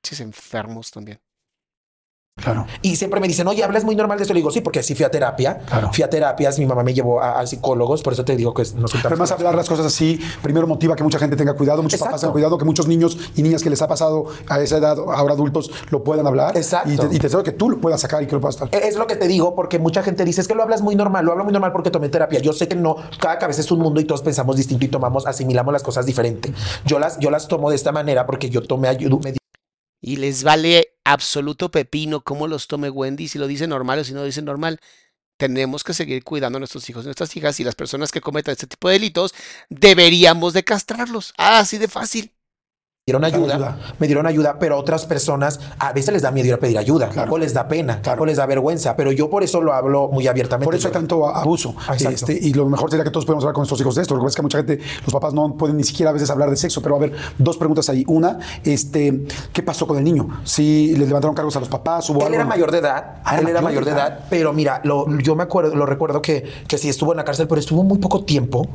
[0.02, 1.22] Chis enfermos también.
[2.44, 2.66] Claro.
[2.82, 4.34] Y siempre me dicen, oye, hablas muy normal de eso.
[4.34, 5.60] Le digo, sí, porque sí fui a terapia.
[5.68, 5.92] Claro.
[5.94, 8.64] Fui a terapias, mi mamá me llevó a, a psicólogos, por eso te digo que
[8.76, 11.82] no soy tan- Además, hablar las cosas así, primero motiva que mucha gente tenga cuidado,
[11.84, 14.78] muchos papás tengan cuidado, que muchos niños y niñas que les ha pasado a esa
[14.78, 16.56] edad, ahora adultos, lo puedan hablar.
[16.58, 16.90] Exacto.
[16.92, 18.70] Y te, y te deseo que tú lo puedas sacar y que lo puedas estar.
[18.74, 21.26] Es lo que te digo, porque mucha gente dice, es que lo hablas muy normal,
[21.26, 22.40] lo hablo muy normal porque tomé terapia.
[22.40, 25.26] Yo sé que no, cada cabeza es un mundo y todos pensamos distinto y tomamos,
[25.28, 26.54] asimilamos las cosas diferente.
[26.86, 29.34] Yo las, yo las tomo de esta manera porque yo tomé ayuda, me
[30.02, 34.14] Y les vale absoluto pepino cómo los tome Wendy, si lo dice normal o si
[34.14, 34.80] no lo dice normal.
[35.38, 38.52] Tenemos que seguir cuidando a nuestros hijos y nuestras hijas y las personas que cometan
[38.54, 39.34] este tipo de delitos
[39.70, 41.34] deberíamos de castrarlos.
[41.38, 42.34] Ah, así de fácil.
[43.10, 43.78] Dieron ayuda, ayuda.
[43.98, 47.10] me dieron ayuda, pero otras personas a veces les da miedo ir a pedir ayuda,
[47.10, 47.34] Claro.
[47.34, 48.22] o les da pena, Claro.
[48.22, 50.66] o les da vergüenza, pero yo por eso lo hablo muy abiertamente.
[50.66, 51.74] Por eso hay tanto abuso.
[51.88, 51.96] Ah.
[51.96, 54.14] Este, y lo mejor sería que todos podamos hablar con nuestros hijos de esto.
[54.16, 56.30] Lo que pasa es que mucha gente, los papás no pueden ni siquiera a veces
[56.30, 56.82] hablar de sexo.
[56.82, 58.04] Pero a ver, dos preguntas ahí.
[58.08, 60.28] Una, este, ¿qué pasó con el niño?
[60.44, 62.36] Si le levantaron cargos a los papás, hubo Él algo?
[62.36, 65.44] era mayor de edad, Ah, él era mayor de edad, pero mira, lo, yo me
[65.44, 68.70] acuerdo, lo recuerdo que, que sí estuvo en la cárcel, pero estuvo muy poco tiempo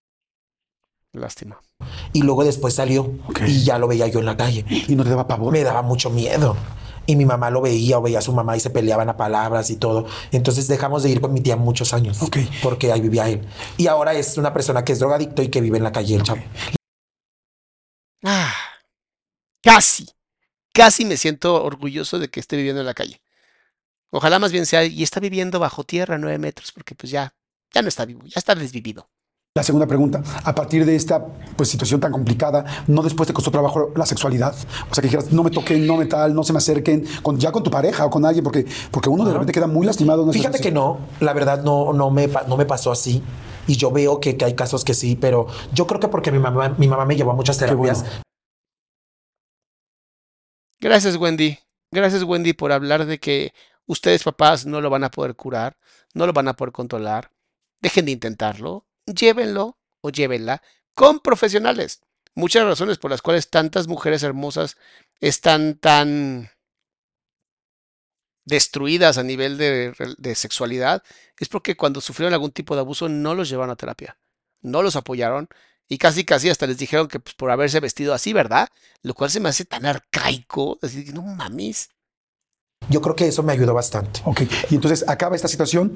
[1.14, 1.60] Lástima.
[2.12, 3.12] y luego después salió
[3.46, 4.64] y ya lo veía yo en la calle.
[4.68, 5.52] Y no te daba pavor.
[5.52, 6.56] Me daba mucho miedo.
[7.06, 9.70] Y mi mamá lo veía o veía a su mamá y se peleaban a palabras
[9.70, 10.06] y todo.
[10.32, 12.20] Entonces dejamos de ir con mi tía muchos años.
[12.22, 12.38] Ok.
[12.62, 13.46] Porque ahí vivía él.
[13.76, 16.22] Y ahora es una persona que es drogadicto y que vive en la calle, el
[16.22, 16.42] chavo.
[18.24, 18.54] Ah,
[19.62, 20.08] casi,
[20.72, 23.20] casi me siento orgulloso de que esté viviendo en la calle.
[24.10, 27.34] Ojalá más bien sea, y está viviendo bajo tierra nueve metros, porque pues ya,
[27.72, 29.10] ya no está vivo, ya está desvivido.
[29.56, 33.52] La segunda pregunta, a partir de esta pues, situación tan complicada, ¿no después te costó
[33.52, 34.52] trabajo la sexualidad?
[34.90, 37.38] O sea, que dijeras, no me toquen, no me tal, no se me acerquen, con,
[37.38, 40.24] ya con tu pareja o con alguien, porque, porque uno de repente queda muy lastimado.
[40.24, 43.22] en Fíjate que no, la verdad no, no, me, no me pasó así.
[43.68, 46.40] Y yo veo que, que hay casos que sí, pero yo creo que porque mi
[46.40, 48.02] mamá, mi mamá me llevó a muchas terapias.
[48.02, 48.22] bueno.
[50.80, 51.60] Gracias, Wendy.
[51.92, 53.52] Gracias, Wendy, por hablar de que
[53.86, 55.76] ustedes, papás, no lo van a poder curar,
[56.12, 57.30] no lo van a poder controlar.
[57.80, 60.62] Dejen de intentarlo, llévenlo o llévenla
[60.94, 62.00] con profesionales.
[62.34, 64.76] Muchas razones por las cuales tantas mujeres hermosas
[65.20, 66.50] están tan
[68.44, 71.02] destruidas a nivel de, sexualidad
[71.38, 74.18] es porque cuando sufrieron algún tipo de abuso no los llevaron a terapia,
[74.60, 75.48] no los apoyaron
[75.88, 78.68] y casi casi hasta les dijeron que pues, por haberse vestido así, ¿verdad?
[79.02, 81.90] Lo cual se me hace tan arcaico, así que no mames.
[82.88, 84.20] Yo creo que eso me ayudó bastante.
[84.24, 85.92] Ok, y entonces acaba esta situación.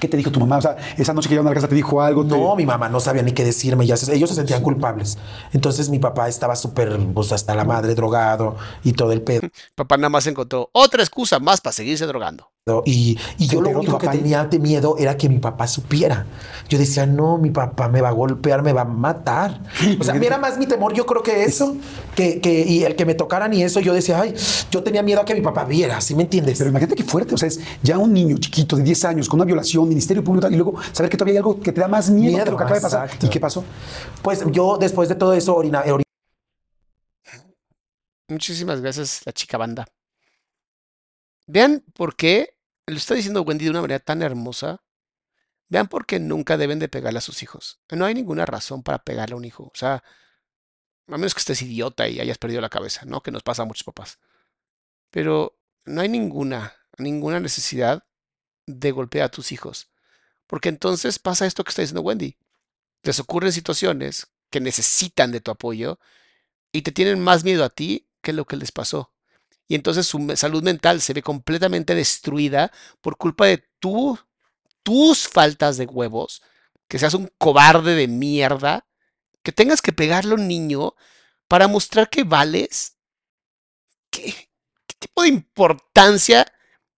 [0.00, 0.58] ¿Qué te dijo tu mamá?
[0.58, 2.24] O sea, esa noche que llegaron a la casa te dijo algo.
[2.26, 3.86] te- No, mi mamá no sabía ni qué decirme.
[3.86, 5.16] Ya se- ellos se sentían culpables.
[5.52, 9.42] Entonces mi papá estaba súper, pues hasta la madre, drogado y todo el pedo.
[9.74, 12.50] Papá nada más encontró otra excusa más para seguirse drogando.
[12.84, 16.26] Y, y ¿Se yo lo único que tenía de miedo era que mi papá supiera.
[16.68, 19.62] Yo decía, no, mi papá me va a golpear, me va a matar.
[20.00, 21.76] O sea, era más mi temor, yo creo que eso,
[22.16, 24.34] que, que y el que me tocaran y eso, yo decía, ay,
[24.68, 26.58] yo tenía miedo a que mi papá viera, ¿sí me entiendes?
[26.58, 29.38] Pero imagínate qué fuerte, o sea, es ya un niño chiquito de 10 años con
[29.38, 32.10] una violación, ministerio público y luego saber que todavía hay algo que te da más
[32.10, 33.04] miedo, que lo que acaba de pasar.
[33.04, 33.26] exacto.
[33.26, 33.62] ¿Y qué pasó?
[34.22, 36.02] Pues yo después de todo eso orina, ori-
[38.28, 39.86] Muchísimas gracias, la chica banda.
[41.46, 42.55] Vean por qué,
[42.86, 44.82] lo está diciendo Wendy de una manera tan hermosa.
[45.68, 47.80] Vean por qué nunca deben de pegarle a sus hijos.
[47.90, 49.64] No hay ninguna razón para pegarle a un hijo.
[49.64, 50.04] O sea,
[51.08, 53.22] a menos que estés idiota y hayas perdido la cabeza, ¿no?
[53.22, 54.18] Que nos pasa a muchos papás.
[55.10, 58.04] Pero no hay ninguna, ninguna necesidad
[58.66, 59.90] de golpear a tus hijos.
[60.46, 62.36] Porque entonces pasa esto que está diciendo Wendy.
[63.02, 65.98] Les ocurren situaciones que necesitan de tu apoyo
[66.72, 69.12] y te tienen más miedo a ti que lo que les pasó.
[69.68, 74.18] Y entonces su salud mental se ve completamente destruida por culpa de tu,
[74.82, 76.42] tus faltas de huevos,
[76.88, 78.86] que seas un cobarde de mierda,
[79.42, 80.94] que tengas que pegarle a un niño
[81.48, 82.96] para mostrar que vales.
[84.10, 84.32] ¿Qué,
[84.86, 86.46] qué tipo de importancia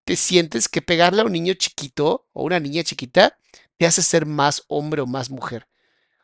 [0.04, 3.38] te sientes que pegarle a un niño chiquito o una niña chiquita
[3.78, 5.67] te hace ser más hombre o más mujer?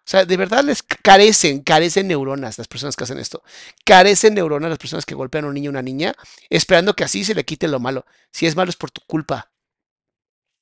[0.07, 3.43] O sea, de verdad les carecen, carecen neuronas las personas que hacen esto.
[3.85, 6.15] Carecen neuronas las personas que golpean a un niño o una niña,
[6.51, 8.05] esperando que así se le quite lo malo.
[8.31, 9.51] Si es malo es por tu culpa.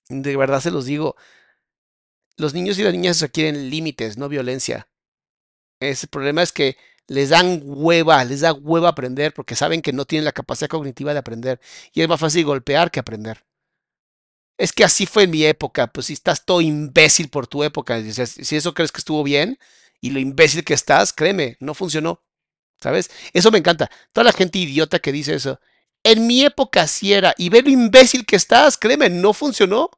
[0.09, 1.17] De verdad se los digo.
[2.37, 4.89] Los niños y las niñas requieren límites, no violencia.
[5.81, 6.77] Ese problema es que
[7.09, 11.13] les dan hueva, les da hueva aprender porque saben que no tienen la capacidad cognitiva
[11.13, 11.61] de aprender.
[11.93, 13.45] Y es más fácil golpear que aprender.
[14.59, 18.01] Es que así fue en mi época, pues si estás todo imbécil por tu época,
[18.27, 19.59] si eso crees que estuvo bien
[20.01, 22.23] y lo imbécil que estás, créeme, no funcionó.
[22.81, 23.11] ¿Sabes?
[23.33, 23.91] Eso me encanta.
[24.13, 25.61] Toda la gente idiota que dice eso.
[26.05, 29.91] En mi época sí era, y ve lo imbécil que estás, créeme, no funcionó.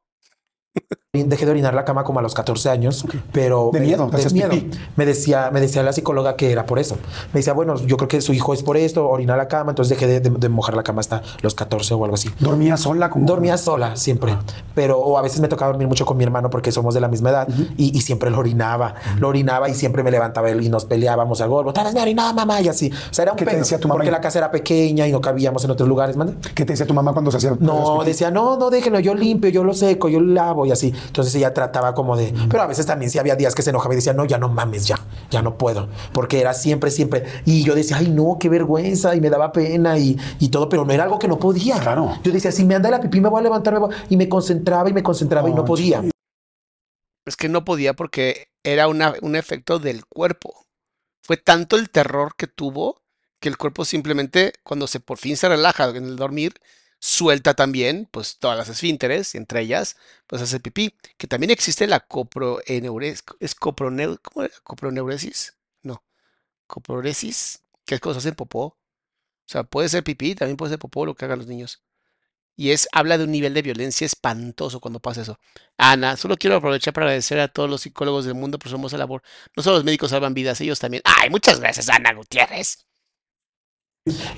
[1.23, 4.51] Dejé de orinar la cama como a los 14 años, pero De miedo, de miedo.
[4.97, 6.97] Me decía, me decía la psicóloga que era por eso.
[7.33, 9.91] Me decía, bueno, yo creo que su hijo es por esto, orina la cama, entonces
[9.99, 12.29] dejé de, de- de mojar la cama hasta los 14 o algo así.
[12.41, 13.11] ¿Dormía sola?
[13.11, 13.27] Como...
[13.27, 14.37] Dormía sola siempre,
[14.75, 17.09] pero o a veces me tocaba dormir mucho con mi hermano porque somos de la
[17.09, 20.69] misma edad y, y siempre lo orinaba, lo orinaba y siempre me levantaba él y
[20.69, 21.73] nos peleábamos al golpe.
[21.73, 22.91] Tal vez me orinaba mamá y así.
[23.11, 23.99] O sea, era un ¿Qué te decía tu mamá?
[23.99, 26.17] porque la casa era pequeña y no cabíamos en otros lugares.
[26.17, 26.35] ¿mande?
[26.55, 27.57] ¿Qué te decía tu mamá cuando se hacía?
[27.61, 30.93] No, decía, no, no, déjenlo, yo limpio, yo lo seco, yo lo lavo y así.
[31.07, 33.95] Entonces ella trataba como de, pero a veces también sí había días que se enojaba
[33.95, 34.99] y decía, no, ya no mames, ya,
[35.31, 37.25] ya no puedo, porque era siempre, siempre.
[37.45, 40.85] Y yo decía, ay, no, qué vergüenza y me daba pena y, y todo, pero
[40.85, 41.79] no era algo que no podía.
[41.81, 42.19] Claro.
[42.23, 44.05] Yo decía, si me anda la pipí, me voy a levantar, me voy a-".
[44.09, 46.03] y me concentraba y me concentraba y no podía.
[47.27, 50.67] Es que no podía porque era una- un efecto del cuerpo.
[51.23, 53.01] Fue tanto el terror que tuvo
[53.41, 56.55] que el cuerpo simplemente, cuando se por fin se relaja en el dormir,
[57.05, 60.97] suelta también, pues todas las esfínteres, entre ellas, pues hace pipí.
[61.19, 64.47] Que también existe la coproeneuresis, es coproneu, ¿cómo?
[64.63, 66.03] Coproneuresis, no,
[66.67, 68.65] coproresis, que es cuando se hacen popó.
[68.67, 68.79] O
[69.47, 71.83] sea, puede ser pipí, también puede ser popó lo que hagan los niños.
[72.57, 75.39] Y es, habla de un nivel de violencia espantoso cuando pasa eso.
[75.77, 78.99] Ana, solo quiero aprovechar para agradecer a todos los psicólogos del mundo por su hermosa
[78.99, 79.23] labor.
[79.57, 81.03] No solo los médicos salvan vidas, ellos también.
[81.05, 82.87] ¡Ay, muchas gracias, Ana Gutiérrez!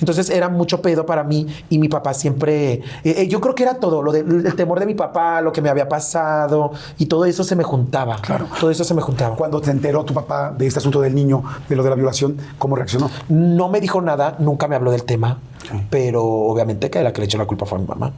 [0.01, 3.65] Entonces era mucho pedo para mí y mi papá siempre, eh, eh, yo creo que
[3.65, 7.07] era todo, lo del el temor de mi papá, lo que me había pasado y
[7.07, 8.21] todo eso se me juntaba.
[8.23, 8.49] Claro.
[8.61, 9.35] Todo eso se me juntaba.
[9.35, 12.37] Cuando te enteró tu papá de este asunto del niño, de lo de la violación,
[12.59, 13.11] ¿cómo reaccionó?
[13.29, 15.85] No me dijo nada, nunca me habló del tema, Sí.
[15.91, 18.13] pero obviamente que la que le echó la culpa fue a mi mamá.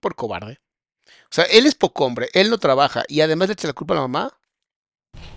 [0.00, 0.58] Por cobarde.
[1.06, 3.94] O sea, él es poco hombre, él no trabaja y además le echa la culpa
[3.94, 4.32] a la mamá.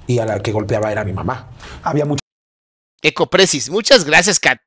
[0.05, 1.47] y a la que golpeaba era mi mamá.
[1.83, 2.19] Había mucho.
[3.01, 3.69] Ecopresis.
[3.69, 4.59] Muchas gracias, Kat.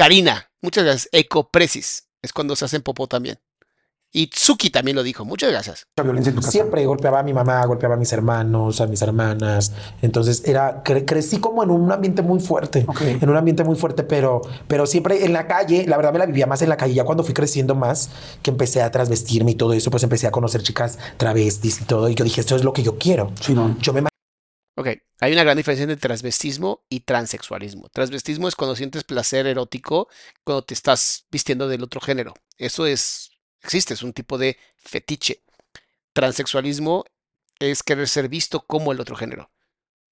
[0.00, 0.50] Karina.
[0.62, 1.10] Muchas gracias.
[1.12, 2.08] Ecopresis.
[2.22, 3.38] Es cuando se hacen popó también.
[4.10, 5.26] Y Tsuki también lo dijo.
[5.26, 5.86] Muchas gracias.
[6.02, 6.52] violencia en tu casa.
[6.52, 9.72] Siempre golpeaba a mi mamá, golpeaba a mis hermanos, a mis hermanas.
[10.00, 14.02] Entonces era cre- crecí como en un ambiente muy fuerte, en un ambiente muy fuerte,
[14.02, 16.94] pero pero siempre en la calle, la verdad me la vivía más en la calle.
[16.94, 18.08] Ya cuando fui creciendo más,
[18.42, 22.08] que empecé a trasvestirme y todo eso, pues empecé a conocer chicas travestis y todo.
[22.08, 23.30] Y yo dije, esto es lo que yo quiero.
[23.38, 23.76] Sí, no.
[23.80, 24.09] Yo me
[24.80, 24.88] Ok,
[25.20, 27.90] hay una gran diferencia entre transvestismo y transexualismo.
[27.90, 30.08] Transvestismo es cuando sientes placer erótico
[30.42, 32.32] cuando te estás vistiendo del otro género.
[32.56, 33.30] Eso es,
[33.62, 35.42] existe, es un tipo de fetiche.
[36.14, 37.04] Transexualismo
[37.58, 39.50] es querer ser visto como el otro género.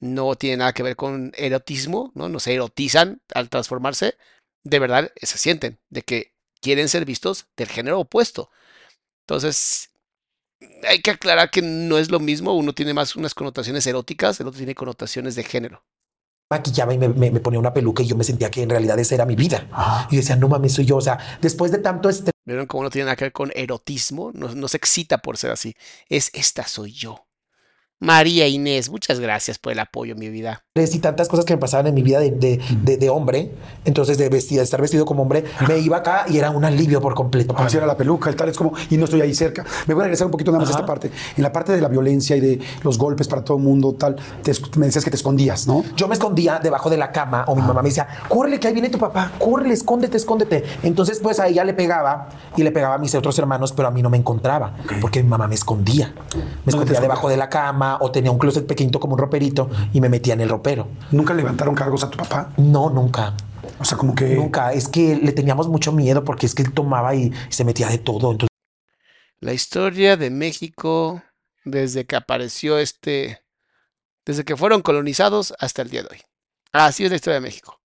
[0.01, 2.28] No tiene nada que ver con erotismo, ¿no?
[2.28, 4.19] No se erotizan al transformarse.
[4.65, 8.51] De verdad se sienten de que quieren ser vistos del género opuesto.
[9.20, 9.93] Entonces,
[10.89, 12.55] hay que aclarar que no es lo mismo.
[12.55, 15.85] Uno tiene más unas connotaciones eróticas, el otro tiene connotaciones de género.
[16.51, 18.98] maquillaba y me, me- me ponía una peluca y yo me sentía que en realidad
[18.98, 19.68] esa era mi vida.
[19.70, 20.09] Ajá.
[20.10, 20.97] Y decía, no mames, soy yo.
[20.97, 24.30] O sea, después de tanto este ¿Vieron cómo no tiene nada que ver con erotismo?
[24.35, 25.74] No, no se excita por ser así.
[26.09, 27.27] Es esta soy yo.
[28.01, 30.62] María Inés, muchas gracias por el apoyo, mi vida.
[30.77, 33.53] y tantas cosas que me pasaban en mi vida de, de, de- de hombre,
[33.85, 37.01] entonces de vestir, de estar vestido como hombre, me iba acá y era un alivio
[37.01, 37.57] por completo.
[37.59, 39.65] Así era la peluca, el tal, es como, y no estoy ahí cerca.
[39.89, 41.11] Me voy a regresar un poquito nada más a esta parte.
[41.37, 44.15] En la parte de la violencia y de los golpes para todo el mundo, tal,
[44.45, 45.83] te me decías que te escondías, ¿no?
[45.97, 48.75] Yo me escondía debajo de la cama o mi mamá me decía, córrele que ahí
[48.75, 50.62] viene tu papá, córrele, escóndete, escóndete.
[50.85, 53.91] Entonces pues a ella le pegaba y le pegaba a mis otros hermanos, pero a
[53.91, 56.15] mí no me encontraba porque mi mamá me escondía.
[56.65, 60.01] Me escondía debajo de la cama o tenía un closet pequeñito como un roperito y
[60.01, 60.89] me metía en el ropero.
[61.10, 62.52] Nunca levantaron cargos a tu papá.
[62.56, 63.35] No, nunca.
[63.78, 64.35] O sea, como que.
[64.35, 64.73] Nunca.
[64.73, 67.98] Es que le teníamos mucho miedo porque es que él tomaba y se metía de
[67.98, 68.32] todo.
[68.32, 68.48] Entonces
[69.40, 71.23] La historia de México
[71.65, 73.43] desde que apareció este,
[74.24, 76.23] desde que fueron colonizados hasta el día de hoy.
[76.73, 77.77] Así es la historia de México.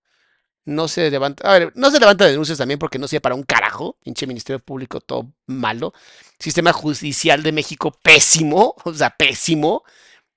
[0.66, 3.42] No se levanta, a ver, no se levanta denuncias también porque no sirve para un
[3.42, 5.92] carajo, pinche Ministerio Público todo malo,
[6.38, 9.84] sistema judicial de México pésimo, o sea, pésimo,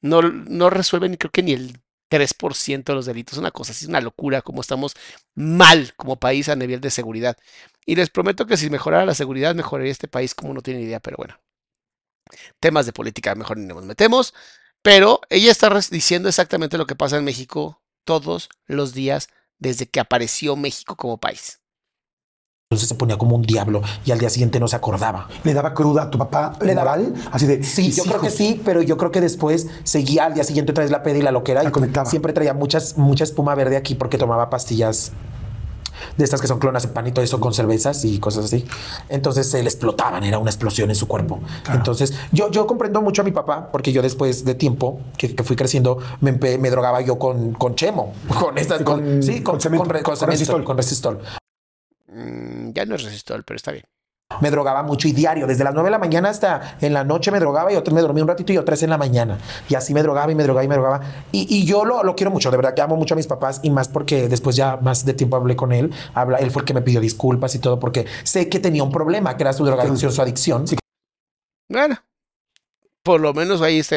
[0.02, 1.80] no, no resuelven creo que ni el
[2.10, 4.96] 3% de los delitos, una cosa así, una locura como estamos
[5.36, 7.38] mal como país a nivel de seguridad.
[7.86, 11.00] Y les prometo que si mejorara la seguridad, mejoraría este país como no tiene idea,
[11.00, 11.40] pero bueno.
[12.60, 14.34] Temas de política mejor ni nos metemos,
[14.82, 20.00] pero ella está diciendo exactamente lo que pasa en México todos los días desde que
[20.00, 21.60] apareció México como país.
[22.76, 25.28] se ponía como un diablo y al día siguiente no se acordaba.
[25.44, 26.54] ¿Le daba cruda a tu papá?
[26.62, 26.98] Le daba-?
[27.32, 27.64] Así de.
[27.64, 30.84] Sí, yo creo que sí, pero yo creo que después seguía al día siguiente otra
[30.84, 32.10] vez la peda y la loquera La y conectaba.
[32.10, 35.12] siempre traía muchas, mucha espuma verde aquí porque tomaba pastillas
[36.18, 38.66] de estas que son clonas en pan y todo eso con cervezas y cosas así.
[39.10, 41.40] Entonces se le explotaban, era una explosión en su cuerpo.
[41.74, 45.44] Entonces yo, yo comprendo mucho a mi papá porque yo después de tiempo que, que
[45.44, 49.34] fui creciendo me, me drogaba yo con, con chemo, con estas, Sí, con, con- sí,
[49.42, 50.64] con, con cemento, con re- con con cemento, resistol.
[50.64, 51.20] con resistol.
[52.08, 53.86] Mm, ya no es resistol, pero está bien.
[54.42, 57.32] Me drogaba mucho y diario, desde las 9 de la mañana hasta en la noche
[57.32, 59.38] me drogaba y otra me dormía un ratito y otras en la mañana.
[59.70, 61.02] Y así me drogaba y me drogaba y me drogaba.
[61.32, 63.88] Y, yo lo, quiero mucho, de verdad que amo mucho a mis papás y más
[63.88, 65.94] porque después ya más de tiempo hablé con él.
[66.40, 69.38] Él fue el que me pidió disculpas y todo porque sé que tenía un problema,
[69.38, 70.66] que era su drogadicción, su adicción.
[71.70, 71.98] Bueno,
[73.04, 73.96] por lo menos ahí está.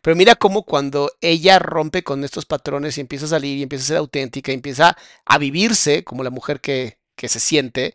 [0.00, 3.84] Pero mira cómo cuando ella rompe con estos patrones y empieza a salir y empieza
[3.84, 4.96] a ser auténtica y empieza
[5.26, 7.94] a vivirse como la mujer que, que se siente,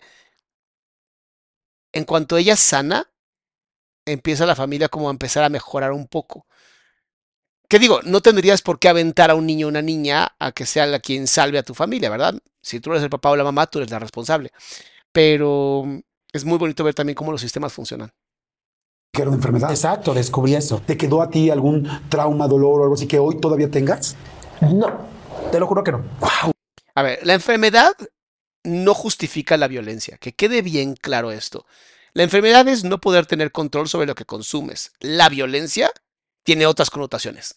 [1.94, 3.10] en cuanto ella sana,
[4.06, 6.46] empieza la familia como a empezar a mejorar un poco.
[7.70, 8.02] ¿Qué digo?
[8.04, 11.00] No tendrías por qué aventar a un niño o una niña a que sea la
[11.00, 12.36] quien salve a tu familia, ¿verdad?
[12.62, 14.52] Si tú eres el papá o la mamá, tú eres la responsable.
[15.12, 15.86] Pero
[16.32, 18.12] es muy bonito ver también cómo los sistemas funcionan.
[19.12, 19.70] Que era una enfermedad.
[19.70, 20.82] Exacto, descubrí eso.
[20.86, 24.16] ¿Te quedó a ti algún trauma, dolor o algo así que hoy todavía tengas?
[24.62, 25.08] No,
[25.52, 26.04] te lo juro que no.
[26.96, 27.94] A ver, la enfermedad
[28.64, 30.18] no justifica la violencia.
[30.18, 31.66] Que quede bien claro esto.
[32.14, 34.94] La enfermedad es no poder tener control sobre lo que consumes.
[35.00, 35.92] La violencia
[36.44, 37.56] tiene otras connotaciones.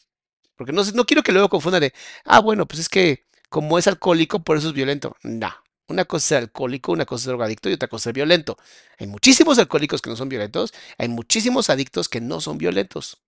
[0.57, 1.93] Porque no, no quiero que luego confundan de,
[2.25, 5.17] ah, bueno, pues es que como es alcohólico, por eso es violento.
[5.23, 5.53] No.
[5.89, 8.59] Una cosa es alcohólico, una cosa es drogadicto y otra cosa es violento.
[8.99, 13.19] Hay muchísimos alcohólicos que no son violentos, hay muchísimos adictos que no son violentos.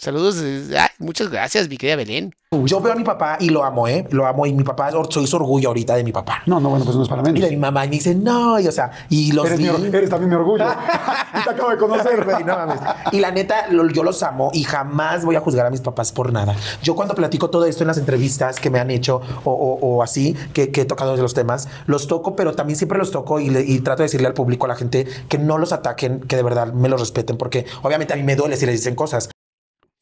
[0.00, 2.32] Saludos, ay, muchas gracias, mi querida Belén.
[2.64, 4.06] Yo veo a mi papá y lo amo, ¿eh?
[4.10, 6.40] Lo amo y mi papá, soy su orgullo ahorita de mi papá.
[6.46, 7.42] No, no, bueno, pues no es para Y menos.
[7.42, 9.70] de mi mamá y me dice, no, y o sea, y los Eres, mi vi-
[9.70, 10.64] or- eres también mi orgullo.
[11.40, 12.24] y te acabo de conocer.
[12.24, 12.78] Güey, no mames.
[13.12, 16.12] Y la neta, lo- yo los amo y jamás voy a juzgar a mis papás
[16.12, 16.54] por nada.
[16.80, 20.02] Yo cuando platico todo esto en las entrevistas que me han hecho o, o- o
[20.04, 23.40] así, que, que he tocado de los temas, los toco, pero también siempre los toco
[23.40, 26.20] y, le- y trato de decirle al público, a la gente, que no los ataquen,
[26.20, 28.94] que de verdad me los respeten, porque obviamente a mí me duele si les dicen
[28.94, 29.28] cosas.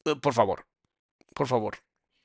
[0.07, 0.67] Eh, Por favor,
[1.35, 1.79] por favor.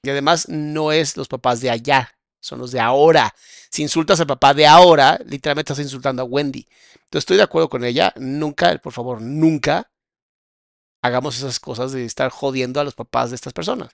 [0.04, 3.34] Y además no es los papás de allá, son los de ahora.
[3.70, 6.68] Si insultas al papá de ahora, literalmente estás insultando a Wendy.
[6.96, 8.14] Entonces estoy de acuerdo con ella.
[8.18, 9.92] Nunca, por favor, nunca
[11.02, 13.92] hagamos esas cosas de estar jodiendo a los papás de estas personas.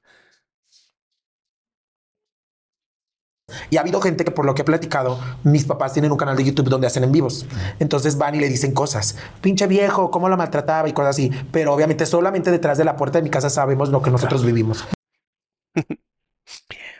[3.69, 6.35] Y ha habido gente que por lo que he platicado, mis papás tienen un canal
[6.35, 7.45] de YouTube donde hacen en vivos.
[7.79, 9.17] Entonces van y le dicen cosas.
[9.41, 11.31] Pinche viejo, cómo lo maltrataba y cosas así.
[11.51, 14.85] Pero obviamente solamente detrás de la puerta de mi casa sabemos lo que nosotros vivimos.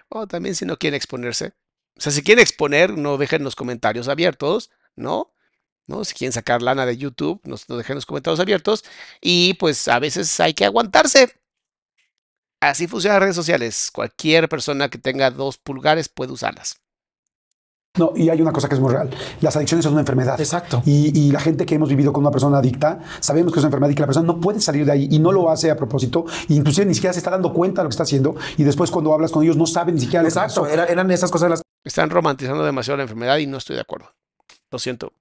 [0.10, 1.54] O también si no quieren exponerse.
[1.98, 5.34] O sea, si quieren exponer, no dejen los comentarios abiertos, ¿no?
[5.86, 6.06] ¿No?
[6.06, 8.86] Si quieren sacar lana de YouTube, nos, nos dejen los comentarios abiertos.
[9.20, 11.34] Y pues a veces hay que aguantarse.
[12.70, 13.90] Así funcionan las redes sociales.
[13.94, 16.78] Cualquier persona que tenga dos pulgares puede usarlas.
[17.98, 19.10] No, y hay una cosa que es muy real.
[19.42, 20.40] Las adicciones son una enfermedad.
[20.40, 20.84] Exacto.
[20.86, 23.70] Y, y la gente que hemos vivido con una persona adicta, sabemos que es una
[23.70, 25.76] enfermedad y que la persona no puede salir de ahí y no lo hace a
[25.76, 26.26] propósito.
[26.48, 28.36] E inclusive ni siquiera se está dando cuenta de lo que está haciendo.
[28.58, 30.62] Y después cuando hablas con ellos no saben ni siquiera lo que Exacto.
[30.62, 30.72] pasó.
[30.72, 34.12] Era- eran esas cosas las Están romantizando demasiado la enfermedad y no estoy de acuerdo.
[34.70, 35.12] Lo siento.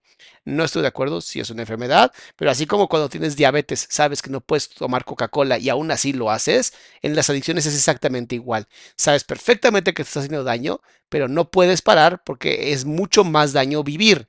[0.47, 4.23] No estoy de acuerdo si es una enfermedad, pero así como cuando tienes diabetes, sabes
[4.23, 8.37] que no puedes tomar Coca-Cola y aún así lo haces, en las adicciones es exactamente
[8.37, 8.69] igual.
[8.97, 13.53] Sabes perfectamente que te está haciendo daño, pero no puedes parar porque es mucho más
[13.53, 14.29] daño vivir.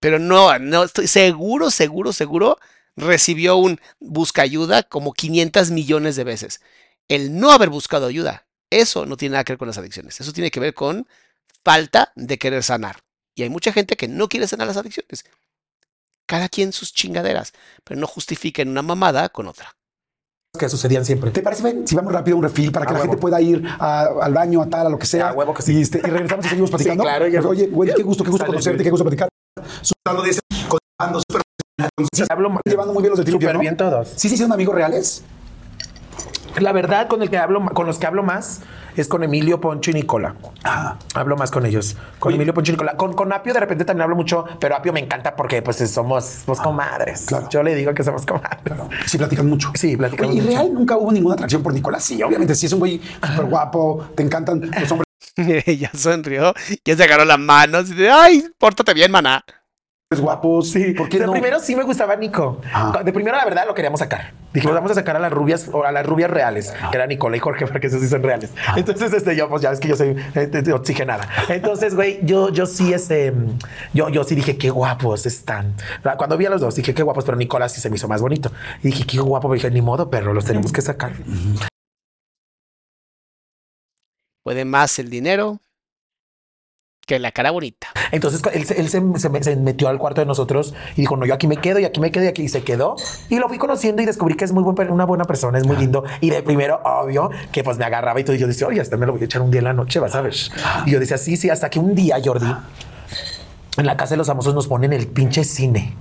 [0.00, 2.58] Pero no, no estoy seguro, seguro, seguro
[2.96, 6.60] recibió un busca ayuda como 500 millones de veces.
[7.08, 10.20] El no haber buscado ayuda, eso no tiene nada que ver con las adicciones.
[10.20, 11.06] Eso tiene que ver con
[11.64, 13.03] falta de querer sanar.
[13.34, 15.24] Y hay mucha gente que no quiere sanar las adicciones.
[16.26, 17.52] Cada quien sus chingaderas,
[17.84, 19.72] pero no justifiquen una mamada con otra.
[20.56, 21.32] que sucedían siempre.
[21.32, 23.12] ¿Te parece bien si vamos rápido a un refil para que A la huevo.
[23.14, 25.30] gente pueda ir a- al baño, a tal, a lo que sea?
[25.30, 25.76] A huevo que sí.
[25.76, 27.02] Y, este, y regresamos y seguimos platicando.
[27.02, 28.84] Sí, claro, ya- Pues, oye, güey, qué gusto, qué gusto Sale, conocerte, güey.
[28.84, 29.28] qué gusto platicar.
[30.22, 31.42] De ese, contando, súper-
[32.14, 32.60] Sí, hablo mal.
[32.64, 33.58] llevando muy bien los de Súper ¿no?
[33.60, 34.10] bien todos.
[34.16, 35.24] ¿Sí se hicieron amigos reales?
[36.60, 38.60] La verdad, con el que hablo, con los que hablo más
[38.96, 40.36] es con Emilio, Poncho y Nicola.
[40.62, 41.96] Ah, Hablo más con ellos.
[42.20, 42.96] Con Emilio, Poncho y Nicola.
[42.96, 46.24] Con, con Apio de repente también hablo mucho, pero Apio me encanta porque pues somos,
[46.24, 47.24] somos comadres.
[47.26, 47.48] claro.
[47.50, 48.60] Yo le digo que somos comadres.
[49.06, 49.72] sí, platican mucho.
[49.74, 50.56] Sí, platicamos Oye, ¿Y mucho.
[50.58, 52.04] real nunca hubo ninguna atracción por Nicolás?
[52.04, 55.04] Sí, obviamente, sí es un güey súper guapo, te encantan los hombres
[55.78, 56.54] ya sonrió,
[56.84, 59.44] ya se agarró las manos y dice, ay, pórtate bien, maná.
[60.20, 60.70] Guapos.
[60.70, 60.92] Sí.
[60.92, 61.32] ¿Por qué de no?
[61.32, 62.60] primero sí me gustaba Nico.
[62.72, 63.02] Ah.
[63.04, 64.32] De primero, la verdad, lo queríamos sacar.
[64.52, 67.36] Dijimos, vamos a sacar a las rubias o a las rubias reales, que era Nicola
[67.36, 68.50] y Jorge, porque esos sí son reales.
[68.76, 71.28] Entonces, este, yo, pues ya ves que yo soy de oxigenada.
[71.48, 73.32] Entonces, güey, yo, yo sí, este,
[73.92, 75.74] yo, yo sí dije, qué guapos están.
[76.16, 78.22] Cuando vi a los dos, dije, qué guapos, pero Nicola sí se me hizo más
[78.22, 78.52] bonito.
[78.82, 81.12] Y dije, qué guapo, pero dije, ni modo, perro, los tenemos que sacar.
[84.44, 85.58] Puede más el dinero
[87.06, 87.88] que la cara bonita.
[88.12, 91.16] Entonces él, se- él se, se me- se metió al cuarto de nosotros y dijo,
[91.16, 92.96] no, yo aquí me quedo y aquí me quedo y aquí y se quedó.
[93.28, 95.76] Y lo fui conociendo y descubrí que es muy buen, una buena persona, es muy
[95.76, 96.04] lindo.
[96.20, 98.36] Y de primero, obvio, que pues me agarraba y todo.
[98.36, 99.98] Y yo decía, oye, hasta me lo voy a echar un día en la noche,
[100.00, 100.34] vas a ver.
[100.86, 102.46] Y yo decía, sí, sí, hasta que un día, Jordi,
[103.76, 105.96] en la casa de los famosos nos ponen el pinche cine.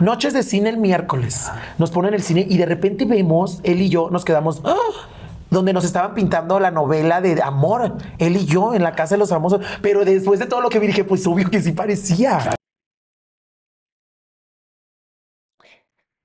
[0.00, 1.50] Noches de cine el miércoles.
[1.76, 4.62] Nos ponen el cine y de repente vemos, él y yo nos quedamos...
[4.64, 4.74] ¡ah!
[5.50, 9.18] Donde nos estaban pintando la novela de amor, él y yo en la casa de
[9.18, 9.64] los famosos.
[9.82, 12.54] Pero después de todo lo que vi, dije, pues obvio que sí parecía.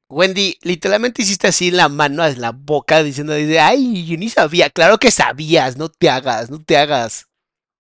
[0.10, 4.70] Wendy, literalmente hiciste así la mano en la boca diciendo, ay, yo ni sabía.
[4.70, 7.28] Claro que sabías, no te hagas, no te hagas.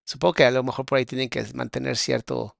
[0.05, 2.57] Supongo que a lo mejor por ahí tienen que mantener cierto,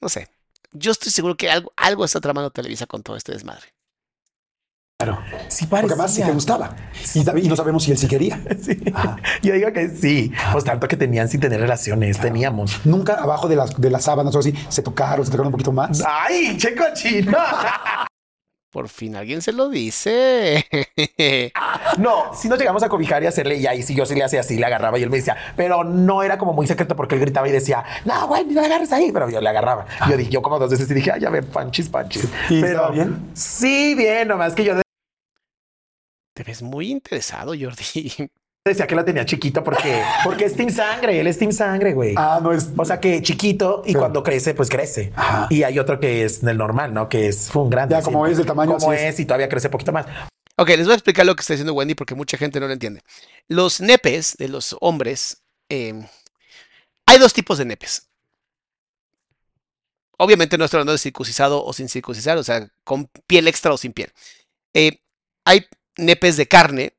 [0.00, 0.28] no sé.
[0.72, 3.73] Yo estoy seguro que algo, algo está tramando Televisa con todo este desmadre.
[5.04, 5.22] Claro.
[5.48, 5.94] Sí Porque parecía.
[5.94, 6.76] además sí te gustaba.
[7.42, 8.40] Y, no sabemos si él sí quería.
[8.60, 8.80] Sí.
[9.42, 10.32] Yo digo que sí.
[10.52, 12.80] Pues tanto que tenían sin tener relaciones, teníamos.
[12.84, 15.72] Nunca abajo de las, de las sábanas o así se tocaron, se tocaron un poquito
[15.72, 16.02] más.
[16.06, 17.36] ¡Ay, che cochino!
[18.74, 20.66] Por fin alguien se lo dice.
[21.98, 24.40] No, si nos llegamos a cobijar y hacerle, y ahí sí yo sí le hacía
[24.40, 27.20] así, le agarraba y él me decía, pero no era como muy secreto porque él
[27.20, 29.86] gritaba y decía, no, güey, no le agarres ahí, pero yo le agarraba.
[30.10, 32.26] Yo dije, yo como dos veces y dije, ay, ya ven, panchis, panchis.
[32.50, 33.30] ¿Y pero bien?
[33.34, 34.74] Sí, bien, nomás que yo
[36.34, 38.12] Te ves muy interesado, Jordi.
[38.66, 42.14] decía que la tenía chiquito porque, porque es team sangre, él es team sangre, güey.
[42.16, 42.70] Ah, no es.
[42.76, 45.12] O sea que chiquito y cuando crece, pues crece.
[45.14, 45.46] Ajá.
[45.50, 47.08] Y hay otro que es del normal, ¿no?
[47.08, 47.94] Que es un grande.
[47.94, 49.02] Ya, como es del tamaño, Como es.
[49.02, 50.06] es y todavía crece poquito más.
[50.56, 52.72] Ok, les voy a explicar lo que está diciendo Wendy porque mucha gente no lo
[52.72, 53.02] entiende.
[53.48, 56.06] Los nepes de los hombres, eh,
[57.06, 58.08] hay dos tipos de nepes.
[60.16, 63.76] Obviamente no estoy hablando de circuncisado o sin circuncisar, o sea, con piel extra o
[63.76, 64.12] sin piel.
[64.72, 65.00] Eh,
[65.44, 66.96] hay nepes de carne,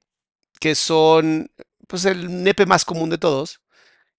[0.60, 1.52] que son
[1.88, 3.62] pues el nepe más común de todos,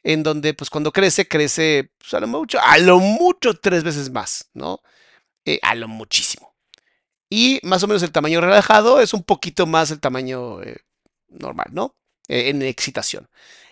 [0.03, 4.11] en donde pues cuando crece, crece pues, a lo mucho, a lo mucho tres veces
[4.11, 4.81] más, ¿no?
[5.45, 6.55] Eh, a lo muchísimo.
[7.31, 10.79] Y más o menos el tamaño relajado es un poquito más el tamaño eh,
[11.29, 11.97] normal, ¿no?
[12.29, 13.29] Eh, en excitación.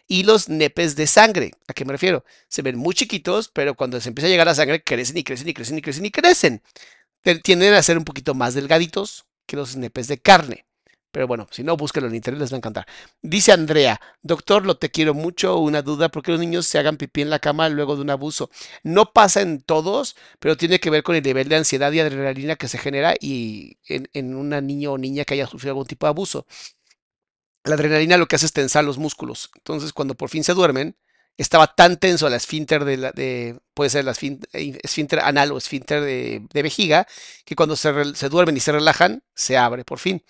[0.07, 2.25] Y los nepes de sangre, ¿a qué me refiero?
[2.49, 5.49] Se ven muy chiquitos, pero cuando se empieza a llegar la sangre, crecen y crecen
[5.49, 6.63] y crecen y crecen y crecen.
[7.43, 10.67] Tienden a ser un poquito más delgaditos que los nepes de carne.
[11.15, 12.87] Pero bueno, si no, búsquenlo en internet, les va a encantar.
[13.23, 16.97] Dice Andrea, doctor, lo te quiero mucho, una duda, ¿por qué los niños se hagan
[16.97, 18.51] pipí en la cama luego de un abuso?
[18.83, 22.57] No pasa en todos, pero tiene que ver con el nivel de ansiedad y adrenalina
[22.57, 26.11] que se genera y en, una niño o niña que haya sufrido algún tipo de
[26.11, 26.47] abuso.
[27.63, 29.53] La adrenalina lo que hace es tensar los músculos.
[29.55, 30.97] Entonces, cuando por fin se duermen,
[31.39, 34.05] estaba tan tenso la esfínter de, la, de puede ser
[34.53, 37.07] esfínter anal o esfínter de, vejiga,
[37.45, 40.25] que cuando se duermen y se relajan, se abre por fin.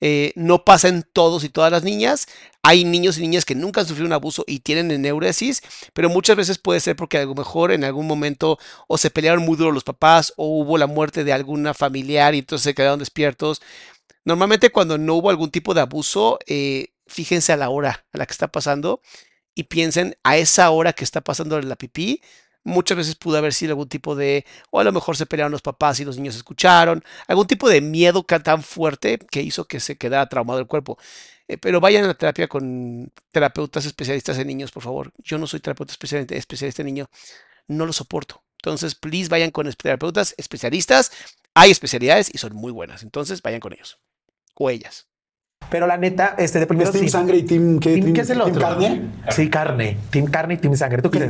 [0.00, 2.26] Eh, no pasa todos y todas las niñas.
[2.62, 5.62] Hay niños y niñas que nunca han sufrido un abuso y tienen eneuresis,
[5.92, 8.58] pero muchas veces puede ser porque a lo mejor en algún momento
[8.88, 12.40] o se pelearon muy duro los papás o hubo la muerte de alguna familiar y
[12.40, 13.62] entonces se quedaron despiertos.
[14.24, 18.26] Normalmente cuando no hubo algún tipo de abuso, eh, fíjense a la hora a la
[18.26, 19.00] que está pasando
[19.54, 22.22] y piensen a esa hora que está pasando la pipí.
[22.62, 25.62] Muchas veces pudo haber sido algún tipo de, o a lo mejor se pelearon los
[25.62, 29.96] papás y los niños escucharon, algún tipo de miedo tan fuerte que hizo que se
[29.96, 30.98] quedara traumado el cuerpo.
[31.48, 35.10] Eh, pero vayan a la terapia con terapeutas especialistas en niños, por favor.
[35.18, 37.08] Yo no soy terapeuta especialista, especialista en niños,
[37.66, 38.42] no lo soporto.
[38.62, 41.10] Entonces, please vayan con terapeutas especialistas.
[41.54, 43.02] Hay especialidades y son muy buenas.
[43.02, 43.98] Entonces, vayan con ellos
[44.54, 45.06] o ellas.
[45.70, 47.10] Pero la neta, este de primero ¿Es team sí.
[47.10, 47.94] sangre y team qué?
[47.94, 48.60] Team- Team- ¿Qué es el team otro?
[48.62, 49.02] carne?
[49.30, 49.96] Sí, carne.
[50.10, 51.00] Team carne y team sangre.
[51.02, 51.28] ¿Tú qué?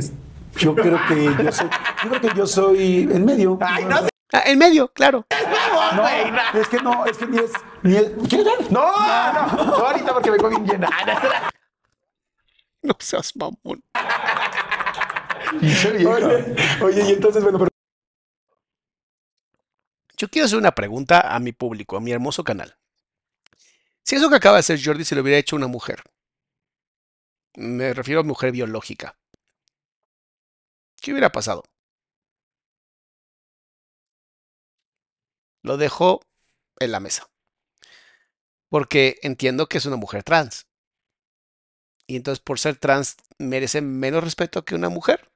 [0.57, 1.69] Yo creo que yo soy,
[2.03, 3.57] yo creo que yo soy en medio.
[3.61, 4.09] Ay, no sé.
[4.33, 5.25] Ah, en medio, claro.
[5.95, 7.51] No, es que no, es que ni es,
[7.83, 8.11] ni es.
[8.29, 8.71] ¿Quieres ver?
[8.71, 8.85] No,
[9.33, 10.89] no, no, ahorita porque vengo bien llena.
[12.81, 13.83] No seas mamón.
[15.61, 16.07] Oye,
[16.81, 17.69] oye, y entonces, bueno, pero
[20.15, 22.77] Yo quiero hacer una pregunta a mi público, a mi hermoso canal.
[24.03, 26.03] Si eso que acaba de hacer Jordi se lo hubiera hecho una mujer,
[27.55, 29.17] me refiero a mujer biológica,
[31.01, 31.63] ¿qué hubiera pasado?
[35.63, 36.21] Lo dejo
[36.79, 37.29] en la mesa.
[38.69, 40.67] Porque entiendo que es una mujer trans.
[42.07, 45.29] Y entonces por ser trans merece menos respeto que una mujer.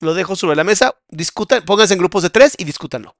[0.00, 3.16] Lo dejo sobre la mesa, discutan, pónganse en grupos de tres y discútanlo.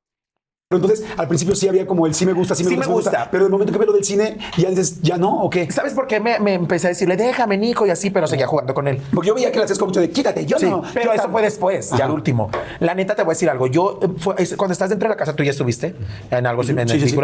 [0.70, 2.94] Entonces al principio sí había como el sí me gusta, sí me Sí gusta, me
[3.00, 3.28] sí gusta.
[3.30, 5.70] Pero el momento que veo lo del cine, ya dices, ya no, o qué?
[5.72, 8.74] ¿Sabes por qué me, me empecé a decirle, déjame, Nico, y así, pero seguía jugando
[8.74, 9.00] con él?
[9.14, 10.82] Porque yo veía que le hacías mucho de quítate, yo Sí, no.
[10.92, 12.50] pero yo eso tam- fue después, ya al último.
[12.80, 13.66] La neta te voy a decir algo.
[13.66, 15.94] Yo, eh, fue- cuando estás dentro de la casa, tú ya estuviste
[16.30, 17.18] en algo así, en Sí, el sí, sí.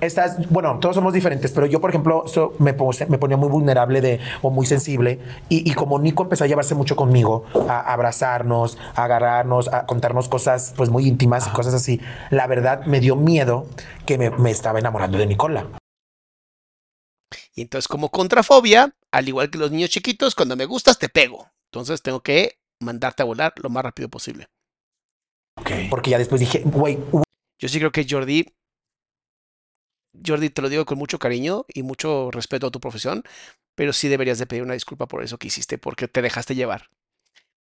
[0.00, 3.48] Estás, bueno, todos somos diferentes, pero yo, por ejemplo, so- me, puse- me ponía muy
[3.48, 5.18] vulnerable de, o muy sensible.
[5.48, 10.28] Y, y como Nico empezó a llevarse mucho conmigo, a abrazarnos, a agarrarnos, a contarnos
[10.28, 12.00] cosas pues muy íntimas, cosas así,
[12.30, 13.68] la verdad me dio miedo
[14.06, 15.68] que me, me estaba enamorando de Nicola.
[17.54, 21.50] Y entonces, como contrafobia, al igual que los niños chiquitos, cuando me gustas te pego.
[21.70, 24.48] Entonces tengo que mandarte a volar lo más rápido posible.
[25.90, 26.98] Porque ya después dije, güey,
[27.58, 28.52] Yo sí creo que Jordi,
[30.26, 33.22] Jordi, te lo digo con mucho cariño y mucho respeto a tu profesión,
[33.74, 36.90] pero sí deberías de pedir una disculpa por eso que hiciste, porque te dejaste llevar.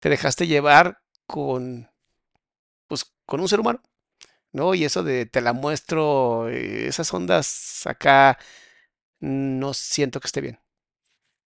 [0.01, 1.91] Te dejaste llevar con,
[2.89, 3.83] pues, con un ser humano,
[4.53, 4.75] ¿no?
[4.75, 8.39] Y eso de te la muestro, eh, esas ondas acá,
[9.21, 10.61] no siento que esté bien.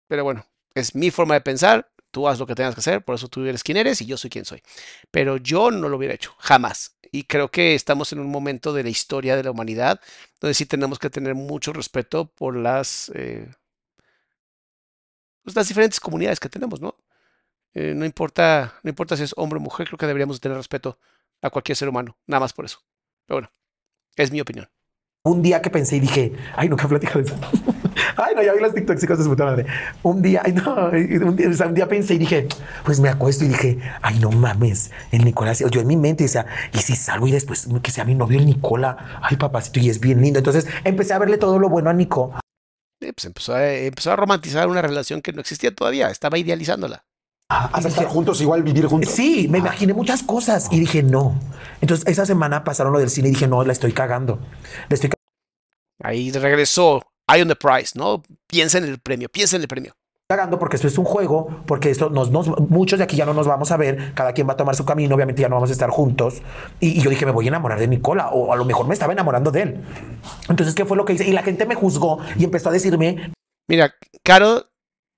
[0.08, 1.90] Pero bueno, es mi forma de pensar.
[2.10, 4.16] Tú haz lo que tengas que hacer, por eso tú eres quien eres y yo
[4.16, 4.62] soy quien soy.
[5.10, 6.96] Pero yo no lo hubiera hecho, jamás.
[7.12, 10.00] Y creo que estamos en un momento de la historia de la humanidad
[10.40, 13.48] donde sí tenemos que tener mucho respeto por las, eh,
[15.42, 16.96] pues, las diferentes comunidades que tenemos, ¿no?
[17.74, 20.98] Eh, no importa, no importa si es hombre o mujer, creo que deberíamos tener respeto
[21.42, 22.80] a cualquier ser humano, nada más por eso.
[23.26, 23.48] Pero bueno,
[24.16, 24.68] es mi opinión.
[25.24, 27.34] un día que pensé y dije, ay, nunca platico de eso.
[28.16, 29.66] ay, no, ya vi las TikToks y cosas de puta madre.
[30.02, 30.90] Un día, ay, no,
[31.26, 32.46] un día, o sea, un día pensé y dije,
[32.84, 35.64] pues me acuesto y dije, ay, no mames, el Nicolás.
[35.70, 38.46] Yo en mi mente decía, y si salgo y después que sea mi novio el
[38.46, 40.38] Nicola, ay, papacito, y es bien lindo.
[40.38, 42.32] Entonces empecé a verle todo lo bueno a Nico.
[43.00, 47.04] Eh, pues empezó a, empezó a romantizar una relación que no existía todavía, estaba idealizándola.
[47.48, 49.10] Hasta estar juntos, igual vivir juntos.
[49.10, 51.38] Sí, me imaginé muchas cosas y dije, no.
[51.80, 54.38] Entonces esa semana pasaron lo del cine y dije, no, la estoy cagando.
[54.88, 55.10] La estoy
[56.02, 57.02] Ahí regresó
[57.32, 58.22] Eye on the Prize, ¿no?
[58.46, 59.94] Piensa en el premio, piensa en el premio.
[60.28, 63.32] cagando porque esto es un juego, porque esto nos, nos- muchos de aquí ya no
[63.32, 65.70] nos vamos a ver, cada quien va a tomar su camino, obviamente ya no vamos
[65.70, 66.42] a estar juntos.
[66.80, 68.94] Y, y yo dije, me voy a enamorar de Nicola, o a lo mejor me
[68.94, 69.84] estaba enamorando de él.
[70.48, 71.28] Entonces, ¿qué fue lo que hice?
[71.28, 73.32] Y la gente me juzgó y empezó a decirme,
[73.68, 73.94] Mira,
[74.24, 74.66] Caro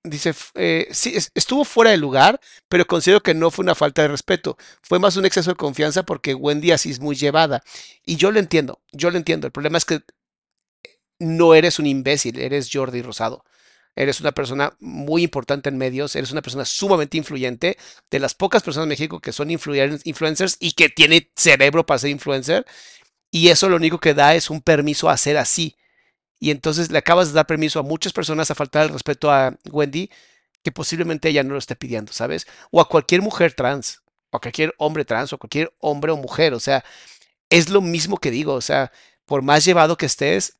[0.05, 4.03] dice, eh, sí, es- estuvo fuera de lugar, pero considero que no fue una falta
[4.03, 4.57] de respeto.
[4.83, 7.63] Fue más un exceso de confianza porque Wendy así es muy llevada.
[8.05, 9.47] Y yo lo entiendo, yo lo entiendo.
[9.47, 10.01] El problema es que
[11.19, 13.45] no eres un imbécil, eres Jordi Rosado.
[13.97, 17.77] eres una persona muy importante en medios, eres una persona sumamente influyente,
[18.13, 21.99] de las pocas personas en México que son influen- influencers y que tiene cerebro para
[21.99, 22.65] ser influencer,
[23.31, 25.77] y eso lo único que da es un permiso a ser así.
[26.41, 29.57] Y entonces le acabas de dar permiso a muchas personas a faltar el respeto a
[29.71, 30.11] Wendy,
[30.63, 32.47] que posiblemente ella no lo esté pidiendo, ¿sabes?
[32.71, 36.55] O a cualquier mujer trans, o a cualquier hombre trans, o cualquier hombre o mujer,
[36.55, 36.85] o sea,
[37.51, 38.93] es lo mismo que digo, o sea,
[39.25, 40.59] por más llevado que estés,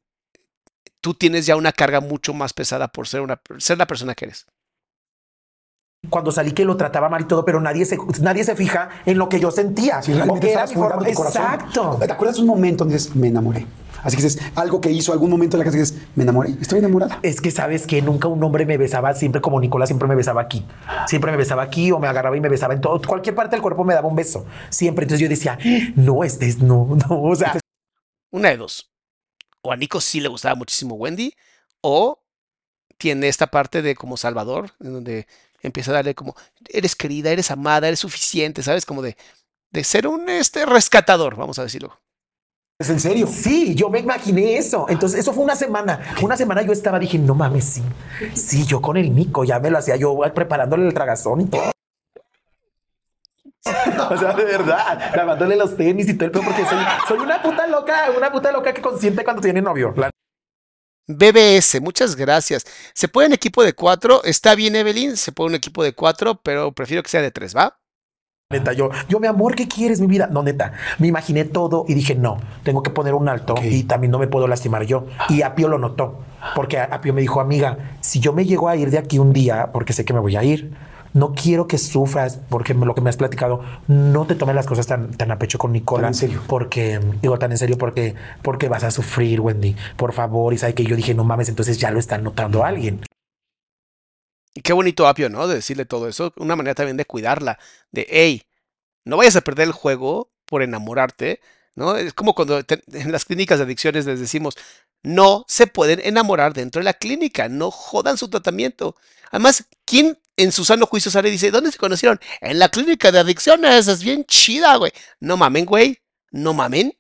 [1.01, 4.27] tú tienes ya una carga mucho más pesada por ser, una, ser la persona que
[4.27, 4.47] eres.
[6.11, 9.19] Cuando salí que lo trataba mal y todo, pero nadie se, nadie se fija en
[9.19, 10.01] lo que yo sentía.
[10.01, 11.43] Si realmente o que era mi forma- tu corazón.
[11.43, 11.99] Exacto.
[12.05, 13.67] ¿Te acuerdas un momento donde dices, me enamoré?
[14.03, 16.55] Así que dices, algo que hizo, algún momento en la casa que dices, me enamoré,
[16.61, 17.19] estoy enamorada.
[17.23, 20.41] Es que sabes que nunca un hombre me besaba siempre como Nicolás, siempre me besaba
[20.43, 20.65] aquí.
[21.07, 23.01] Siempre me besaba aquí o me agarraba y me besaba en todo.
[23.01, 24.47] Cualquier parte del cuerpo me daba un beso.
[24.71, 25.05] Siempre.
[25.05, 25.59] Entonces yo decía,
[25.97, 27.23] no, este es no, no.
[27.23, 27.59] O sea,
[28.31, 28.91] Una de dos.
[29.63, 31.35] O a Nico sí le gustaba muchísimo Wendy,
[31.81, 32.23] o
[32.97, 35.27] tiene esta parte de como Salvador, en donde
[35.63, 36.35] empieza a darle como,
[36.69, 38.87] eres querida, eres amada, eres suficiente, ¿sabes?
[38.87, 39.17] Como de,
[39.71, 42.01] de ser un este, rescatador, vamos a decirlo.
[42.81, 43.27] ¿Es en serio?
[43.27, 44.87] Sí, yo me imaginé eso.
[44.89, 46.15] Entonces, eso fue una semana.
[46.23, 47.83] Una semana yo estaba, dije, no mames, sí.
[48.35, 51.73] Sí, yo con el Nico, ya me lo hacía yo preparándole el tragazón y todo.
[54.11, 57.43] O sea, de verdad, lavándole los tenis y todo el pedo, porque soy, soy una
[57.43, 59.93] puta loca, una puta loca que consiente cuando tiene novio.
[59.95, 60.11] La
[61.07, 62.65] BBS, muchas gracias.
[62.95, 66.37] Se puede en equipo de cuatro, está bien Evelyn, se puede un equipo de cuatro,
[66.43, 67.79] pero prefiero que sea de tres, ¿va?
[68.51, 70.27] Neta, yo, yo, mi amor, ¿qué quieres, mi vida?
[70.33, 74.11] No, neta, me imaginé todo y dije, no, tengo que poner un alto y también
[74.11, 75.05] no me puedo lastimar yo.
[75.29, 76.21] Y Apio lo notó,
[76.55, 79.69] porque Apio me dijo, amiga, si yo me llego a ir de aquí un día,
[79.71, 80.73] porque sé que me voy a ir,
[81.13, 84.87] no quiero que sufras, porque lo que me has platicado, no te tomes las cosas
[84.87, 86.09] tan, tan a pecho con Nicola.
[86.09, 86.41] En serio.
[86.47, 89.77] Porque, digo, tan en serio, porque, porque vas a sufrir, Wendy.
[89.99, 93.01] Por favor, y sabe que yo dije, no mames, entonces ya lo está notando alguien.
[94.55, 95.47] Y qué bonito Apio, ¿no?
[95.47, 96.33] De decirle todo eso.
[96.37, 97.59] Una manera también de cuidarla.
[97.93, 98.43] De, hey,
[99.05, 101.41] no vayas a perder el juego por enamorarte,
[101.75, 101.97] ¿no?
[101.97, 102.59] Es como cuando
[102.93, 104.55] en las clínicas de adicciones les decimos,
[105.03, 108.97] no se pueden enamorar dentro de la clínica, no jodan su tratamiento.
[109.31, 112.21] Además, ¿quién en su sano juicio sale y dice, ¿dónde se conocieron?
[112.41, 114.93] En la clínica de adicciones, es bien chida, güey.
[115.21, 115.99] No mamen, güey.
[116.31, 116.95] No mamen.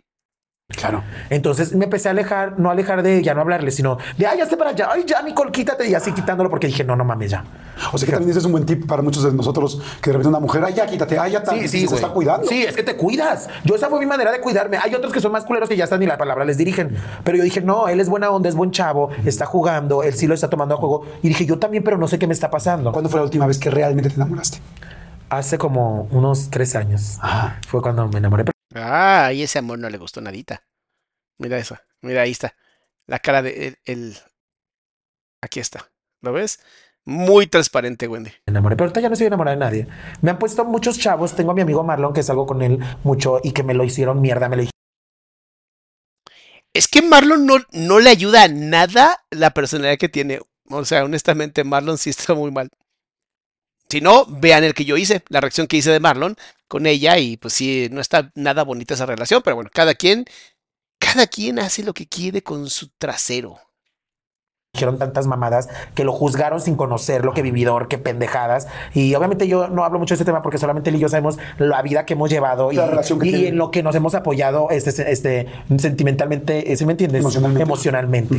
[0.76, 1.02] Claro.
[1.30, 4.44] Entonces me empecé a alejar, no alejar de ya no hablarle, sino de ay, ya
[4.44, 7.30] esté para allá, ay, ya, Nicole, quítate y así quitándolo porque dije, no, no mames,
[7.30, 7.42] ya.
[7.90, 10.18] O sea que también ese es un buen tip para muchos de nosotros que de
[10.18, 11.94] repente una mujer, ay, ya quítate, ay, ya está, se güey.
[11.94, 12.46] está cuidando.
[12.46, 13.48] Sí, es que te cuidas.
[13.64, 14.76] Yo esa fue mi manera de cuidarme.
[14.76, 16.94] Hay otros que son más culeros que ya están ni la palabra les dirigen.
[17.24, 20.26] Pero yo dije, no, él es buena onda, es buen chavo, está jugando, él sí
[20.26, 21.06] lo está tomando a juego.
[21.22, 22.92] Y dije, yo también, pero no sé qué me está pasando.
[22.92, 24.58] ¿Cuándo fue la última vez que realmente te enamoraste?
[25.30, 27.18] Hace como unos tres años
[27.66, 28.44] fue cuando me enamoré.
[28.74, 30.62] Ah, y ese amor no le gustó nadita.
[31.38, 31.76] Mira eso.
[32.02, 32.54] Mira, ahí está.
[33.06, 34.18] La cara de el, el-
[35.42, 35.90] Aquí está.
[36.20, 36.60] ¿Lo ves?
[37.04, 38.30] Muy transparente, Wendy.
[38.46, 39.88] Me enamoré, pero ahorita ya no estoy enamorada de nadie.
[40.20, 41.34] Me han puesto muchos chavos.
[41.34, 44.20] Tengo a mi amigo Marlon, que salgo con él mucho y que me lo hicieron
[44.20, 44.48] mierda.
[44.48, 44.64] Me lo
[46.74, 50.40] Es que Marlon no, no le ayuda a nada la personalidad que tiene.
[50.70, 52.68] O sea, honestamente, Marlon sí está muy mal.
[53.88, 56.36] Si no, vean el que yo hice, la reacción que hice de Marlon
[56.68, 60.26] con ella, y pues sí, no está nada bonita esa relación, pero bueno, cada quien,
[60.98, 63.58] cada quien hace lo que quiere con su trasero.
[64.74, 68.68] dijeron tantas mamadas que lo juzgaron sin conocerlo, que vividor, que pendejadas.
[68.94, 71.38] Y obviamente yo no hablo mucho de este tema porque solamente él y yo sabemos
[71.56, 73.48] la vida que hemos llevado y, La relación que y tienen.
[73.48, 75.46] en lo que nos hemos apoyado este, este,
[75.78, 77.22] sentimentalmente, ¿sí me entiendes?
[77.22, 77.62] Emocionalmente.
[77.62, 78.36] Emocionalmente.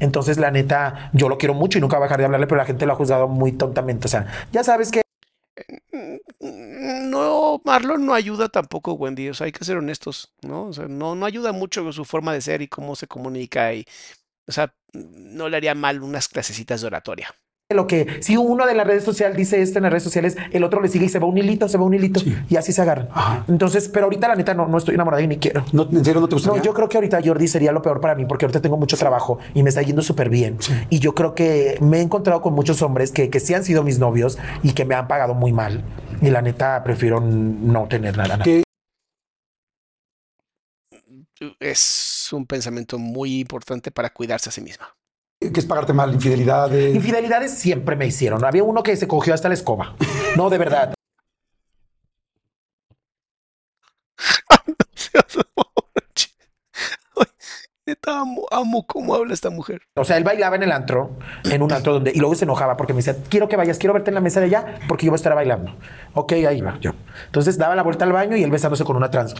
[0.00, 2.58] Entonces, la neta, yo lo quiero mucho y nunca voy a dejar de hablarle, pero
[2.58, 4.06] la gente lo ha juzgado muy tontamente.
[4.06, 5.01] O sea, ya sabes que
[6.40, 9.28] No, Marlon no ayuda tampoco, Wendy.
[9.28, 10.66] O sea, hay que ser honestos, ¿no?
[10.68, 13.84] O sea, no, no ayuda mucho su forma de ser y cómo se comunica y,
[14.48, 17.34] o sea, no le haría mal unas clasecitas de oratoria.
[17.74, 20.64] Lo que si uno de las redes sociales dice esto en las redes sociales, el
[20.64, 22.82] otro le sigue y se va un hilito, se va un hilito y así se
[22.82, 23.08] agarran.
[23.12, 23.44] Ajá.
[23.48, 25.64] Entonces, pero ahorita la neta no, no estoy enamorada y ni quiero.
[25.72, 26.58] No, ¿En serio no te gustaría?
[26.58, 28.96] No, yo creo que ahorita Jordi sería lo peor para mí porque ahorita tengo mucho
[28.96, 30.58] trabajo y me está yendo súper bien.
[30.90, 33.82] Y yo creo que me he encontrado con muchos hombres que, que sí han sido
[33.82, 35.84] mis novios y que me han pagado muy mal.
[36.20, 38.36] Y la neta prefiero no tener nada.
[38.36, 38.44] nada.
[38.44, 38.62] ¿Qué?
[41.58, 44.94] Es un pensamiento muy importante para cuidarse a sí misma.
[45.50, 46.12] ¿Qué es pagarte mal?
[46.12, 46.94] Infidelidades.
[46.94, 48.44] Infidelidades siempre me hicieron.
[48.44, 49.96] Había uno que se cogió hasta la escoba.
[50.36, 50.94] No, de verdad.
[57.84, 59.82] Neta, amo, amo cómo habla esta mujer.
[59.96, 62.76] O sea, él bailaba en el antro, en un antro donde, y luego se enojaba
[62.76, 65.10] porque me decía, quiero que vayas, quiero verte en la mesa de allá porque yo
[65.10, 65.74] voy a estar bailando.
[66.14, 66.92] Ok, ahí va, yo.
[67.26, 69.34] Entonces daba la vuelta al baño y él besándose con una trans.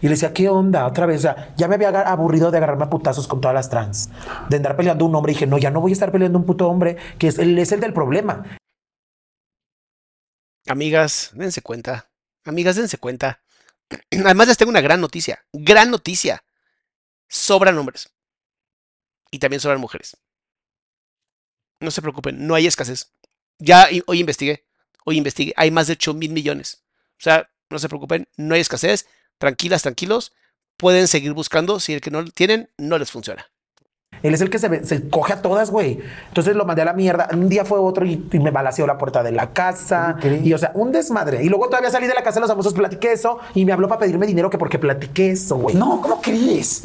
[0.00, 0.86] Y le decía, ¿qué onda?
[0.86, 3.68] Otra vez, o sea, ya me había aburrido de agarrarme a putazos con todas las
[3.70, 4.08] trans,
[4.48, 5.32] de andar peleando un hombre.
[5.32, 7.58] Y dije, no, ya no voy a estar peleando un puto hombre, que es, él
[7.58, 8.44] es el del problema.
[10.68, 12.08] Amigas, dense cuenta.
[12.44, 13.40] Amigas, dense cuenta.
[14.24, 15.44] Además les tengo una gran noticia.
[15.52, 16.43] Gran noticia.
[17.28, 18.10] Sobran hombres.
[19.30, 20.16] Y también sobran mujeres.
[21.80, 23.10] No se preocupen, no hay escasez.
[23.58, 24.64] Ya hoy investigué.
[25.04, 25.52] Hoy investigué.
[25.56, 26.82] Hay más de 8 mil millones.
[27.18, 29.06] O sea, no se preocupen, no hay escasez.
[29.38, 30.32] Tranquilas, tranquilos.
[30.76, 31.80] Pueden seguir buscando.
[31.80, 33.46] Si el que no lo tienen, no les funciona.
[34.22, 35.98] Él es el que se, ve- se coge a todas, güey.
[36.28, 37.28] Entonces lo mandé a la mierda.
[37.32, 40.16] Un día fue otro y, y me balaseó la puerta de la casa.
[40.42, 41.42] Y o sea, un desmadre.
[41.44, 43.88] Y luego todavía salí de la casa de los famosos, platiqué eso y me habló
[43.88, 45.74] para pedirme dinero que porque platiqué eso, güey.
[45.74, 46.82] No, ¿cómo crees?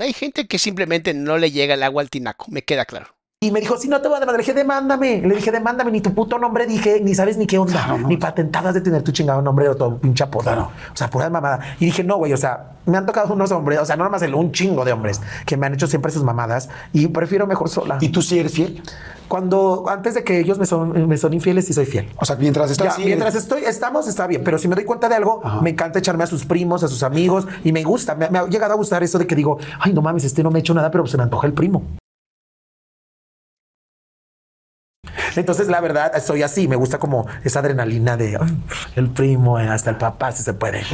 [0.00, 2.46] Hay gente que simplemente no le llega el agua al tinaco.
[2.50, 3.19] Me queda claro.
[3.42, 5.22] Y me dijo, si no te voy a demandar, le dije, demándame.
[5.22, 8.06] Le dije, demándame, ni tu puto nombre dije, ni sabes ni qué onda, Claro, no.
[8.08, 10.42] ni patentadas de tener tu chingado nombre o todo pinche apodo.
[10.42, 10.70] Claro.
[10.92, 11.58] O sea, pura mamada.
[11.80, 14.20] Y dije, no, güey, o sea, me han tocado unos hombres, o sea, no nomás
[14.20, 17.70] el, un chingo de hombres que me han hecho siempre sus mamadas y prefiero mejor
[17.70, 17.96] sola.
[18.02, 18.82] ¿Y tú sí eres fiel?
[19.26, 22.10] Cuando, antes de que ellos me son, me son infieles, sí soy fiel.
[22.18, 24.44] O sea, mientras estás Ya, mientras eres- estoy, estamos, está bien.
[24.44, 25.62] Pero si me doy cuenta de algo, Ajá.
[25.62, 28.14] me encanta echarme a sus primos, a sus amigos y me gusta.
[28.16, 30.50] Me, me ha llegado a gustar eso de que digo, ay, no mames, este no
[30.50, 31.82] me ha hecho nada, pero se me antoja el primo.
[35.36, 36.68] Entonces, la verdad, soy así.
[36.68, 38.38] Me gusta como esa adrenalina de
[38.96, 40.84] el primo, eh, hasta el papá, si se puede.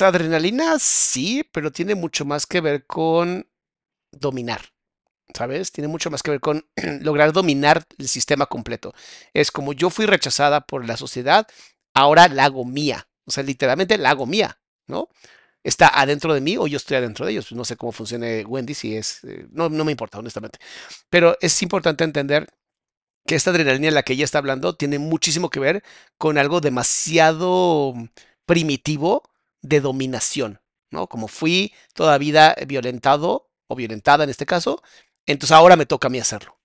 [0.00, 3.48] Adrenalina, sí, pero tiene mucho más que ver con
[4.12, 4.60] dominar,
[5.34, 5.72] ¿sabes?
[5.72, 6.66] Tiene mucho más que ver con
[7.00, 8.92] lograr dominar el sistema completo.
[9.32, 11.46] Es como yo fui rechazada por la sociedad,
[11.94, 13.08] ahora la hago mía.
[13.26, 15.08] O sea, literalmente la hago mía, ¿no?
[15.64, 17.52] Está adentro de mí o yo estoy adentro de ellos.
[17.52, 19.24] No sé cómo funcione Wendy, si es...
[19.24, 20.58] eh, no, no me importa, honestamente.
[21.10, 22.48] Pero es importante entender
[23.26, 25.82] que esta adrenalina en la que ella está hablando tiene muchísimo que ver
[26.18, 27.94] con algo demasiado
[28.46, 29.22] primitivo
[29.62, 30.60] de dominación,
[30.90, 31.08] ¿no?
[31.08, 34.82] Como fui toda vida violentado o violentada en este caso,
[35.26, 36.58] entonces ahora me toca a mí hacerlo.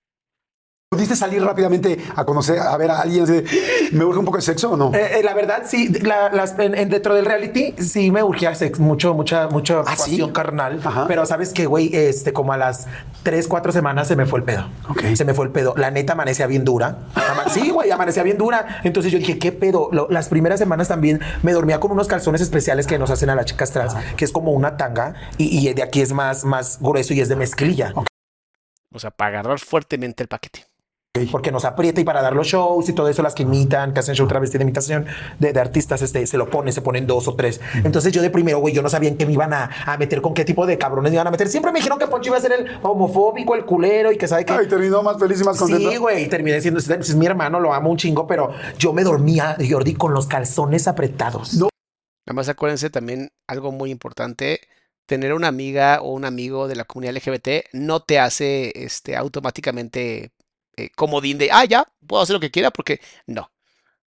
[0.92, 3.24] ¿Pudiste salir rápidamente a conocer, a ver a alguien?
[3.24, 3.44] de,
[3.92, 4.92] ¿Me urge un poco de sexo o no?
[4.92, 8.56] Eh, eh, la verdad, sí, la- las- en- en- dentro del reality, sí me urgía
[8.56, 10.02] sex, mucho, mucha, mucha ¿Ah, sí?
[10.02, 10.80] pasión carnal.
[10.84, 11.04] Ajá.
[11.06, 12.88] Pero sabes que, güey, este, como a las
[13.22, 14.68] tres, cuatro semanas se me fue el pedo.
[15.14, 15.74] Se me fue el pedo.
[15.76, 16.98] La neta amanecía bien dura.
[17.52, 18.80] Sí, güey, amanecía bien dura.
[18.82, 19.90] Entonces yo dije, ¿qué pedo?
[19.92, 23.36] Lo- las primeras semanas también me dormía con unos calzones especiales que nos hacen a
[23.36, 26.78] las chicas trans, que es como una tanga y, y de aquí es más, más
[26.80, 27.94] grueso y es de mezclilla.
[28.92, 30.64] O sea, para agarrar fuertemente el paquete.
[31.32, 33.98] Porque nos aprieta y para dar los shows y todo eso, las que imitan, que
[33.98, 35.06] hacen show travesti de imitación
[35.40, 37.60] de, de artistas, este, se lo ponen, se ponen dos o tres.
[37.82, 40.22] Entonces yo de primero, güey, yo no sabía en qué me iban a, a meter,
[40.22, 41.48] con qué tipo de cabrones me iban a meter.
[41.48, 44.44] Siempre me dijeron que Poncho iba a ser el homofóbico, el culero y que sabe
[44.44, 44.52] que...
[44.52, 45.90] Ay, terminó más feliz y más contento.
[45.90, 49.56] Sí, güey, terminé siendo, es mi hermano, lo amo un chingo, pero yo me dormía,
[49.68, 51.54] Jordi, con los calzones apretados.
[51.54, 51.70] No.
[52.24, 54.60] Además, acuérdense también algo muy importante,
[55.06, 60.30] tener una amiga o un amigo de la comunidad LGBT no te hace este, automáticamente
[60.80, 63.50] eh, comodín de, ah, ya, puedo hacer lo que quiera, porque no.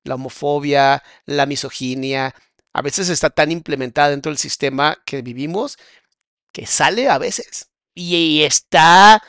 [0.04, 2.36] La homofobia, la misoginia,
[2.74, 5.78] a veces está tan implementada dentro del sistema que vivimos
[6.52, 9.24] que sale a veces y está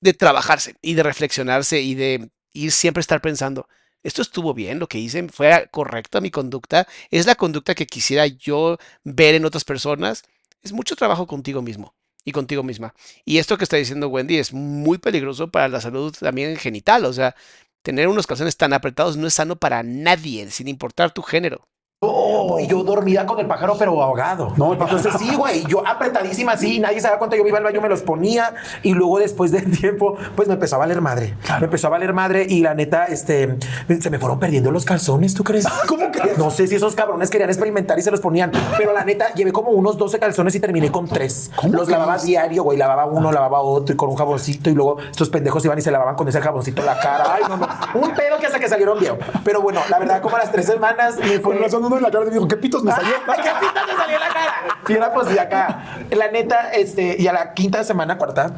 [0.00, 3.68] de trabajarse y de reflexionarse y de ir siempre estar pensando,
[4.02, 8.26] esto estuvo bien, lo que hice fue correcta mi conducta, es la conducta que quisiera
[8.26, 10.22] yo ver en otras personas.
[10.62, 11.94] Es mucho trabajo contigo mismo
[12.24, 12.94] y contigo misma.
[13.24, 17.12] Y esto que está diciendo Wendy es muy peligroso para la salud también genital, o
[17.12, 17.34] sea,
[17.82, 21.68] tener unos calzones tan apretados no es sano para nadie, sin importar tu género.
[22.10, 24.54] Oh, y yo dormida con el pájaro, pero ahogado.
[24.56, 27.82] No, entonces sí, güey, yo apretadísima así, nadie sabía cuánto yo me iba al baño,
[27.82, 31.34] me los ponía y luego después del tiempo, pues me empezó a valer madre.
[31.58, 33.58] Me empezó a valer madre y la neta, este,
[34.00, 35.66] se me fueron perdiendo los calzones, ¿tú crees?
[35.86, 36.38] ¿Cómo crees?
[36.38, 39.52] No sé si esos cabrones querían experimentar y se los ponían, pero la neta, llevé
[39.52, 41.50] como unos 12 calzones y terminé con tres.
[41.54, 42.24] ¿Cómo Los lavaba crees?
[42.28, 45.78] diario, güey, lavaba uno, lavaba otro y con un jaboncito y luego estos pendejos iban
[45.78, 47.24] y se lavaban con ese jaboncito la cara.
[47.34, 47.68] Ay, no, no.
[47.92, 49.18] Un pedo que hasta que salieron bien.
[49.44, 51.62] Pero bueno, la verdad, como a las tres semanas me Con fue...
[51.62, 53.14] razón en la cara me dijo, ¿qué pitos me salió?
[53.26, 54.54] ¡Ay, qué pita te salió en la cara!
[54.88, 55.98] Y era pues de acá.
[56.10, 58.52] La neta, este, y a la quinta semana, cuarta,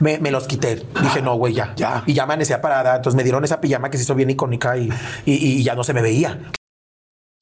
[0.00, 0.86] me, me los quité.
[1.00, 1.72] Dije, no, güey, ya.
[1.76, 2.02] Ya.
[2.06, 2.96] Y ya amanecía parada.
[2.96, 4.88] Entonces me dieron esa pijama que se hizo bien icónica y,
[5.24, 6.38] y, y ya no se me veía.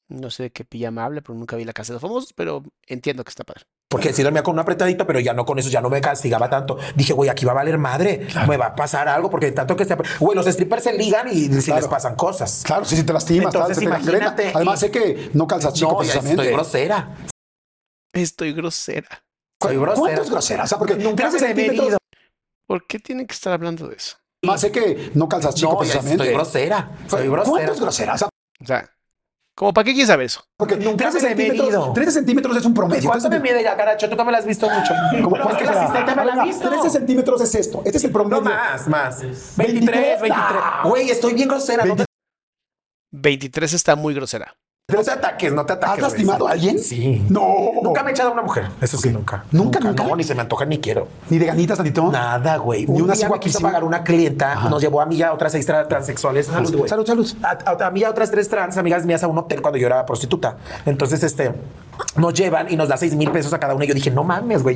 [0.09, 2.63] No sé de qué pijama habla, pero nunca vi la casa de los famosos, pero
[2.85, 3.63] entiendo que está padre.
[3.89, 6.49] Porque sí dormía con un apretadito, pero ya no con eso, ya no me castigaba
[6.49, 6.77] tanto.
[6.95, 8.25] Dije, güey, aquí va a valer madre.
[8.47, 9.95] Me va a pasar algo porque tanto que se...
[10.19, 11.81] Güey, los strippers se ligan y si Claro.
[11.81, 12.63] les pasan cosas.
[12.65, 13.51] Claro, sí, sí te lastimas.
[13.53, 14.25] tal, Entonces, se te gangrena.
[14.27, 16.41] imagínate, Además, y- sé que no calzas chico no, precisamente.
[16.41, 17.15] estoy grosera.
[18.13, 19.07] Estoy grosera.
[19.61, 19.99] Soy ¿Cu- grosera.
[20.01, 20.63] ¿Cuánto es grosera?
[20.63, 21.97] O sea, porque Nunca 13 me he centímetros, medido.
[22.67, 24.17] ¿Por qué tienen que estar hablando de eso?
[24.45, 26.23] más sé que no calzas chico No, precisamente.
[26.23, 26.91] estoy grosera.
[27.09, 27.49] Soy grosera.
[27.49, 28.13] ¿Cuánto es grosera?
[28.15, 28.89] O sea,
[29.57, 30.43] O sea, ¿cómo para qué quieres saber eso?
[30.57, 31.55] porque Nunca 13 me he medido.
[31.65, 33.09] centímetros, 13 centímetros es un promedio.
[33.09, 34.09] ¿Cuánto me 13 mide ya, caracho?
[34.09, 34.93] Tú me lo has visto mucho.
[35.23, 35.83] ¿Cómo No, cuánto es que la será?
[35.85, 36.69] asistente me la ha Venga, visto.
[36.69, 37.81] 13 centímetros es esto.
[37.85, 38.41] Este es el promedio.
[38.43, 39.21] No más, más.
[39.21, 39.57] 23.
[39.57, 40.61] 23, 23.
[40.85, 41.85] Güey, estoy bien grosera.
[41.85, 42.05] No te,
[43.11, 44.53] 23 está muy grosera.
[44.89, 45.89] No te ataques, no te ataques.
[45.91, 46.11] ¿Has güey.
[46.11, 46.79] lastimado a alguien?
[46.79, 47.21] Sí.
[47.29, 47.45] No.
[47.83, 48.69] Nunca me he echado a una mujer.
[48.79, 49.43] Eso sí, nunca.
[49.51, 50.01] ¿Nunca, nunca?
[50.05, 51.09] No, ni se me antoja ni quiero.
[51.29, 52.09] Ni de ganitas, tantito.
[52.09, 52.85] Nada, güey.
[52.87, 55.33] Ni Un una día me quiso pagar una clienta, nos llevó a mí y a
[55.33, 56.45] otras seis tra- transexuales.
[56.45, 56.89] Salud, güey.
[56.89, 57.29] Salud, salud.
[57.43, 59.77] A, a- a mí y a otras tres trans amigas mías a un hotel cuando
[59.77, 60.57] yo era prostituta.
[60.85, 61.51] Entonces, este,
[62.15, 63.83] nos llevan y nos da seis mil pesos a cada una.
[63.83, 64.75] Y yo dije, no mames, güey.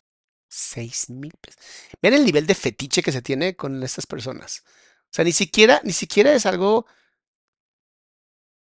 [0.49, 1.61] 6 mil pesos.
[2.01, 4.63] Vean el nivel de fetiche que se tiene con estas personas.
[5.05, 6.85] O sea, ni siquiera, ni siquiera es algo.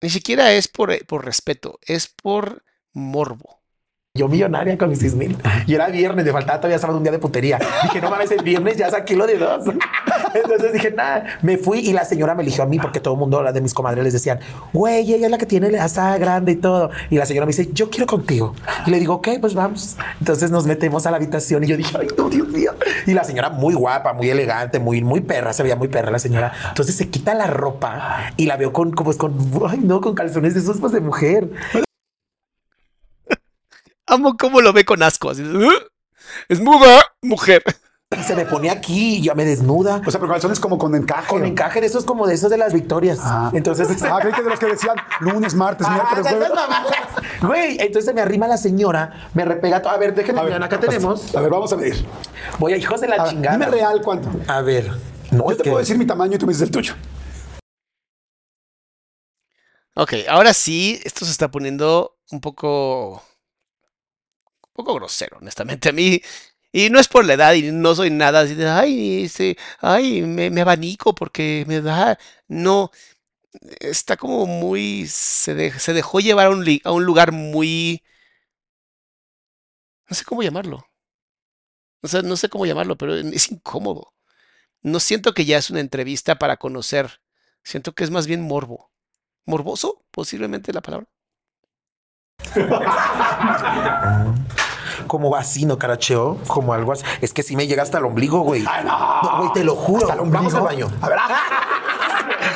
[0.02, 2.64] Ni siquiera es por, eh, por respeto, es por
[2.94, 3.60] morbo.
[4.16, 5.38] Yo millonaria con mis seis mil.
[5.68, 7.60] Y era viernes, me faltaba todavía sábado un día de putería.
[7.84, 9.66] Dije, no mames, el viernes ya saqué lo de dos.
[10.34, 13.20] Entonces dije, nada, me fui y la señora me eligió a mí porque todo el
[13.20, 14.40] mundo, la de mis comadres, les decían,
[14.74, 16.92] güey, ella es la que tiene la está grande y todo.
[17.10, 18.56] Y la señora me dice, yo quiero contigo.
[18.86, 19.98] Y le digo, ok, pues vamos.
[20.20, 22.72] Entonces nos metemos a la habitación y yo dije, ay, no, Dios mío.
[23.06, 26.20] Y la señora muy guapa, muy elegante, muy, muy perra, se veía muy perra la
[26.20, 26.54] señora.
[26.70, 29.36] Entonces se quita la ropa y la veo con, pues, con,
[29.68, 31.50] ay, no, con calzones de esos pues, de mujer.
[34.08, 35.30] Amo cómo lo ve con asco.
[35.30, 35.72] Así, "Uh,
[36.48, 37.64] es muda, mujer.
[38.18, 40.02] Y se me pone aquí y ya me desnuda.
[40.04, 41.28] O sea, pero calzones como con encaje.
[41.28, 43.20] Con encaje de esos como de esos de las victorias.
[43.22, 43.52] Ah.
[43.54, 46.50] Entonces, Ah, creí que de los que decían lunes, martes, Ah, miércoles.
[47.42, 49.94] Güey, entonces me arrima la señora, me repega todo.
[49.94, 51.36] A ver, déjenme miren, acá tenemos.
[51.36, 52.04] A ver, vamos a medir.
[52.58, 53.58] Voy a hijos de la A chingada.
[53.58, 54.28] dime real cuánto.
[54.52, 54.90] A ver.
[55.30, 56.96] No, Yo es te que- puedo decir mi tamaño y tú me dices el tuyo.
[59.96, 63.22] Ok, ahora sí, esto se está poniendo un poco.
[64.62, 65.90] un poco grosero, honestamente.
[65.90, 66.20] A mí.
[66.72, 70.22] Y no es por la edad y no soy nada así de, ay, ese, ay,
[70.22, 72.18] me, me abanico porque me da.
[72.48, 72.92] No.
[73.80, 75.08] Está como muy.
[75.08, 78.04] Se, se dejó llevar a un, a un lugar muy.
[80.10, 80.86] No sé cómo llamarlo.
[82.02, 84.14] O sea, no sé cómo llamarlo, pero es incómodo.
[84.82, 87.22] No siento que ya es una entrevista para conocer.
[87.64, 88.92] Siento que es más bien morbo.
[89.46, 90.06] ¿Morboso?
[90.12, 91.08] Posiblemente la palabra.
[95.08, 96.38] Como así, ¿no, caracheo?
[96.48, 97.04] Como algo así.
[97.22, 98.64] Es que sí me llega hasta el ombligo, güey.
[98.68, 99.38] Ay, no.
[99.40, 100.02] güey, te lo juro.
[100.02, 100.38] Hasta el ombligo.
[100.44, 100.92] Vamos al baño.
[101.02, 101.18] A ver.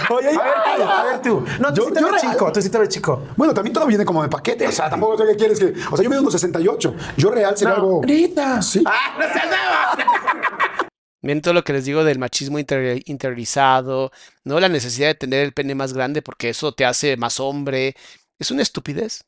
[0.10, 1.46] Oye, A ver, tú, a ver tú.
[1.60, 3.24] No, tú Yo- sí te yo ves real- chico, tú sí te ves chico.
[3.36, 4.68] Bueno, también todo viene como de paquete.
[4.68, 5.74] O sea, tampoco sé qué quieres que.
[5.92, 6.94] O sea, yo mido unos 68.
[7.18, 8.02] Yo real sería algo.
[8.06, 8.62] Neta.
[8.62, 8.84] Sí.
[8.86, 9.98] Ah, no seas nada.
[11.22, 14.12] Miren todo lo que les digo del machismo inter- interiorizado,
[14.44, 17.96] no la necesidad de tener el pene más grande porque eso te hace más hombre.
[18.40, 19.24] Es una estupidez.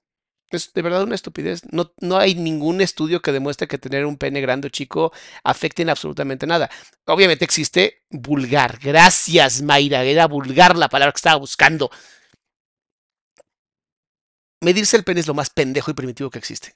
[0.51, 1.63] Es de verdad una estupidez.
[1.71, 5.11] No, no hay ningún estudio que demuestre que tener un pene grande o chico
[5.43, 6.69] afecte en absolutamente nada.
[7.05, 8.79] Obviamente existe vulgar.
[8.79, 10.03] Gracias, Mayra.
[10.03, 11.89] Era vulgar la palabra que estaba buscando.
[14.61, 16.75] Medirse el pene es lo más pendejo y primitivo que existe.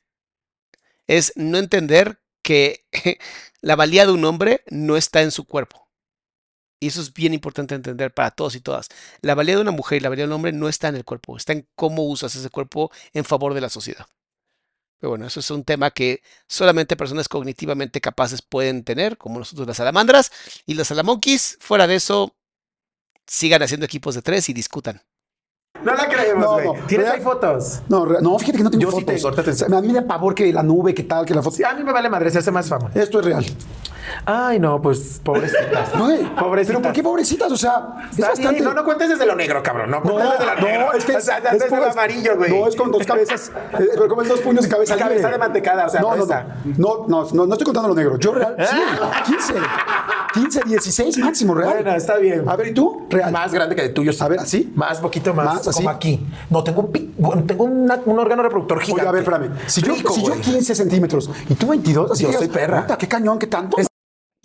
[1.08, 2.86] Es no entender que
[3.62, 5.89] la valía de un hombre no está en su cuerpo.
[6.80, 8.90] Y eso es bien importante entender para todos y todas.
[9.22, 11.06] La valía de una mujer y la valía de un hombre no está en el
[11.06, 14.08] cuerpo, está en cómo usas ese cuerpo en favor de la sociedad.
[15.00, 19.68] Pero bueno, eso es un tema que solamente personas cognitivamente capaces pueden tener, como nosotros
[19.68, 20.32] las salamandras.
[20.66, 22.36] Y los salamonquis, fuera de eso,
[23.28, 25.02] sigan haciendo equipos de tres y discutan.
[25.84, 26.66] No la creemos, No, güey.
[26.66, 27.82] no, ¿Tienes real- ahí fotos?
[27.88, 29.58] No, no, fíjate que no tengo Yo fotos.
[29.60, 31.56] te a mí me da pavor que la nube, que tal, que la foto.
[31.56, 32.90] Sí, a mí me vale madre, se hace más fama.
[32.94, 33.46] Esto es real.
[34.26, 35.90] Ay, no, pues pobrecitas.
[35.98, 36.78] Güey, Pobrecitas.
[36.78, 37.52] Pero ¿por qué pobrecitas?
[37.52, 38.62] O sea, es Está bastante.
[38.62, 39.92] No, no cuentes desde lo negro, cabrón.
[39.92, 40.86] No, No, cuentes desde lo negro.
[40.88, 42.50] no, es que O sea, es, desde lo amarillo, güey.
[42.60, 43.52] No, es con dos cabezas.
[43.78, 46.26] eh, pero como es dos puños y cabeza cabeza de mantecada, o sea, no, no
[46.26, 46.36] no,
[46.78, 48.18] no, no, no, no estoy contando lo negro.
[48.18, 48.76] Yo real, sí,
[49.28, 49.54] 15,
[50.34, 51.74] 15, 16 máximo real.
[51.76, 52.48] Bueno, está bien.
[52.50, 53.06] A ver, ¿y tú?
[53.10, 53.32] Real.
[53.32, 54.12] Más grande que el tuyo.
[54.20, 54.72] A ver, ¿así?
[54.76, 55.46] Más, poquito más.
[55.68, 55.78] Más, así.
[55.80, 56.20] Como aquí.
[56.50, 59.02] No, tengo un, pi- bueno, tengo una- un órgano reproductor gigante.
[59.02, 59.70] Oye, a ver, espérame.
[59.70, 60.42] Si yo, Rico, si yo güey.
[60.42, 62.82] 15 centímetros y tú 22, así Yo soy perra.
[62.82, 63.78] puta, qué cañón, qué tanto.
[63.78, 63.88] Es-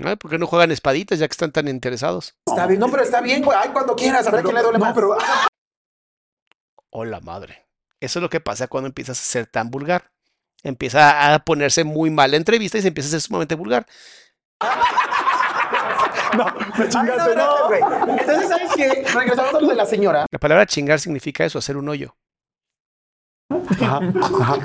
[0.05, 2.34] Ay, ¿Por qué no juegan espaditas ya que están tan interesados?
[2.46, 3.56] Está bien, no, pero está bien, güey.
[3.60, 4.94] Ay, cuando quieras, a ver quién le duele no, más.
[4.94, 5.16] pero
[6.90, 7.66] Hola madre.
[8.01, 10.10] Eso es lo que pasa cuando empiezas a ser tan vulgar.
[10.62, 13.86] Empieza a ponerse muy mal la entrevista y se empieza a ser sumamente vulgar.
[16.36, 16.44] No,
[16.78, 17.66] me Ay, chingaste, no, no.
[17.69, 17.81] güey.
[18.19, 19.05] Entonces, ¿sabes qué?
[19.15, 20.27] Regresamos a lo de la señora.
[20.31, 22.15] La palabra chingar significa eso, hacer un hoyo.
[23.81, 24.01] Ajá,
[24.40, 24.56] ajá.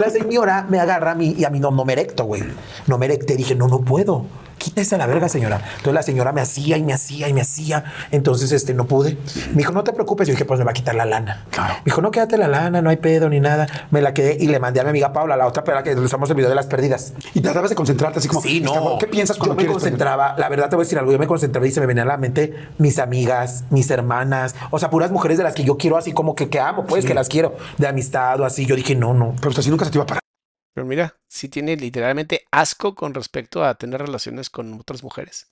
[0.00, 2.42] La señora me agarra a mí y a mí no, no me erecto, güey.
[2.86, 3.36] No me erecté.
[3.36, 4.26] Dije, no, no puedo.
[4.58, 5.56] Quítese a la verga, señora.
[5.70, 7.84] Entonces la señora me hacía y me hacía y me hacía.
[8.10, 9.16] Entonces, este, no pude.
[9.50, 10.28] Me dijo, no te preocupes.
[10.28, 11.44] Yo dije, pues me va a quitar la lana.
[11.50, 11.74] Claro.
[11.74, 13.66] Me dijo, no, quédate la lana, no hay pedo ni nada.
[13.90, 16.28] Me la quedé y le mandé a mi amiga Paula, la otra pera que usamos
[16.30, 17.14] el video de las pérdidas.
[17.34, 18.98] Y tratabas de concentrarte así como, Sí, no.
[18.98, 21.26] ¿qué piensas cuando Yo me concentraba, la verdad te voy a decir algo, yo me
[21.26, 25.10] concentraba y se me venían a la mente mis amigas, mis hermanas, o sea, puras
[25.10, 27.56] mujeres de las que yo quiero así como que, que amo, pues, que las quiero,
[27.76, 28.66] de amistad o así.
[28.66, 29.34] Yo dije, no, no.
[29.40, 30.27] Pero así nunca se te iba a parar.
[30.74, 35.50] Pero mira, sí tiene literalmente asco con respecto a tener relaciones con otras mujeres.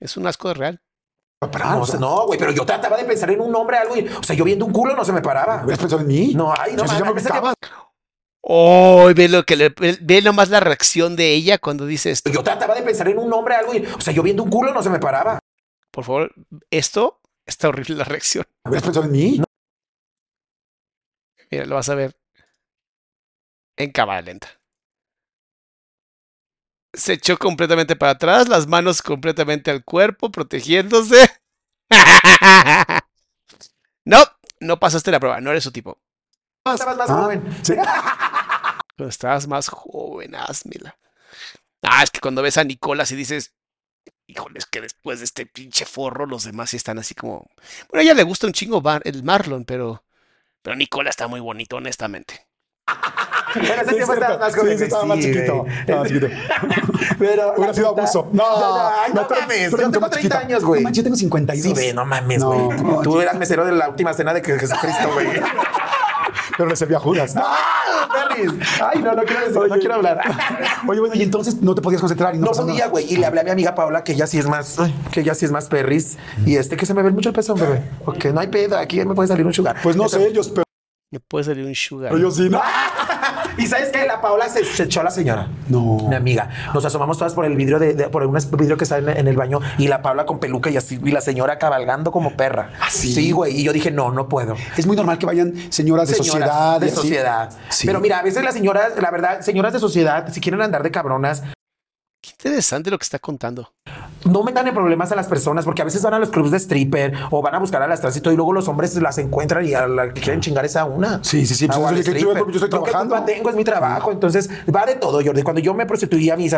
[0.00, 0.82] Es un asco de real.
[1.40, 3.96] parar, No, o sea, no, güey, pero yo trataba de pensar en un hombre, algo,
[3.96, 5.62] y, o sea, yo viendo un culo no se me paraba.
[5.62, 6.32] ¿Hubieras pensado en mí?
[6.34, 7.54] No, ay, no, O sea, si ya me.
[8.44, 12.30] Oh, ve lo que le, ve nomás la reacción de ella cuando dice esto.
[12.30, 14.74] Yo trataba de pensar en un hombre, algo, y, o sea, yo viendo un culo
[14.74, 15.38] no se me paraba.
[15.90, 16.32] Por favor,
[16.70, 18.44] esto está horrible la reacción.
[18.64, 19.42] ¿Hubieras pensado en mí?
[21.50, 22.16] Mira, lo vas a ver
[23.76, 24.48] en cámara lenta.
[26.94, 31.28] Se echó completamente para atrás, las manos completamente al cuerpo, protegiéndose.
[34.04, 34.24] No,
[34.60, 36.00] no pasaste la prueba, no eres su tipo.
[36.64, 37.64] Estabas más Ah, joven.
[37.64, 37.74] Sí.
[38.96, 40.98] Cuando estabas más joven, házmela.
[41.82, 43.54] Ah, es que cuando ves a Nicolás y dices,
[44.26, 47.48] híjole, es que después de este pinche forro, los demás sí están así como.
[47.90, 50.04] Bueno, a ella le gusta un chingo Bar- el Marlon, pero.
[50.62, 52.46] Pero Nicolás está muy bonito, honestamente.
[53.54, 54.78] En ese tiempo es estabas más joven.
[54.78, 55.66] Sí, estaba más chiquito.
[55.80, 56.26] Estaba chiquito.
[57.18, 58.28] Pero Hubiera sido abuso.
[58.32, 58.44] No,
[59.14, 59.70] no, mames.
[59.70, 60.38] Yo tengo más 30 chiquito.
[60.38, 60.80] años, güey.
[60.80, 61.78] No manches, yo tengo 52.
[61.78, 62.78] Sí, no mames, No, güey.
[62.82, 65.26] no, Tú eras mesero de la última cena de que Jesucristo, güey.
[66.56, 67.34] Pero le servía a Judas.
[67.36, 68.50] ¡Ah, Perris!
[68.82, 70.20] Ay, no, no quiero decir, no quiero hablar.
[70.88, 73.10] Oye, bueno, y entonces no te podías concentrar y no, No podía, güey.
[73.12, 74.76] Y le hablé a mi amiga Paula, que ella sí es más,
[75.10, 76.18] que ella sí es más perris.
[76.44, 77.82] Y este, que se me ve mucho el pezón, bebé.
[78.04, 79.76] Porque no hay pedo, aquí me puede salir un sugar.
[79.82, 80.64] Pues no sé ellos, pero
[81.12, 82.16] Me puede salir un sugar.
[82.16, 82.48] yo sí.
[82.48, 82.60] No.
[83.58, 85.46] Y sabes que la Paula se, se echó a la señora.
[85.68, 86.08] No.
[86.08, 86.48] Mi amiga.
[86.72, 89.28] Nos asomamos todas por el vidrio de, de- por un vidrio que está en, en
[89.28, 92.70] el baño y la Paula con peluca y así, y la señora cabalgando como perra.
[92.80, 93.30] ¿Ah, sí?
[93.30, 93.60] Güey.
[93.60, 94.56] Y yo dije, no, no puedo.
[94.78, 96.76] Es muy normal que vayan señoras de Señoras sociedad.
[96.78, 96.96] y De así.
[96.96, 97.50] sociedad.
[97.68, 97.86] Sí.
[97.86, 100.90] Pero mira, a veces las señoras, la verdad, señoras de sociedad, si quieren andar de
[100.90, 101.42] cabronas,
[102.22, 103.74] Qué interesante lo que está contando.
[104.24, 106.58] no metan en problemas a las personas porque a veces van a los clubs de
[106.58, 109.18] stripper o van a buscar a las trans y todo y luego los hombres las
[109.18, 111.22] encuentran y a la que quieren chingar es a una.
[111.24, 112.76] Sí, sí, sí, pues Ah, o eso al es lo que- yo- yo estoy ¿Qué
[112.76, 113.24] culpa trabajando.
[113.24, 113.50] tengo?
[113.50, 114.12] Es mi trabajo.
[114.12, 115.42] Entonces va de todo, Jordi.
[115.42, 116.54] Cuando yo me prostituía, mis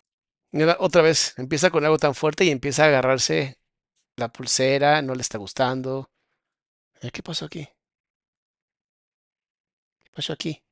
[0.79, 3.59] Otra vez, empieza con algo tan fuerte y empieza a agarrarse
[4.17, 6.11] la pulsera, no le está gustando.
[7.13, 7.67] ¿Qué pasó aquí?
[10.05, 10.63] ¿Qué pasó aquí?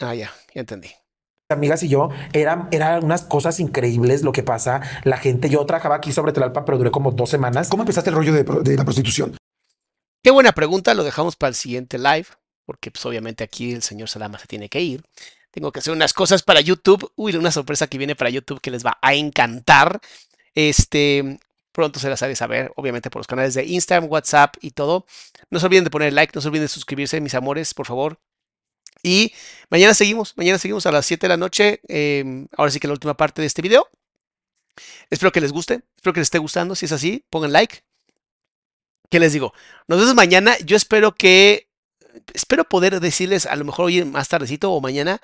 [0.00, 0.90] Ah, ya, ya entendí.
[1.54, 4.80] Amigas y yo, eran, eran unas cosas increíbles lo que pasa.
[5.04, 7.68] La gente, yo trabajaba aquí sobre Tlalpan, pero duré como dos semanas.
[7.68, 9.36] ¿Cómo empezaste el rollo de, de la prostitución?
[10.22, 12.26] Qué buena pregunta, lo dejamos para el siguiente live,
[12.66, 15.02] porque pues obviamente aquí el señor Salama se tiene que ir.
[15.50, 17.10] Tengo que hacer unas cosas para YouTube.
[17.16, 20.00] Uy, una sorpresa que viene para YouTube que les va a encantar.
[20.54, 21.40] Este,
[21.72, 25.06] pronto se las haré saber, obviamente por los canales de Instagram, WhatsApp y todo.
[25.50, 28.18] No se olviden de poner like, no se olviden de suscribirse, mis amores, por favor.
[29.02, 29.32] Y
[29.70, 31.80] mañana seguimos, mañana seguimos a las 7 de la noche.
[31.88, 33.88] eh, ahora sí que la última parte de este video.
[35.10, 36.74] Espero que les guste, espero que les esté gustando.
[36.74, 37.82] Si es así, pongan like.
[39.10, 39.52] ¿Qué les digo?
[39.88, 40.56] Nos vemos mañana.
[40.64, 41.68] Yo espero que.
[42.34, 45.20] Espero poder decirles a lo mejor hoy más tardecito o mañana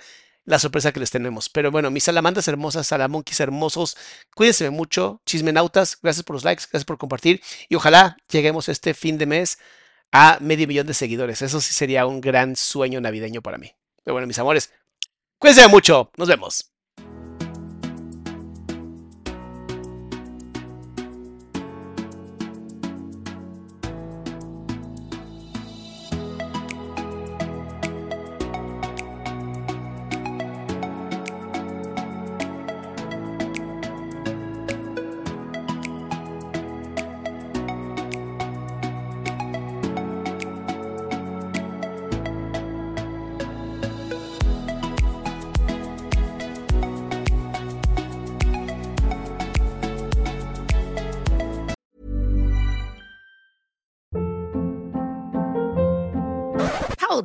[0.47, 1.49] la sorpresa que les tenemos.
[1.49, 3.97] Pero bueno, mis salamandas hermosas, salamonquis hermosos,
[4.35, 9.19] cuídense mucho, chismenautas, gracias por los likes, gracias por compartir y ojalá lleguemos este fin
[9.19, 9.59] de mes
[10.13, 11.43] a medio millón de seguidores.
[11.43, 13.73] Eso sí sería un gran sueño navideño para mí.
[14.05, 14.73] Pero bueno, mis amores,
[15.39, 16.11] cuídense mucho.
[16.17, 16.76] Nos vemos.